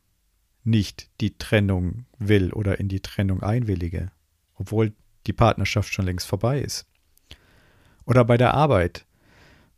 nicht 0.64 1.10
die 1.20 1.38
Trennung 1.38 2.06
will 2.20 2.54
oder 2.54 2.80
in 2.80 2.88
die 2.88 3.02
Trennung 3.02 3.44
einwillige, 3.44 4.14
obwohl 4.56 4.94
die 5.28 5.34
Partnerschaft 5.34 5.94
schon 5.94 6.06
längst 6.06 6.26
vorbei 6.26 6.62
ist. 6.62 6.86
Oder 8.06 8.24
bei 8.24 8.38
der 8.38 8.54
Arbeit. 8.54 9.06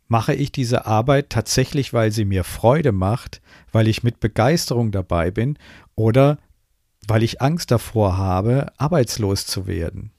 Mache 0.06 0.32
ich 0.32 0.52
diese 0.52 0.86
Arbeit 0.86 1.30
tatsächlich, 1.30 1.92
weil 1.92 2.12
sie 2.12 2.24
mir 2.24 2.44
Freude 2.44 2.92
macht, 2.92 3.42
weil 3.72 3.88
ich 3.88 4.04
mit 4.04 4.20
Begeisterung 4.20 4.92
dabei 4.92 5.32
bin 5.32 5.58
oder 5.96 6.38
weil 7.08 7.24
ich 7.24 7.42
Angst 7.42 7.72
davor 7.72 8.16
habe, 8.16 8.72
arbeitslos 8.76 9.44
zu 9.44 9.66
werden? 9.66 10.12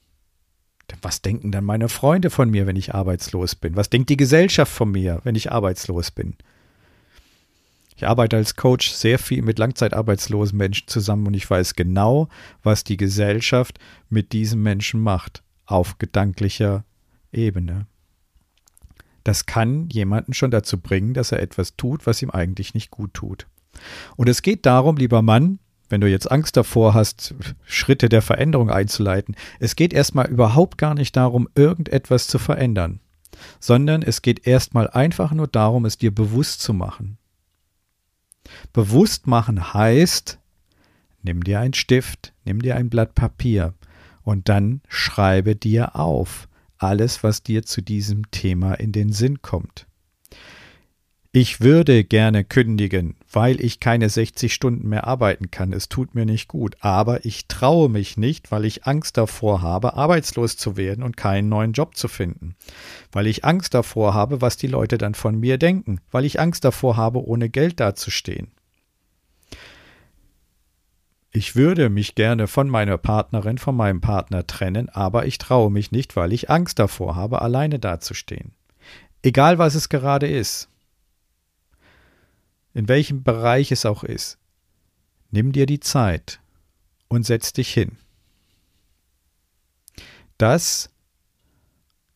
Was 1.00 1.22
denken 1.22 1.50
dann 1.50 1.64
meine 1.64 1.88
Freunde 1.88 2.28
von 2.28 2.50
mir, 2.50 2.66
wenn 2.66 2.76
ich 2.76 2.94
arbeitslos 2.94 3.54
bin? 3.54 3.74
Was 3.74 3.88
denkt 3.88 4.10
die 4.10 4.18
Gesellschaft 4.18 4.70
von 4.70 4.90
mir, 4.90 5.22
wenn 5.24 5.34
ich 5.34 5.50
arbeitslos 5.50 6.10
bin? 6.10 6.36
Ich 7.98 8.06
arbeite 8.06 8.36
als 8.36 8.54
Coach 8.54 8.92
sehr 8.92 9.18
viel 9.18 9.42
mit 9.42 9.58
langzeitarbeitslosen 9.58 10.56
Menschen 10.56 10.86
zusammen 10.86 11.26
und 11.26 11.34
ich 11.34 11.50
weiß 11.50 11.74
genau, 11.74 12.28
was 12.62 12.84
die 12.84 12.96
Gesellschaft 12.96 13.80
mit 14.08 14.32
diesen 14.32 14.62
Menschen 14.62 15.00
macht, 15.00 15.42
auf 15.66 15.98
gedanklicher 15.98 16.84
Ebene. 17.32 17.88
Das 19.24 19.46
kann 19.46 19.88
jemanden 19.90 20.32
schon 20.32 20.52
dazu 20.52 20.78
bringen, 20.78 21.12
dass 21.12 21.32
er 21.32 21.42
etwas 21.42 21.74
tut, 21.76 22.06
was 22.06 22.22
ihm 22.22 22.30
eigentlich 22.30 22.72
nicht 22.72 22.92
gut 22.92 23.14
tut. 23.14 23.48
Und 24.14 24.28
es 24.28 24.42
geht 24.42 24.64
darum, 24.64 24.96
lieber 24.96 25.20
Mann, 25.20 25.58
wenn 25.88 26.00
du 26.00 26.08
jetzt 26.08 26.30
Angst 26.30 26.56
davor 26.56 26.94
hast, 26.94 27.34
Schritte 27.64 28.08
der 28.08 28.22
Veränderung 28.22 28.70
einzuleiten, 28.70 29.34
es 29.58 29.74
geht 29.74 29.92
erstmal 29.92 30.28
überhaupt 30.28 30.78
gar 30.78 30.94
nicht 30.94 31.16
darum, 31.16 31.48
irgendetwas 31.56 32.28
zu 32.28 32.38
verändern, 32.38 33.00
sondern 33.58 34.02
es 34.02 34.22
geht 34.22 34.46
erstmal 34.46 34.88
einfach 34.88 35.32
nur 35.32 35.48
darum, 35.48 35.84
es 35.84 35.98
dir 35.98 36.14
bewusst 36.14 36.62
zu 36.62 36.72
machen. 36.72 37.18
Bewusst 38.72 39.26
machen 39.26 39.74
heißt, 39.74 40.38
nimm 41.22 41.44
dir 41.44 41.60
einen 41.60 41.74
Stift, 41.74 42.32
nimm 42.44 42.62
dir 42.62 42.76
ein 42.76 42.90
Blatt 42.90 43.14
Papier 43.14 43.74
und 44.22 44.48
dann 44.48 44.82
schreibe 44.88 45.56
dir 45.56 45.96
auf 45.96 46.48
alles, 46.78 47.22
was 47.22 47.42
dir 47.42 47.64
zu 47.64 47.82
diesem 47.82 48.30
Thema 48.30 48.74
in 48.74 48.92
den 48.92 49.12
Sinn 49.12 49.42
kommt. 49.42 49.86
Ich 51.32 51.60
würde 51.60 52.04
gerne 52.04 52.44
kündigen, 52.44 53.16
weil 53.30 53.60
ich 53.60 53.80
keine 53.80 54.08
60 54.08 54.54
Stunden 54.54 54.88
mehr 54.88 55.06
arbeiten 55.06 55.50
kann. 55.50 55.72
Es 55.72 55.88
tut 55.88 56.14
mir 56.14 56.24
nicht 56.24 56.48
gut. 56.48 56.76
Aber 56.80 57.24
ich 57.24 57.46
traue 57.46 57.88
mich 57.88 58.16
nicht, 58.16 58.50
weil 58.50 58.64
ich 58.64 58.86
Angst 58.86 59.16
davor 59.16 59.60
habe, 59.60 59.94
arbeitslos 59.94 60.56
zu 60.56 60.76
werden 60.76 61.04
und 61.04 61.16
keinen 61.16 61.48
neuen 61.48 61.72
Job 61.72 61.96
zu 61.96 62.08
finden. 62.08 62.56
Weil 63.12 63.26
ich 63.26 63.44
Angst 63.44 63.74
davor 63.74 64.14
habe, 64.14 64.40
was 64.40 64.56
die 64.56 64.66
Leute 64.66 64.96
dann 64.96 65.14
von 65.14 65.38
mir 65.38 65.58
denken. 65.58 66.00
Weil 66.10 66.24
ich 66.24 66.40
Angst 66.40 66.64
davor 66.64 66.96
habe, 66.96 67.24
ohne 67.24 67.50
Geld 67.50 67.80
dazustehen. 67.80 68.48
Ich 71.30 71.54
würde 71.54 71.90
mich 71.90 72.14
gerne 72.14 72.46
von 72.46 72.68
meiner 72.68 72.96
Partnerin, 72.96 73.58
von 73.58 73.76
meinem 73.76 74.00
Partner 74.00 74.46
trennen, 74.46 74.88
aber 74.88 75.26
ich 75.26 75.36
traue 75.36 75.70
mich 75.70 75.92
nicht, 75.92 76.16
weil 76.16 76.32
ich 76.32 76.48
Angst 76.48 76.78
davor 76.78 77.16
habe, 77.16 77.42
alleine 77.42 77.78
dazustehen. 77.78 78.52
Egal 79.22 79.58
was 79.58 79.74
es 79.74 79.90
gerade 79.90 80.26
ist 80.26 80.70
in 82.74 82.88
welchem 82.88 83.22
Bereich 83.22 83.72
es 83.72 83.86
auch 83.86 84.04
ist, 84.04 84.38
nimm 85.30 85.52
dir 85.52 85.66
die 85.66 85.80
Zeit 85.80 86.40
und 87.08 87.26
setz 87.26 87.52
dich 87.52 87.72
hin. 87.72 87.98
Das 90.36 90.90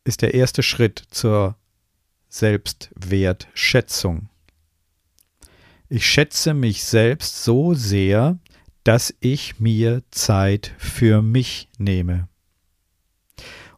ist 0.04 0.22
der 0.22 0.34
erste 0.34 0.62
Schritt 0.62 1.02
zur 1.10 1.56
Selbstwertschätzung. 2.28 4.28
Ich 5.88 6.06
schätze 6.06 6.54
mich 6.54 6.84
selbst 6.84 7.42
so 7.44 7.74
sehr, 7.74 8.38
dass 8.84 9.14
ich 9.20 9.60
mir 9.60 10.02
Zeit 10.10 10.74
für 10.78 11.22
mich 11.22 11.68
nehme. 11.78 12.28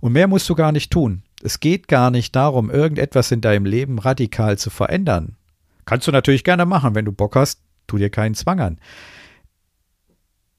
Und 0.01 0.13
mehr 0.13 0.29
musst 0.29 0.49
du 0.49 0.55
gar 0.55 0.73
nicht 0.73 0.93
tun. 0.93 1.23
Es 1.43 1.61
geht 1.61 1.89
gar 1.89 2.11
nicht 2.11 2.35
darum, 2.37 2.71
irgendetwas 2.71 3.31
in 3.33 3.41
deinem 3.41 3.67
Leben 3.67 3.99
radikal 3.99 4.59
zu 4.59 4.71
verändern. 4.71 5.37
Kannst 5.85 6.07
du 6.07 6.13
natürlich 6.13 6.45
gerne 6.45 6.67
machen, 6.67 6.95
wenn 6.95 7.05
du 7.05 7.13
Bock 7.13 7.37
hast, 7.37 7.61
tu 7.87 7.99
dir 7.99 8.11
keinen 8.11 8.35
Zwang 8.35 8.61
an. 8.61 8.79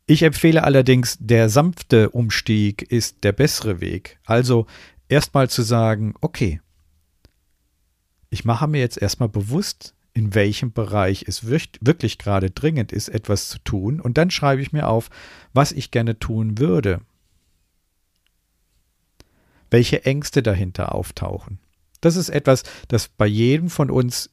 Ich 0.07 0.21
empfehle 0.21 0.63
allerdings, 0.63 1.17
der 1.19 1.49
sanfte 1.49 2.11
Umstieg 2.11 2.83
ist 2.83 3.23
der 3.23 3.31
bessere 3.31 3.81
Weg. 3.81 4.19
Also 4.25 4.67
erstmal 5.09 5.49
zu 5.49 5.63
sagen, 5.63 6.13
okay, 6.21 6.61
ich 8.29 8.45
mache 8.45 8.67
mir 8.67 8.79
jetzt 8.79 9.01
erstmal 9.01 9.29
bewusst, 9.29 9.95
in 10.13 10.33
welchem 10.33 10.71
Bereich 10.71 11.25
es 11.27 11.47
wirklich 11.47 12.17
gerade 12.17 12.51
dringend 12.51 12.91
ist, 12.91 13.09
etwas 13.09 13.49
zu 13.49 13.59
tun, 13.59 13.99
und 13.99 14.17
dann 14.17 14.31
schreibe 14.31 14.61
ich 14.61 14.71
mir 14.71 14.87
auf, 14.87 15.09
was 15.53 15.71
ich 15.71 15.91
gerne 15.91 16.19
tun 16.19 16.57
würde. 16.57 17.01
Welche 19.71 20.05
Ängste 20.05 20.41
dahinter 20.43 20.95
auftauchen. 20.95 21.59
Das 21.99 22.15
ist 22.15 22.29
etwas, 22.29 22.63
das 22.87 23.07
bei 23.07 23.25
jedem 23.25 23.69
von 23.69 23.89
uns 23.89 24.29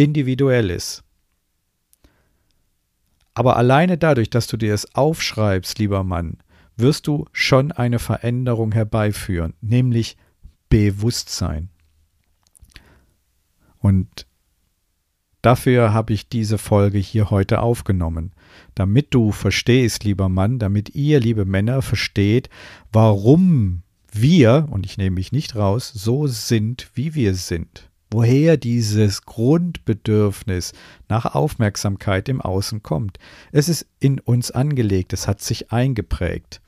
individuell 0.00 0.70
ist. 0.70 1.04
Aber 3.34 3.56
alleine 3.56 3.98
dadurch, 3.98 4.30
dass 4.30 4.46
du 4.46 4.56
dir 4.56 4.74
es 4.74 4.94
aufschreibst, 4.94 5.78
lieber 5.78 6.04
Mann, 6.04 6.38
wirst 6.76 7.06
du 7.06 7.26
schon 7.32 7.70
eine 7.70 7.98
Veränderung 7.98 8.72
herbeiführen, 8.72 9.54
nämlich 9.60 10.16
Bewusstsein. 10.68 11.68
Und 13.78 14.26
Dafür 15.42 15.94
habe 15.94 16.12
ich 16.12 16.28
diese 16.28 16.58
Folge 16.58 16.98
hier 16.98 17.30
heute 17.30 17.62
aufgenommen, 17.62 18.32
damit 18.74 19.14
du 19.14 19.32
verstehst, 19.32 20.04
lieber 20.04 20.28
Mann, 20.28 20.58
damit 20.58 20.94
ihr, 20.94 21.18
liebe 21.18 21.46
Männer, 21.46 21.80
versteht, 21.80 22.50
warum 22.92 23.82
wir, 24.12 24.68
und 24.70 24.84
ich 24.84 24.98
nehme 24.98 25.14
mich 25.14 25.32
nicht 25.32 25.56
raus, 25.56 25.90
so 25.94 26.26
sind, 26.26 26.90
wie 26.92 27.14
wir 27.14 27.34
sind. 27.34 27.89
Woher 28.12 28.56
dieses 28.56 29.22
Grundbedürfnis 29.22 30.72
nach 31.08 31.34
Aufmerksamkeit 31.34 32.28
im 32.28 32.40
Außen 32.40 32.82
kommt. 32.82 33.18
Es 33.52 33.68
ist 33.68 33.86
in 34.00 34.18
uns 34.18 34.50
angelegt, 34.50 35.12
es 35.12 35.28
hat 35.28 35.40
sich 35.40 35.70
eingeprägt. 35.70 36.60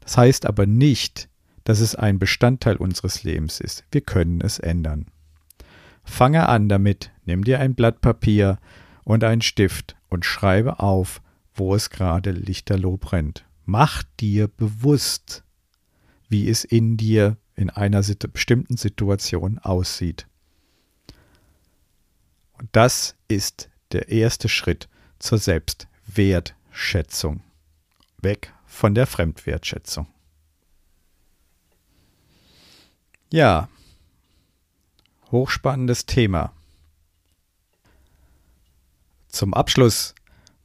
Das 0.00 0.16
heißt 0.16 0.46
aber 0.46 0.64
nicht, 0.66 1.28
dass 1.64 1.80
es 1.80 1.94
ein 1.94 2.18
Bestandteil 2.18 2.76
unseres 2.76 3.22
Lebens 3.22 3.60
ist. 3.60 3.84
Wir 3.92 4.00
können 4.00 4.40
es 4.40 4.58
ändern. 4.58 5.06
Fange 6.04 6.48
an 6.48 6.68
damit, 6.68 7.10
nimm 7.24 7.44
dir 7.44 7.60
ein 7.60 7.74
Blatt 7.74 8.00
Papier 8.00 8.58
und 9.04 9.24
einen 9.24 9.42
Stift 9.42 9.96
und 10.08 10.24
schreibe 10.24 10.80
auf, 10.80 11.20
wo 11.54 11.74
es 11.74 11.90
gerade 11.90 12.30
lichterloh 12.30 12.96
brennt. 12.96 13.44
Mach 13.64 14.02
dir 14.18 14.48
bewusst, 14.48 15.44
wie 16.28 16.48
es 16.48 16.64
in 16.64 16.96
dir 16.96 17.36
in 17.54 17.70
einer 17.70 18.02
bestimmten 18.32 18.76
Situation 18.76 19.58
aussieht. 19.58 20.26
Das 22.70 23.16
ist 23.26 23.68
der 23.90 24.08
erste 24.08 24.48
Schritt 24.48 24.88
zur 25.18 25.38
Selbstwertschätzung. 25.38 27.42
Weg 28.18 28.52
von 28.66 28.94
der 28.94 29.06
Fremdwertschätzung. 29.06 30.06
Ja, 33.32 33.68
hochspannendes 35.32 36.06
Thema. 36.06 36.52
Zum 39.28 39.54
Abschluss 39.54 40.14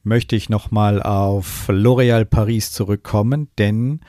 möchte 0.04 0.36
ich 0.36 0.50
nochmal 0.50 1.02
auf 1.02 1.70
L'Oréal 1.70 2.26
Paris 2.26 2.74
zurückkommen, 2.74 3.50
denn 3.58 4.02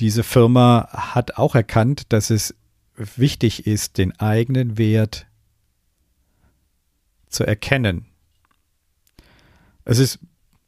diese 0.00 0.22
Firma 0.22 0.88
hat 0.92 1.36
auch 1.36 1.54
erkannt, 1.54 2.12
dass 2.12 2.30
es 2.30 2.54
wichtig 2.94 3.66
ist, 3.66 3.98
den 3.98 4.18
eigenen 4.18 4.78
Wert 4.78 5.25
zu 7.36 7.46
erkennen. 7.46 8.06
Es 9.84 9.98
ist 9.98 10.18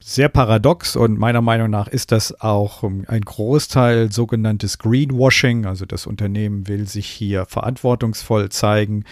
sehr 0.01 0.29
paradox 0.29 0.95
und 0.95 1.19
meiner 1.19 1.41
Meinung 1.41 1.71
nach 1.71 1.89
ist 1.89 2.13
das 2.13 2.41
auch 2.41 2.85
ein 2.85 3.21
Großteil 3.23 4.13
sogenanntes 4.13 4.79
Greenwashing. 4.79 5.67
Also 5.67 5.87
das 5.87 6.07
Unternehmen 6.07 6.69
will 6.69 6.87
sich 6.87 7.07
hier 7.09 7.47
verantwortungsvoll 7.47 8.51
zeigen, 8.51 9.05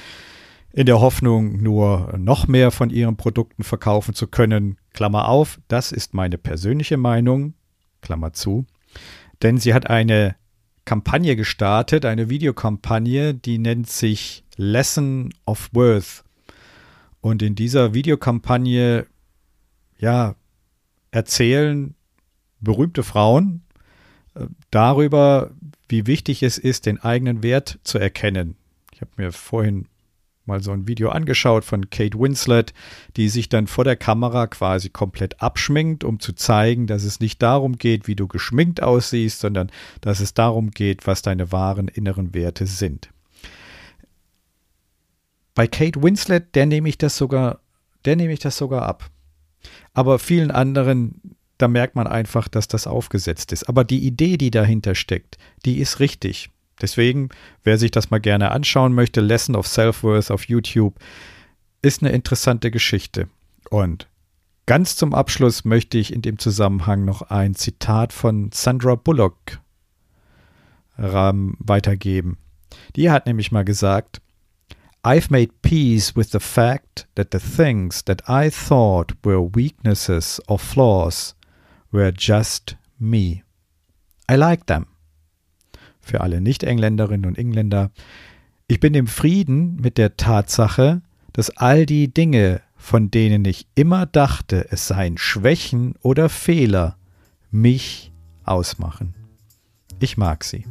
in 0.72 0.84
der 0.84 1.00
Hoffnung, 1.00 1.62
nur 1.62 2.14
noch 2.18 2.46
mehr 2.46 2.70
von 2.70 2.90
ihren 2.90 3.16
Produkten 3.16 3.62
verkaufen 3.62 4.14
zu 4.14 4.26
können. 4.26 4.76
Klammer 4.92 5.26
auf, 5.28 5.58
das 5.68 5.90
ist 5.90 6.12
meine 6.12 6.36
persönliche 6.36 6.98
Meinung. 6.98 7.54
Klammer 8.02 8.34
zu. 8.34 8.66
Denn 9.42 9.56
sie 9.56 9.72
hat 9.72 9.88
eine 9.88 10.36
Kampagne 10.84 11.34
gestartet, 11.34 12.04
eine 12.04 12.28
Videokampagne, 12.28 13.32
die 13.32 13.58
nennt 13.58 13.88
sich 13.88 14.44
Lesson 14.56 15.32
of 15.46 15.70
Worth. 15.72 16.25
Und 17.26 17.42
in 17.42 17.56
dieser 17.56 17.92
Videokampagne, 17.92 19.04
ja, 19.98 20.36
erzählen 21.10 21.96
berühmte 22.60 23.02
Frauen 23.02 23.62
äh, 24.36 24.46
darüber, 24.70 25.50
wie 25.88 26.06
wichtig 26.06 26.44
es 26.44 26.56
ist, 26.56 26.86
den 26.86 27.00
eigenen 27.00 27.42
Wert 27.42 27.80
zu 27.82 27.98
erkennen. 27.98 28.54
Ich 28.92 29.00
habe 29.00 29.10
mir 29.16 29.32
vorhin 29.32 29.88
mal 30.44 30.62
so 30.62 30.70
ein 30.70 30.86
Video 30.86 31.08
angeschaut 31.08 31.64
von 31.64 31.90
Kate 31.90 32.16
Winslet, 32.16 32.72
die 33.16 33.28
sich 33.28 33.48
dann 33.48 33.66
vor 33.66 33.82
der 33.82 33.96
Kamera 33.96 34.46
quasi 34.46 34.90
komplett 34.90 35.42
abschminkt, 35.42 36.04
um 36.04 36.20
zu 36.20 36.32
zeigen, 36.32 36.86
dass 36.86 37.02
es 37.02 37.18
nicht 37.18 37.42
darum 37.42 37.76
geht, 37.76 38.06
wie 38.06 38.14
du 38.14 38.28
geschminkt 38.28 38.84
aussiehst, 38.84 39.40
sondern 39.40 39.72
dass 40.00 40.20
es 40.20 40.32
darum 40.32 40.70
geht, 40.70 41.08
was 41.08 41.22
deine 41.22 41.50
wahren 41.50 41.88
inneren 41.88 42.34
Werte 42.34 42.68
sind. 42.68 43.10
Bei 45.56 45.66
Kate 45.66 46.02
Winslet, 46.02 46.54
der 46.54 46.66
nehme 46.66 46.88
ich 46.88 46.98
das 46.98 47.16
sogar, 47.16 47.60
der 48.04 48.14
nehme 48.14 48.32
ich 48.34 48.40
das 48.40 48.58
sogar 48.58 48.82
ab. 48.82 49.10
Aber 49.94 50.18
vielen 50.18 50.50
anderen, 50.50 51.36
da 51.56 51.66
merkt 51.66 51.96
man 51.96 52.06
einfach, 52.06 52.46
dass 52.46 52.68
das 52.68 52.86
aufgesetzt 52.86 53.52
ist. 53.52 53.64
Aber 53.64 53.82
die 53.82 54.06
Idee, 54.06 54.36
die 54.36 54.50
dahinter 54.50 54.94
steckt, 54.94 55.38
die 55.64 55.78
ist 55.78 55.98
richtig. 55.98 56.50
Deswegen, 56.80 57.30
wer 57.64 57.78
sich 57.78 57.90
das 57.90 58.10
mal 58.10 58.20
gerne 58.20 58.50
anschauen 58.50 58.92
möchte, 58.92 59.22
Lesson 59.22 59.56
of 59.56 59.66
Self-Worth 59.66 60.30
auf 60.30 60.44
YouTube, 60.44 60.94
ist 61.80 62.02
eine 62.02 62.12
interessante 62.12 62.70
Geschichte. 62.70 63.28
Und 63.70 64.08
ganz 64.66 64.94
zum 64.94 65.14
Abschluss 65.14 65.64
möchte 65.64 65.96
ich 65.96 66.12
in 66.12 66.20
dem 66.20 66.38
Zusammenhang 66.38 67.06
noch 67.06 67.22
ein 67.22 67.54
Zitat 67.54 68.12
von 68.12 68.50
Sandra 68.52 68.94
Bullock 68.94 69.58
ähm, 70.98 71.56
weitergeben. 71.60 72.36
Die 72.94 73.10
hat 73.10 73.24
nämlich 73.24 73.52
mal 73.52 73.64
gesagt, 73.64 74.20
I've 75.06 75.30
made 75.30 75.62
peace 75.62 76.16
with 76.16 76.32
the 76.32 76.40
fact 76.40 77.06
that 77.14 77.30
the 77.30 77.38
things 77.38 78.02
that 78.06 78.28
I 78.28 78.50
thought 78.50 79.12
were 79.22 79.40
weaknesses 79.40 80.40
or 80.48 80.58
flaws 80.58 81.36
were 81.92 82.10
just 82.10 82.74
me. 82.98 83.44
I 84.28 84.34
like 84.34 84.66
them. 84.66 84.86
Für 86.00 86.22
alle 86.22 86.40
Nicht-Engländerinnen 86.40 87.24
und 87.24 87.38
Engländer. 87.38 87.92
Ich 88.66 88.80
bin 88.80 88.94
im 88.94 89.06
Frieden 89.06 89.76
mit 89.76 89.96
der 89.96 90.16
Tatsache, 90.16 91.02
dass 91.32 91.56
all 91.56 91.86
die 91.86 92.12
Dinge, 92.12 92.60
von 92.76 93.08
denen 93.08 93.44
ich 93.44 93.68
immer 93.76 94.06
dachte, 94.06 94.66
es 94.72 94.88
seien 94.88 95.18
Schwächen 95.18 95.94
oder 96.02 96.28
Fehler, 96.28 96.96
mich 97.52 98.10
ausmachen. 98.42 99.14
Ich 100.00 100.16
mag 100.16 100.42
sie. 100.42 100.66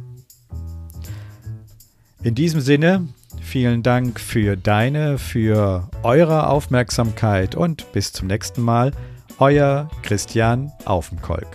In 2.22 2.34
diesem 2.34 2.60
Sinne 2.60 3.08
Vielen 3.46 3.84
Dank 3.84 4.18
für 4.18 4.56
deine, 4.56 5.18
für 5.18 5.88
eure 6.02 6.48
Aufmerksamkeit 6.48 7.54
und 7.54 7.92
bis 7.92 8.12
zum 8.12 8.26
nächsten 8.26 8.60
Mal. 8.60 8.90
Euer 9.38 9.88
Christian 10.02 10.72
Aufenkolk. 10.84 11.46